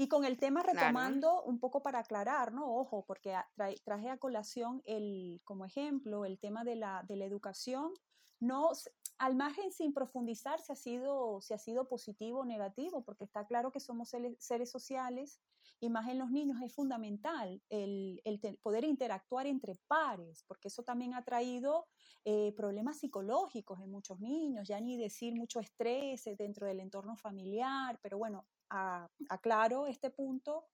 Y 0.00 0.08
con 0.08 0.24
el 0.24 0.38
tema 0.38 0.62
retomando 0.62 1.42
un 1.42 1.60
poco 1.60 1.82
para 1.82 1.98
aclarar, 1.98 2.54
¿no? 2.54 2.74
Ojo, 2.74 3.04
porque 3.06 3.36
traje 3.84 4.08
a 4.08 4.16
colación 4.16 4.80
el, 4.86 5.42
como 5.44 5.66
ejemplo 5.66 6.24
el 6.24 6.38
tema 6.38 6.64
de 6.64 6.74
la, 6.74 7.04
de 7.06 7.16
la 7.16 7.26
educación, 7.26 7.92
no, 8.38 8.70
al 9.18 9.36
margen 9.36 9.70
sin 9.72 9.92
profundizar 9.92 10.58
si 10.62 10.72
ha 10.72 10.74
sido, 10.74 11.42
si 11.42 11.52
ha 11.52 11.58
sido 11.58 11.86
positivo 11.86 12.38
o 12.38 12.44
negativo, 12.46 13.04
porque 13.04 13.24
está 13.24 13.46
claro 13.46 13.72
que 13.72 13.78
somos 13.78 14.08
seres 14.38 14.70
sociales 14.70 15.38
y 15.80 15.90
más 15.90 16.08
en 16.08 16.18
los 16.18 16.30
niños 16.30 16.62
es 16.62 16.72
fundamental 16.72 17.60
el, 17.68 18.22
poder 18.62 18.84
interactuar 18.84 19.46
entre 19.46 19.74
pares, 19.86 20.44
porque 20.48 20.68
eso 20.68 20.82
también 20.82 21.12
ha 21.12 21.24
traído 21.24 21.86
eh, 22.24 22.54
problemas 22.56 23.00
psicológicos 23.00 23.78
en 23.80 23.90
muchos 23.90 24.18
niños, 24.18 24.66
ya 24.66 24.80
ni 24.80 24.96
decir 24.96 25.34
mucho 25.34 25.60
estrés 25.60 26.24
dentro 26.38 26.66
del 26.66 26.80
entorno 26.80 27.18
familiar, 27.18 27.98
pero 28.02 28.16
bueno, 28.16 28.46
aclaro 28.70 29.86
este 29.86 30.10
punto, 30.10 30.66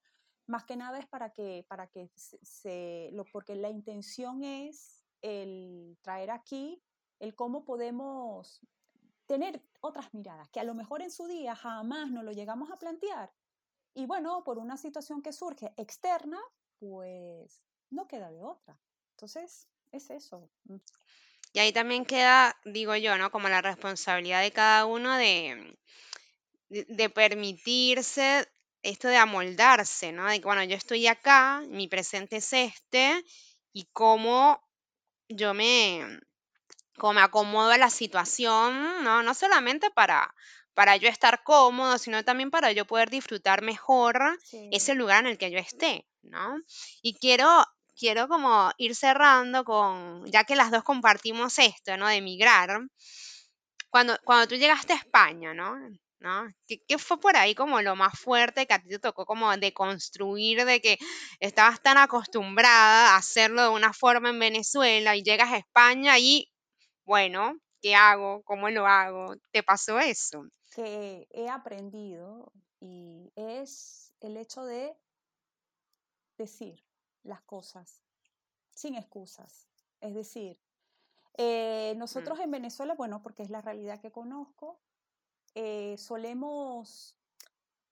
más 0.47 0.65
que 0.65 0.77
nada 0.77 0.99
es 0.99 1.07
para 1.07 1.33
que, 1.33 1.65
para 1.69 1.89
que 1.89 2.11
se, 2.15 3.11
lo, 3.13 3.25
porque 3.25 3.57
la 3.57 3.71
intención 3.71 4.45
es 4.45 5.05
el 5.23 5.99
traer 6.03 6.31
aquí 6.31 6.83
el 7.19 7.35
cómo 7.35 7.65
podemos 7.65 8.61
tener 9.27 9.63
otras 9.81 10.13
miradas, 10.15 10.49
que 10.51 10.61
a 10.61 10.65
lo 10.65 10.75
mejor 10.75 11.03
en 11.03 11.11
su 11.11 11.27
día 11.27 11.57
jamás 11.57 12.11
nos 12.11 12.25
lo 12.25 12.33
llegamos 12.33 12.71
a 12.71 12.77
plantear. 12.77 13.33
Y 13.95 14.07
bueno, 14.07 14.45
por 14.45 14.59
una 14.59 14.77
situación 14.77 15.23
que 15.23 15.33
surge 15.33 15.73
externa, 15.77 16.39
pues 16.79 17.63
no 17.91 18.07
queda 18.07 18.31
de 18.31 18.43
otra. 18.43 18.79
Entonces, 19.13 19.69
es 19.91 20.11
eso. 20.11 20.51
Mm. 20.65 20.77
Y 21.55 21.59
ahí 21.59 21.73
también 21.73 22.05
queda, 22.05 22.55
digo 22.67 22.95
yo, 22.97 23.17
¿no? 23.17 23.31
Como 23.31 23.49
la 23.49 23.63
responsabilidad 23.63 24.43
de 24.43 24.53
cada 24.53 24.85
uno 24.85 25.17
de, 25.17 25.79
de, 26.69 27.11
permitirse 27.11 28.49
esto 28.83 29.09
de 29.09 29.17
amoldarse, 29.17 30.13
¿no? 30.13 30.27
De 30.27 30.41
que, 30.41 30.47
bueno, 30.47 30.65
yo 30.65 30.77
estoy 30.77 31.07
acá, 31.07 31.63
mi 31.69 31.89
presente 31.89 32.37
es 32.37 32.53
este, 32.53 33.25
y 33.73 33.89
cómo 33.93 34.63
yo 35.29 35.55
me, 35.55 36.21
como 36.97 37.15
me 37.15 37.21
acomodo 37.21 37.71
a 37.71 37.79
la 37.79 37.91
situación, 37.91 39.05
¿no? 39.05 39.23
No 39.23 39.35
solamente 39.35 39.91
para, 39.91 40.35
para 40.75 40.97
yo 40.97 41.09
estar 41.09 41.43
cómodo, 41.43 41.99
sino 41.99 42.25
también 42.25 42.51
para 42.51 42.73
yo 42.73 42.87
poder 42.87 43.11
disfrutar 43.11 43.63
mejor 43.63 44.39
ese 44.71 44.95
lugar 44.95 45.25
en 45.25 45.33
el 45.33 45.39
que 45.39 45.51
yo 45.51 45.59
esté, 45.59 46.07
¿no? 46.23 46.57
Y 47.03 47.15
quiero, 47.15 47.65
quiero 47.99 48.29
como 48.29 48.71
ir 48.77 48.95
cerrando 48.95 49.65
con, 49.65 50.25
ya 50.31 50.45
que 50.45 50.57
las 50.57 50.71
dos 50.71 50.85
compartimos 50.85 51.59
esto, 51.59 51.97
¿no? 51.97 52.07
De 52.07 52.17
emigrar, 52.17 52.81
cuando, 53.91 54.17
cuando 54.25 54.47
tú 54.49 54.57
llegaste 54.57 54.93
a 54.93 54.97
España, 54.97 55.55
¿no? 55.55 55.75
¿No? 56.21 56.49
¿Qué, 56.67 56.83
¿Qué, 56.87 56.99
fue 56.99 57.21
por 57.21 57.37
ahí 57.37 57.55
como 57.55 57.81
lo 57.83 57.97
más 57.97 58.19
fuerte 58.19 58.67
que 58.67 58.75
a 58.75 58.79
ti 58.81 58.89
te 58.89 58.99
tocó 58.99 59.27
como 59.27 59.55
de 59.57 59.73
construir, 59.73 60.65
de 60.65 60.81
que 60.81 60.99
estabas 61.41 61.83
tan 61.83 61.99
acostumbrada 61.99 63.15
a 63.15 63.17
hacerlo 63.17 63.63
de 63.63 63.69
una 63.71 63.93
forma 63.93 64.31
en 64.31 64.39
Venezuela 64.39 65.17
y 65.17 65.23
llegas 65.23 65.53
a 65.53 65.59
España 65.59 66.19
y 66.19 66.51
bueno, 67.05 67.59
¿qué 67.81 67.95
hago? 67.95 68.43
¿Cómo 68.45 68.69
lo 68.71 68.87
hago? 68.87 69.37
¿Te 69.53 69.63
pasó 69.63 69.99
eso? 69.99 70.45
Que 70.75 71.27
he 71.31 71.49
aprendido 71.49 72.53
y 72.81 73.33
es 73.37 74.13
el 74.21 74.37
hecho 74.37 74.65
de 74.65 74.97
decir 76.37 76.85
las 77.23 77.43
cosas 77.43 78.03
sin 78.75 78.95
excusas. 78.95 79.69
Es 80.01 80.15
decir, 80.15 80.59
eh, 81.39 81.93
mm. 81.95 81.99
nosotros 81.99 82.39
en 82.41 82.51
Venezuela, 82.51 82.95
bueno, 82.95 83.23
porque 83.23 83.43
es 83.43 83.51
la 83.51 83.63
realidad 83.63 84.01
que 84.01 84.13
conozco, 84.13 84.81
eh, 85.57 85.97
solemos, 85.99 87.17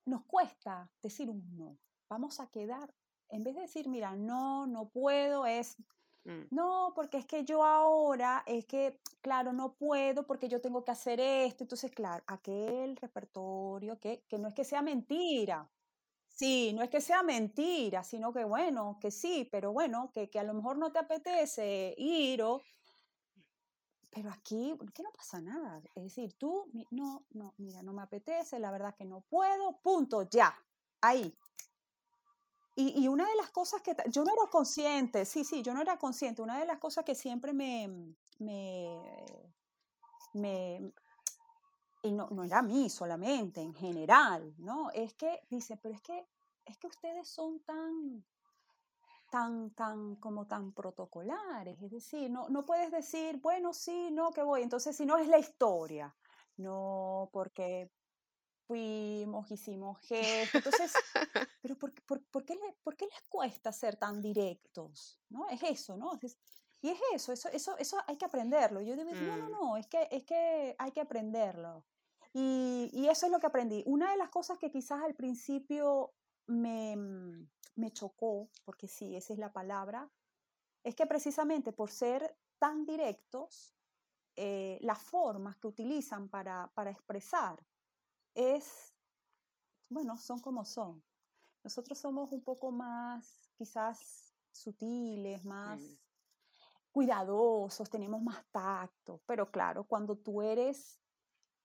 nos 0.06 0.22
cuesta 0.26 0.88
decir 1.02 1.28
un 1.28 1.56
no. 1.56 1.76
Vamos 2.08 2.38
a 2.38 2.46
quedar, 2.46 2.94
en 3.28 3.42
vez 3.42 3.56
de 3.56 3.62
decir, 3.62 3.88
mira, 3.88 4.14
no, 4.14 4.66
no 4.66 4.88
puedo, 4.90 5.46
es 5.46 5.76
Mm. 6.24 6.46
No, 6.50 6.92
porque 6.94 7.18
es 7.18 7.26
que 7.26 7.44
yo 7.44 7.64
ahora, 7.64 8.42
es 8.46 8.64
que, 8.64 9.00
claro, 9.20 9.52
no 9.52 9.74
puedo 9.74 10.26
porque 10.26 10.48
yo 10.48 10.60
tengo 10.60 10.84
que 10.84 10.90
hacer 10.92 11.20
esto. 11.20 11.64
Entonces, 11.64 11.92
claro, 11.92 12.24
aquel 12.26 12.96
repertorio 12.96 13.98
que, 14.00 14.24
que 14.28 14.38
no 14.38 14.48
es 14.48 14.54
que 14.54 14.64
sea 14.64 14.82
mentira. 14.82 15.70
Sí, 16.28 16.72
no 16.74 16.82
es 16.82 16.90
que 16.90 17.00
sea 17.00 17.22
mentira, 17.22 18.02
sino 18.02 18.32
que 18.32 18.44
bueno, 18.44 18.98
que 19.00 19.10
sí, 19.12 19.48
pero 19.52 19.72
bueno, 19.72 20.10
que, 20.12 20.28
que 20.30 20.40
a 20.40 20.42
lo 20.44 20.54
mejor 20.54 20.78
no 20.78 20.90
te 20.92 20.98
apetece 20.98 21.94
ir 21.96 22.42
o... 22.42 22.60
Pero 24.14 24.30
aquí, 24.30 24.72
que 24.94 25.02
no 25.02 25.10
pasa 25.10 25.40
nada. 25.40 25.82
Es 25.96 26.04
decir, 26.04 26.34
tú, 26.34 26.70
no, 26.92 27.26
no, 27.30 27.52
mira, 27.58 27.82
no 27.82 27.92
me 27.92 28.02
apetece, 28.02 28.60
la 28.60 28.70
verdad 28.70 28.94
que 28.94 29.04
no 29.04 29.22
puedo, 29.22 29.78
punto, 29.78 30.22
ya, 30.30 30.56
ahí. 31.00 31.36
Y, 32.76 33.06
una 33.06 33.28
de 33.28 33.36
las 33.36 33.50
cosas 33.50 33.82
que 33.82 33.94
yo 34.08 34.24
no 34.24 34.32
era 34.32 34.50
consciente, 34.50 35.24
sí, 35.24 35.44
sí, 35.44 35.62
yo 35.62 35.72
no 35.74 35.80
era 35.80 35.96
consciente, 35.96 36.42
una 36.42 36.58
de 36.58 36.66
las 36.66 36.78
cosas 36.78 37.04
que 37.04 37.14
siempre 37.14 37.52
me, 37.52 38.14
me, 38.40 39.00
me 40.32 40.92
y 42.02 42.12
no, 42.12 42.28
no 42.30 42.42
era 42.44 42.58
a 42.58 42.62
mí 42.62 42.90
solamente, 42.90 43.60
en 43.60 43.74
general, 43.74 44.54
¿no? 44.58 44.90
Es 44.90 45.14
que 45.14 45.40
dice, 45.50 45.76
pero 45.76 45.94
es 45.94 46.02
que, 46.02 46.26
es 46.64 46.76
que 46.78 46.88
ustedes 46.88 47.28
son 47.28 47.60
tan, 47.60 48.24
tan, 49.34 49.70
tan, 49.70 50.14
como 50.20 50.46
tan 50.46 50.70
protocolares, 50.70 51.82
es 51.82 51.90
decir, 51.90 52.30
no, 52.30 52.48
no 52.50 52.64
puedes 52.64 52.92
decir, 52.92 53.38
bueno, 53.38 53.74
sí, 53.74 54.12
no, 54.12 54.30
que 54.30 54.44
voy, 54.44 54.62
entonces 54.62 54.96
si 54.96 55.04
no 55.04 55.18
es 55.18 55.26
la 55.26 55.38
historia, 55.40 56.14
no, 56.56 57.30
porque 57.32 57.90
fuimos, 58.68 59.50
hicimos 59.50 59.98
gestos. 60.02 60.54
Entonces, 60.54 60.92
pero 61.62 61.76
por, 61.76 61.92
por, 62.30 62.44
qué 62.44 62.56
por, 62.84 62.96
qué 62.96 63.06
les 63.06 63.22
cuesta 63.28 63.72
ser 63.72 63.96
tan 63.96 64.22
directos? 64.22 65.20
¿No? 65.28 65.48
Es 65.48 65.64
eso, 65.64 65.96
¿no? 65.96 66.12
y 66.80 66.90
es 66.90 66.98
eso, 67.12 67.32
eso, 67.32 67.48
eso, 67.48 67.76
eso 67.76 67.98
hay 68.06 68.16
que 68.16 68.26
aprenderlo. 68.26 68.82
Yo 68.82 68.94
digo, 68.94 69.10
no, 69.14 69.36
no, 69.36 69.48
mm. 69.48 69.50
no, 69.50 69.76
es 69.76 69.88
que, 69.88 70.06
es 70.12 70.22
que 70.22 70.76
hay 70.78 70.92
que 70.92 71.00
aprenderlo. 71.00 71.84
Y, 72.32 72.88
y, 72.92 73.08
eso 73.08 73.26
es 73.26 73.32
lo 73.32 73.40
que 73.40 73.46
aprendí. 73.46 73.82
Una 73.84 74.12
de 74.12 74.16
las 74.16 74.28
cosas 74.28 74.58
que 74.58 74.70
quizás 74.70 75.02
al 75.02 75.16
principio 75.16 76.12
me, 76.46 76.96
mm, 76.96 77.48
me 77.76 77.90
chocó, 77.92 78.48
porque 78.64 78.88
sí, 78.88 79.16
esa 79.16 79.32
es 79.32 79.38
la 79.38 79.52
palabra, 79.52 80.10
es 80.82 80.94
que 80.94 81.06
precisamente 81.06 81.72
por 81.72 81.90
ser 81.90 82.36
tan 82.58 82.84
directos, 82.84 83.74
eh, 84.36 84.78
las 84.80 84.98
formas 84.98 85.56
que 85.56 85.68
utilizan 85.68 86.28
para, 86.28 86.70
para 86.74 86.90
expresar 86.90 87.64
es, 88.34 88.94
bueno, 89.88 90.16
son 90.18 90.40
como 90.40 90.64
son. 90.64 91.02
Nosotros 91.62 91.98
somos 91.98 92.32
un 92.32 92.42
poco 92.42 92.70
más, 92.70 93.50
quizás, 93.56 94.34
sutiles, 94.50 95.44
más 95.44 95.80
cuidadosos, 96.94 97.90
tenemos 97.90 98.22
más 98.22 98.44
tacto, 98.52 99.20
pero 99.26 99.50
claro, 99.50 99.82
cuando 99.82 100.16
tú 100.16 100.40
eres, 100.40 101.00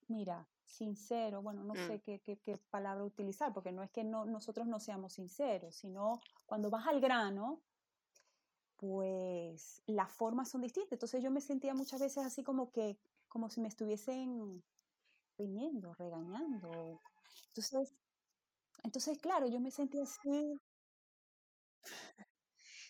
mira, 0.08 0.48
sincero, 0.70 1.42
bueno, 1.42 1.64
no 1.64 1.76
sé 1.76 1.98
mm. 1.98 2.02
qué, 2.02 2.20
qué, 2.22 2.38
qué, 2.38 2.58
palabra 2.70 3.04
utilizar, 3.04 3.54
porque 3.54 3.72
no 3.72 3.84
es 3.84 3.92
que 3.92 4.04
no, 4.04 4.26
nosotros 4.26 4.68
no 4.68 4.80
seamos 4.80 5.14
sinceros, 5.14 5.76
sino 5.76 6.22
cuando 6.46 6.70
vas 6.70 6.88
al 6.88 7.02
grano, 7.02 7.62
pues 8.78 9.82
las 9.88 10.12
formas 10.12 10.50
son 10.50 10.62
distintas. 10.62 10.94
Entonces 10.94 11.22
yo 11.22 11.32
me 11.32 11.42
sentía 11.42 11.74
muchas 11.74 12.00
veces 12.00 12.26
así 12.26 12.44
como 12.44 12.72
que, 12.72 12.98
como 13.28 13.50
si 13.50 13.60
me 13.62 13.68
estuviesen 13.68 14.64
riñendo, 15.38 15.94
regañando. 15.96 17.02
Entonces, 17.48 17.94
entonces, 18.84 19.18
claro, 19.20 19.48
yo 19.48 19.60
me 19.60 19.72
sentí 19.72 20.00
así. 20.00 20.60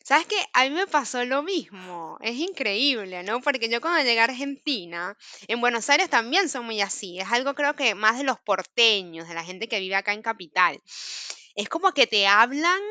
¿Sabes 0.09 0.25
qué? 0.25 0.37
A 0.53 0.63
mí 0.63 0.71
me 0.71 0.87
pasó 0.87 1.23
lo 1.23 1.43
mismo. 1.43 2.17
Es 2.21 2.35
increíble, 2.35 3.21
¿no? 3.21 3.41
Porque 3.41 3.69
yo 3.69 3.79
cuando 3.79 4.01
llegué 4.01 4.19
a 4.19 4.23
Argentina, 4.23 5.15
en 5.47 5.61
Buenos 5.61 5.87
Aires 5.87 6.09
también 6.09 6.49
son 6.49 6.65
muy 6.65 6.81
así. 6.81 7.19
Es 7.19 7.27
algo 7.31 7.53
creo 7.53 7.75
que 7.75 7.93
más 7.93 8.17
de 8.17 8.23
los 8.23 8.39
porteños, 8.39 9.27
de 9.27 9.35
la 9.35 9.43
gente 9.43 9.67
que 9.67 9.79
vive 9.79 9.93
acá 9.93 10.13
en 10.13 10.23
Capital. 10.23 10.81
Es 11.53 11.69
como 11.69 11.91
que 11.91 12.07
te 12.07 12.25
hablan 12.25 12.81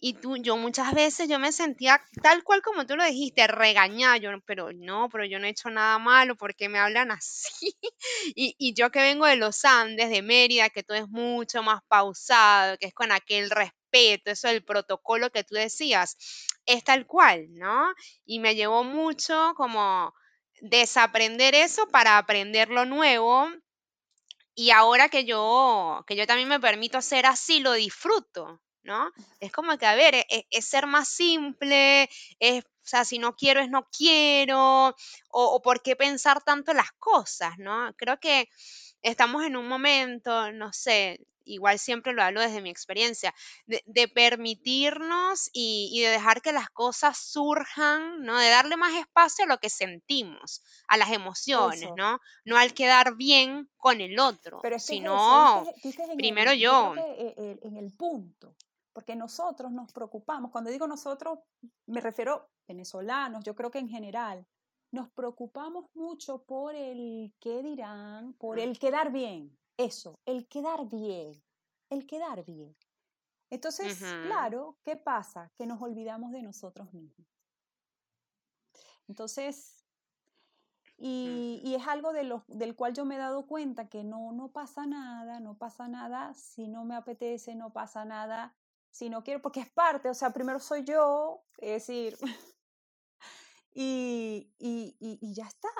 y 0.00 0.12
tú, 0.14 0.36
yo 0.36 0.58
muchas 0.58 0.92
veces 0.92 1.30
yo 1.30 1.38
me 1.38 1.52
sentía 1.52 1.98
tal 2.22 2.44
cual 2.44 2.60
como 2.60 2.86
tú 2.86 2.94
lo 2.94 3.04
dijiste, 3.06 3.46
regañada, 3.46 4.18
yo, 4.18 4.30
pero 4.44 4.70
no, 4.74 5.08
pero 5.08 5.24
yo 5.24 5.38
no 5.38 5.46
he 5.46 5.50
hecho 5.50 5.70
nada 5.70 5.98
malo, 5.98 6.36
¿por 6.36 6.54
qué 6.54 6.68
me 6.68 6.78
hablan 6.78 7.10
así? 7.10 7.74
Y, 8.34 8.74
yo 8.74 8.90
que 8.90 9.00
vengo 9.00 9.24
de 9.26 9.36
los 9.36 9.64
Andes, 9.64 10.10
de 10.10 10.20
Mérida, 10.20 10.68
que 10.68 10.82
todo 10.82 10.98
es 10.98 11.08
mucho 11.08 11.62
más 11.62 11.80
pausado, 11.88 12.76
que 12.78 12.86
es 12.86 12.94
con 12.94 13.12
aquel 13.12 13.48
respeto, 13.50 13.79
eso 13.92 14.48
del 14.48 14.64
protocolo 14.64 15.30
que 15.30 15.44
tú 15.44 15.54
decías, 15.54 16.16
es 16.66 16.84
tal 16.84 17.06
cual, 17.06 17.46
¿no? 17.50 17.92
Y 18.24 18.38
me 18.38 18.54
llevó 18.54 18.84
mucho 18.84 19.54
como 19.56 20.14
desaprender 20.60 21.54
eso 21.54 21.88
para 21.88 22.18
aprender 22.18 22.68
lo 22.68 22.84
nuevo. 22.84 23.48
Y 24.54 24.70
ahora 24.70 25.08
que 25.08 25.24
yo, 25.24 26.04
que 26.06 26.16
yo 26.16 26.26
también 26.26 26.48
me 26.48 26.60
permito 26.60 26.98
hacer 26.98 27.26
así, 27.26 27.60
lo 27.60 27.72
disfruto, 27.72 28.60
¿no? 28.82 29.10
Es 29.40 29.52
como 29.52 29.76
que, 29.78 29.86
a 29.86 29.94
ver, 29.94 30.14
e, 30.14 30.26
e, 30.28 30.46
es, 30.50 30.66
ser 30.66 30.86
más 30.86 31.08
simple, 31.08 32.08
es, 32.38 32.64
o 32.64 32.68
sea, 32.82 33.04
si 33.04 33.18
no 33.18 33.36
quiero 33.36 33.60
es 33.60 33.70
no 33.70 33.88
quiero, 33.96 34.94
o, 35.30 35.62
por 35.62 35.82
qué 35.82 35.96
pensar 35.96 36.42
tanto 36.42 36.72
las 36.74 36.92
cosas, 36.92 37.58
¿no? 37.58 37.94
Creo 37.96 38.18
que 38.18 38.48
estamos 39.02 39.44
en 39.44 39.56
un 39.56 39.68
momento, 39.68 40.52
no 40.52 40.72
sé, 40.72 41.20
igual 41.44 41.78
siempre 41.78 42.12
lo 42.12 42.22
hablo 42.22 42.40
desde 42.40 42.60
mi 42.60 42.70
experiencia, 42.70 43.34
de, 43.66 44.08
permitirnos 44.08 45.50
y, 45.52 46.00
de 46.02 46.10
dejar 46.10 46.42
que 46.42 46.52
las 46.52 46.70
cosas 46.70 47.18
surjan, 47.18 48.22
¿no? 48.22 48.38
De 48.38 48.48
darle 48.48 48.76
más 48.76 48.94
espacio 48.94 49.44
a 49.44 49.48
lo 49.48 49.58
que 49.58 49.70
sentimos, 49.70 50.62
a 50.88 50.96
las 50.96 51.10
emociones, 51.10 51.90
¿no? 51.96 52.20
No 52.44 52.56
al 52.56 52.74
quedar 52.74 53.16
bien 53.16 53.68
con 53.76 54.00
el 54.00 54.18
otro, 54.18 54.60
sino 54.78 55.66
primero 56.16 56.52
yo. 56.52 56.94
Eh, 56.96 57.58
en 57.62 57.76
el 57.76 57.92
punto, 57.92 58.54
porque 58.92 59.16
nosotros 59.16 59.70
nos 59.70 59.92
preocupamos, 59.92 60.50
cuando 60.50 60.70
digo 60.70 60.86
nosotros, 60.86 61.38
me 61.86 62.00
refiero 62.00 62.50
venezolanos, 62.66 63.44
yo 63.44 63.54
creo 63.54 63.70
que 63.70 63.78
en 63.78 63.88
general, 63.88 64.46
nos 64.92 65.10
preocupamos 65.10 65.86
mucho 65.94 66.42
por 66.44 66.74
el 66.74 67.32
qué 67.40 67.62
dirán, 67.62 68.34
por 68.34 68.58
el 68.58 68.78
quedar 68.78 69.12
bien. 69.12 69.56
Eso, 69.80 70.20
el 70.26 70.46
quedar 70.46 70.86
bien, 70.90 71.42
el 71.88 72.06
quedar 72.06 72.44
bien. 72.44 72.76
Entonces, 73.48 73.98
claro, 74.26 74.76
¿qué 74.84 74.94
pasa? 74.96 75.50
Que 75.56 75.64
nos 75.64 75.80
olvidamos 75.80 76.32
de 76.32 76.42
nosotros 76.42 76.92
mismos. 76.92 77.26
Entonces, 79.08 79.86
y, 80.98 81.74
es 81.74 81.88
algo 81.88 82.12
de 82.12 82.42
del 82.48 82.76
cual 82.76 82.92
yo 82.92 83.06
me 83.06 83.14
he 83.14 83.18
dado 83.18 83.46
cuenta 83.46 83.88
que 83.88 84.04
no, 84.04 84.32
no 84.32 84.52
pasa 84.52 84.84
nada, 84.84 85.40
no 85.40 85.56
pasa 85.56 85.88
nada, 85.88 86.34
si 86.34 86.68
no 86.68 86.84
me 86.84 86.94
apetece, 86.94 87.54
no 87.54 87.72
pasa 87.72 88.04
nada, 88.04 88.54
si 88.90 89.08
no 89.08 89.24
quiero, 89.24 89.40
porque 89.40 89.60
es 89.60 89.70
parte, 89.70 90.10
o 90.10 90.14
sea, 90.14 90.30
primero 90.34 90.60
soy 90.60 90.84
yo, 90.84 91.42
es 91.56 91.86
decir, 91.86 92.18
y, 93.72 94.52
y, 94.58 95.32
ya 95.32 95.46
está, 95.46 95.70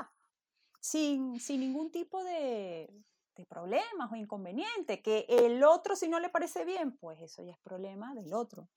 sin, 0.80 1.38
sin 1.38 1.60
ningún 1.60 1.90
tipo 1.90 2.24
de, 2.24 3.04
problemas 3.46 4.10
o 4.12 4.16
inconvenientes, 4.16 5.00
que 5.02 5.26
el 5.28 5.62
otro 5.64 5.96
si 5.96 6.08
no 6.08 6.20
le 6.20 6.30
parece 6.30 6.64
bien, 6.64 6.96
pues 6.98 7.20
eso 7.20 7.42
ya 7.42 7.52
es 7.52 7.58
problema 7.62 8.14
del 8.14 8.32
otro, 8.34 8.68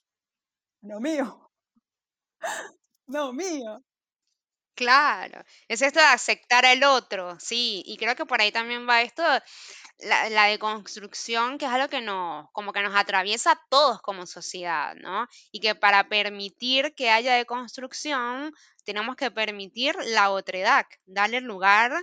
no 0.81 0.99
mío, 0.99 1.51
no 3.07 3.33
mío. 3.33 3.83
Claro, 4.75 5.43
es 5.67 5.83
esto 5.83 5.99
de 5.99 6.05
aceptar 6.05 6.65
al 6.65 6.83
otro, 6.83 7.39
sí, 7.39 7.83
y 7.85 7.95
creo 7.97 8.15
que 8.15 8.25
por 8.25 8.41
ahí 8.41 8.51
también 8.51 8.89
va 8.89 9.03
esto, 9.03 9.21
la, 9.99 10.29
la 10.31 10.45
deconstrucción, 10.45 11.59
que 11.59 11.65
es 11.65 11.71
algo 11.71 11.89
que 11.89 12.01
nos, 12.01 12.47
como 12.53 12.73
que 12.73 12.81
nos 12.81 12.95
atraviesa 12.95 13.51
a 13.51 13.61
todos 13.69 14.01
como 14.01 14.25
sociedad, 14.25 14.95
¿no? 14.95 15.27
Y 15.51 15.59
que 15.59 15.75
para 15.75 16.09
permitir 16.09 16.95
que 16.95 17.11
haya 17.11 17.35
deconstrucción, 17.35 18.51
tenemos 18.83 19.15
que 19.15 19.29
permitir 19.29 19.95
la 20.05 20.31
otredad, 20.31 20.85
darle 21.05 21.39
lugar 21.41 21.93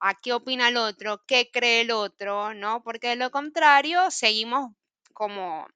a 0.00 0.14
qué 0.20 0.32
opina 0.32 0.68
el 0.68 0.76
otro, 0.76 1.22
qué 1.26 1.50
cree 1.50 1.82
el 1.82 1.90
otro, 1.90 2.54
¿no? 2.54 2.82
Porque 2.82 3.08
de 3.08 3.16
lo 3.16 3.30
contrario 3.30 4.10
seguimos 4.10 4.72
como 5.12 5.66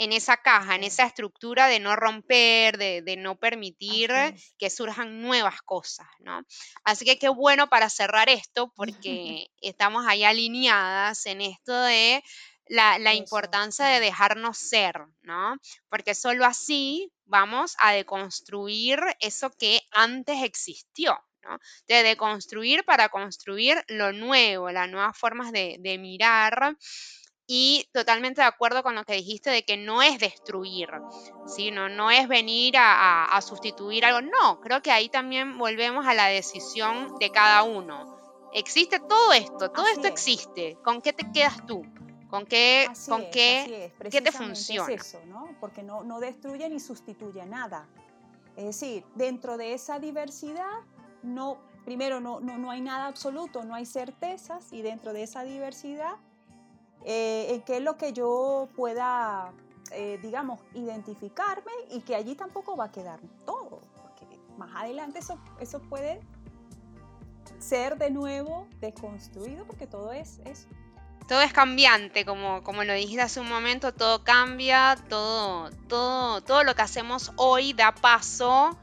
en 0.00 0.14
esa 0.14 0.38
caja, 0.38 0.76
en 0.76 0.84
esa 0.84 1.04
estructura 1.04 1.66
de 1.66 1.78
no 1.78 1.94
romper, 1.94 2.78
de, 2.78 3.16
no 3.18 3.36
permitir 3.38 4.10
que 4.58 4.70
surjan 4.70 5.20
nuevas 5.20 5.60
cosas, 5.60 6.06
¿no? 6.20 6.40
Así 6.84 7.04
que 7.04 7.18
qué 7.18 7.28
bueno 7.28 7.68
para 7.68 7.90
cerrar 7.90 8.30
esto, 8.30 8.72
porque 8.76 9.48
estamos 9.60 10.06
ahí 10.06 10.24
alineadas 10.24 11.26
en 11.26 11.42
esto 11.42 11.78
de 11.82 12.24
la, 12.66 12.98
la 12.98 13.14
importancia 13.14 13.84
de 13.84 14.00
dejarnos 14.00 14.56
ser, 14.56 15.04
¿no? 15.20 15.56
Porque 15.90 16.14
solo 16.14 16.46
así 16.46 17.12
vamos 17.26 17.76
a 17.78 17.92
deconstruir 17.92 19.00
eso 19.20 19.50
que 19.50 19.82
antes 19.90 20.42
existió, 20.42 21.18
de 21.88 22.02
deconstruir 22.02 22.84
para 22.84 23.08
construir 23.08 23.82
lo 23.88 24.12
nuevo, 24.12 24.70
las 24.70 24.88
nuevas 24.88 25.16
formas 25.16 25.52
de, 25.52 25.98
mirar. 26.00 26.76
Y 27.46 27.88
totalmente 27.92 28.42
de 28.42 28.46
acuerdo 28.46 28.84
con 28.84 28.94
lo 28.94 29.04
que 29.04 29.14
dijiste 29.14 29.50
de 29.50 29.64
que 29.64 29.76
no 29.76 30.02
es 30.02 30.20
destruir, 30.20 30.88
¿sí? 31.46 31.72
no, 31.72 32.10
es 32.10 32.28
venir 32.28 32.74
a, 32.78 33.40
sustituir 33.42 34.04
algo. 34.04 34.20
No, 34.22 34.60
creo 34.60 34.82
que 34.82 34.92
ahí 34.92 35.08
también 35.08 35.58
volvemos 35.58 36.06
a 36.06 36.14
la 36.14 36.26
decisión 36.26 37.18
de 37.18 37.30
cada 37.32 37.64
uno. 37.64 38.18
Existe 38.52 39.00
todo 39.00 39.32
esto, 39.32 39.70
todo 39.70 39.86
esto 39.88 40.06
existe. 40.06 40.76
¿Con 40.84 41.00
qué 41.00 41.12
te 41.12 41.30
quedas 41.32 41.64
tú? 41.66 41.84
¿Con 42.28 42.46
qué, 42.46 42.88
con 43.08 43.28
qué, 43.30 43.92
qué 44.08 44.22
te 44.22 44.30
funciona? 44.30 44.92
eso, 44.92 45.20
¿no? 45.26 45.56
Porque 45.58 45.82
no, 45.82 46.04
no 46.04 46.20
destruye 46.20 46.68
ni 46.68 46.78
sustituye 46.78 47.44
nada. 47.44 47.88
Es 48.56 48.64
decir, 48.64 49.04
dentro 49.14 49.56
de 49.56 49.74
esa 49.74 49.98
diversidad 49.98 50.80
no, 51.22 51.58
primero 51.84 52.20
no, 52.20 52.40
no, 52.40 52.70
hay 52.70 52.80
nada 52.80 53.06
absoluto, 53.06 53.64
no 53.64 53.74
hay 53.74 53.86
certezas 53.86 54.72
y 54.72 54.82
dentro 54.82 55.12
de 55.12 55.22
esa 55.22 55.42
diversidad, 55.42 56.16
eh, 57.04 57.62
¿qué 57.66 57.78
es 57.78 57.82
lo 57.82 57.96
que 57.96 58.12
yo 58.12 58.68
pueda, 58.76 59.52
eh, 59.92 60.18
digamos, 60.22 60.60
identificarme 60.74 61.72
y 61.90 62.00
que 62.00 62.14
allí 62.14 62.34
tampoco 62.34 62.76
va 62.76 62.86
a 62.86 62.92
quedar 62.92 63.20
todo? 63.46 63.80
Porque 64.02 64.26
más 64.56 64.74
adelante 64.76 65.18
eso, 65.18 65.38
eso 65.60 65.80
puede 65.80 66.20
ser 67.58 67.98
de 67.98 68.10
nuevo 68.10 68.66
desconstruido 68.80 69.66
porque 69.66 69.86
todo 69.86 70.12
es 70.12 70.40
eso. 70.44 70.68
Todo 71.28 71.42
es 71.42 71.52
cambiante, 71.52 72.24
como, 72.24 72.64
como 72.64 72.82
lo 72.82 72.92
dijiste 72.92 73.22
hace 73.22 73.38
un 73.38 73.48
momento, 73.48 73.94
todo 73.94 74.24
cambia, 74.24 74.96
todo, 75.08 75.70
todo, 75.86 76.40
todo 76.40 76.64
lo 76.64 76.74
que 76.74 76.82
hacemos 76.82 77.30
hoy 77.36 77.72
da 77.72 77.94
paso 77.94 78.76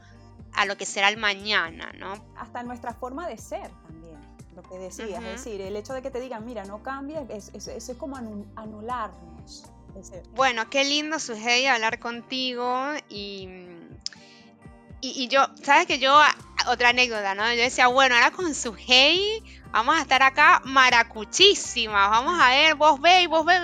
a 0.54 0.64
lo 0.64 0.76
que 0.78 0.86
será 0.86 1.08
el 1.08 1.18
mañana, 1.18 1.92
¿no? 1.98 2.14
Hasta 2.40 2.62
nuestra 2.62 2.92
forma 2.92 3.26
de 3.28 3.36
ser 3.36 3.70
también, 3.86 4.18
lo 4.54 4.62
que 4.62 4.78
decías, 4.78 5.22
es 5.22 5.44
decir, 5.44 5.60
el 5.60 5.76
hecho 5.76 5.92
de 5.92 6.02
que 6.02 6.10
te 6.10 6.20
digan, 6.20 6.44
mira, 6.44 6.64
no 6.64 6.82
cambies, 6.82 7.50
eso 7.52 7.70
es, 7.70 7.92
como 7.98 8.16
anularnos. 8.56 9.64
Bueno, 10.34 10.70
qué 10.70 10.84
lindo, 10.84 11.18
Sujei, 11.18 11.66
hablar 11.66 11.98
contigo 11.98 12.92
y, 13.08 13.48
y, 15.00 15.24
y, 15.24 15.28
yo, 15.28 15.46
sabes 15.62 15.86
que 15.86 15.98
yo, 15.98 16.16
otra 16.68 16.90
anécdota, 16.90 17.34
¿no? 17.34 17.52
Yo 17.52 17.62
decía, 17.62 17.88
bueno, 17.88 18.14
ahora 18.14 18.30
con 18.30 18.54
Sujei 18.54 19.42
vamos 19.70 19.96
a 19.96 20.02
estar 20.02 20.22
acá 20.22 20.62
maracuchísimas, 20.64 22.10
vamos 22.10 22.40
a 22.40 22.50
ver, 22.50 22.74
vos 22.74 23.00
ve, 23.00 23.26
vos 23.26 23.44
ve, 23.44 23.58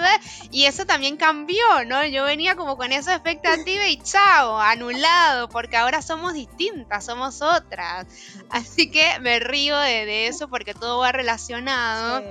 y 0.50 0.64
eso 0.64 0.84
también 0.84 1.16
cambió, 1.16 1.64
¿no? 1.86 2.04
Yo 2.04 2.24
venía 2.24 2.56
como 2.56 2.76
con 2.76 2.92
esa 2.92 3.14
expectativa 3.14 3.86
y 3.88 3.98
chao, 3.98 4.58
anulado, 4.58 5.48
porque 5.48 5.76
ahora 5.76 6.02
somos 6.02 6.34
distintas, 6.34 7.04
somos 7.04 7.42
otras. 7.42 8.06
Así 8.50 8.90
que 8.90 9.18
me 9.20 9.40
río 9.40 9.78
de, 9.78 10.26
eso 10.26 10.48
porque 10.48 10.74
todo 10.74 10.98
va 10.98 11.12
relacionado. 11.12 12.22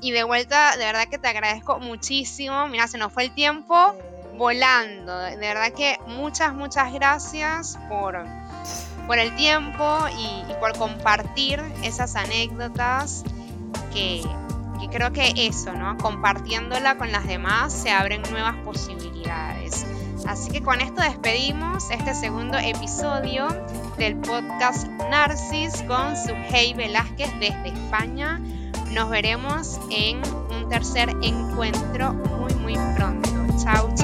Y 0.00 0.12
de 0.12 0.22
vuelta, 0.22 0.76
de 0.76 0.84
verdad 0.84 1.08
que 1.08 1.18
te 1.18 1.28
agradezco 1.28 1.80
muchísimo. 1.80 2.68
Mira, 2.68 2.86
se 2.86 2.98
nos 2.98 3.12
fue 3.12 3.24
el 3.24 3.34
tiempo 3.34 3.94
volando. 4.36 5.18
De 5.18 5.36
verdad 5.36 5.72
que 5.72 5.98
muchas, 6.06 6.54
muchas 6.54 6.92
gracias 6.92 7.78
por 7.88 8.24
por 9.08 9.18
el 9.18 9.34
tiempo 9.34 9.98
y, 10.16 10.54
por 10.60 10.76
compartir 10.76 11.60
esas 11.82 12.14
anécdotas 12.14 13.24
que, 13.92 14.22
creo 14.92 15.12
que 15.12 15.32
eso, 15.36 15.72
¿no? 15.72 15.96
Compartiéndola 15.96 16.98
con 16.98 17.10
las 17.10 17.26
demás 17.26 17.72
se 17.72 17.90
abren 17.90 18.22
nuevas 18.30 18.56
posibilidades. 18.64 19.86
Así 20.26 20.50
que 20.50 20.62
con 20.62 20.80
esto 20.80 21.00
despedimos 21.00 21.90
este 21.90 22.14
segundo 22.14 22.58
episodio 22.58 23.48
del 23.96 24.16
podcast 24.16 24.86
Narcis 25.10 25.82
con 25.84 26.16
Sujei 26.16 26.74
Velázquez 26.74 27.30
desde 27.40 27.68
España. 27.68 28.40
Nos 28.92 29.08
veremos 29.08 29.80
en 29.90 30.20
un 30.50 30.68
tercer 30.68 31.10
encuentro 31.22 32.12
muy 32.12 32.54
muy 32.54 32.74
pronto. 32.94 33.30
Chao. 33.62 33.94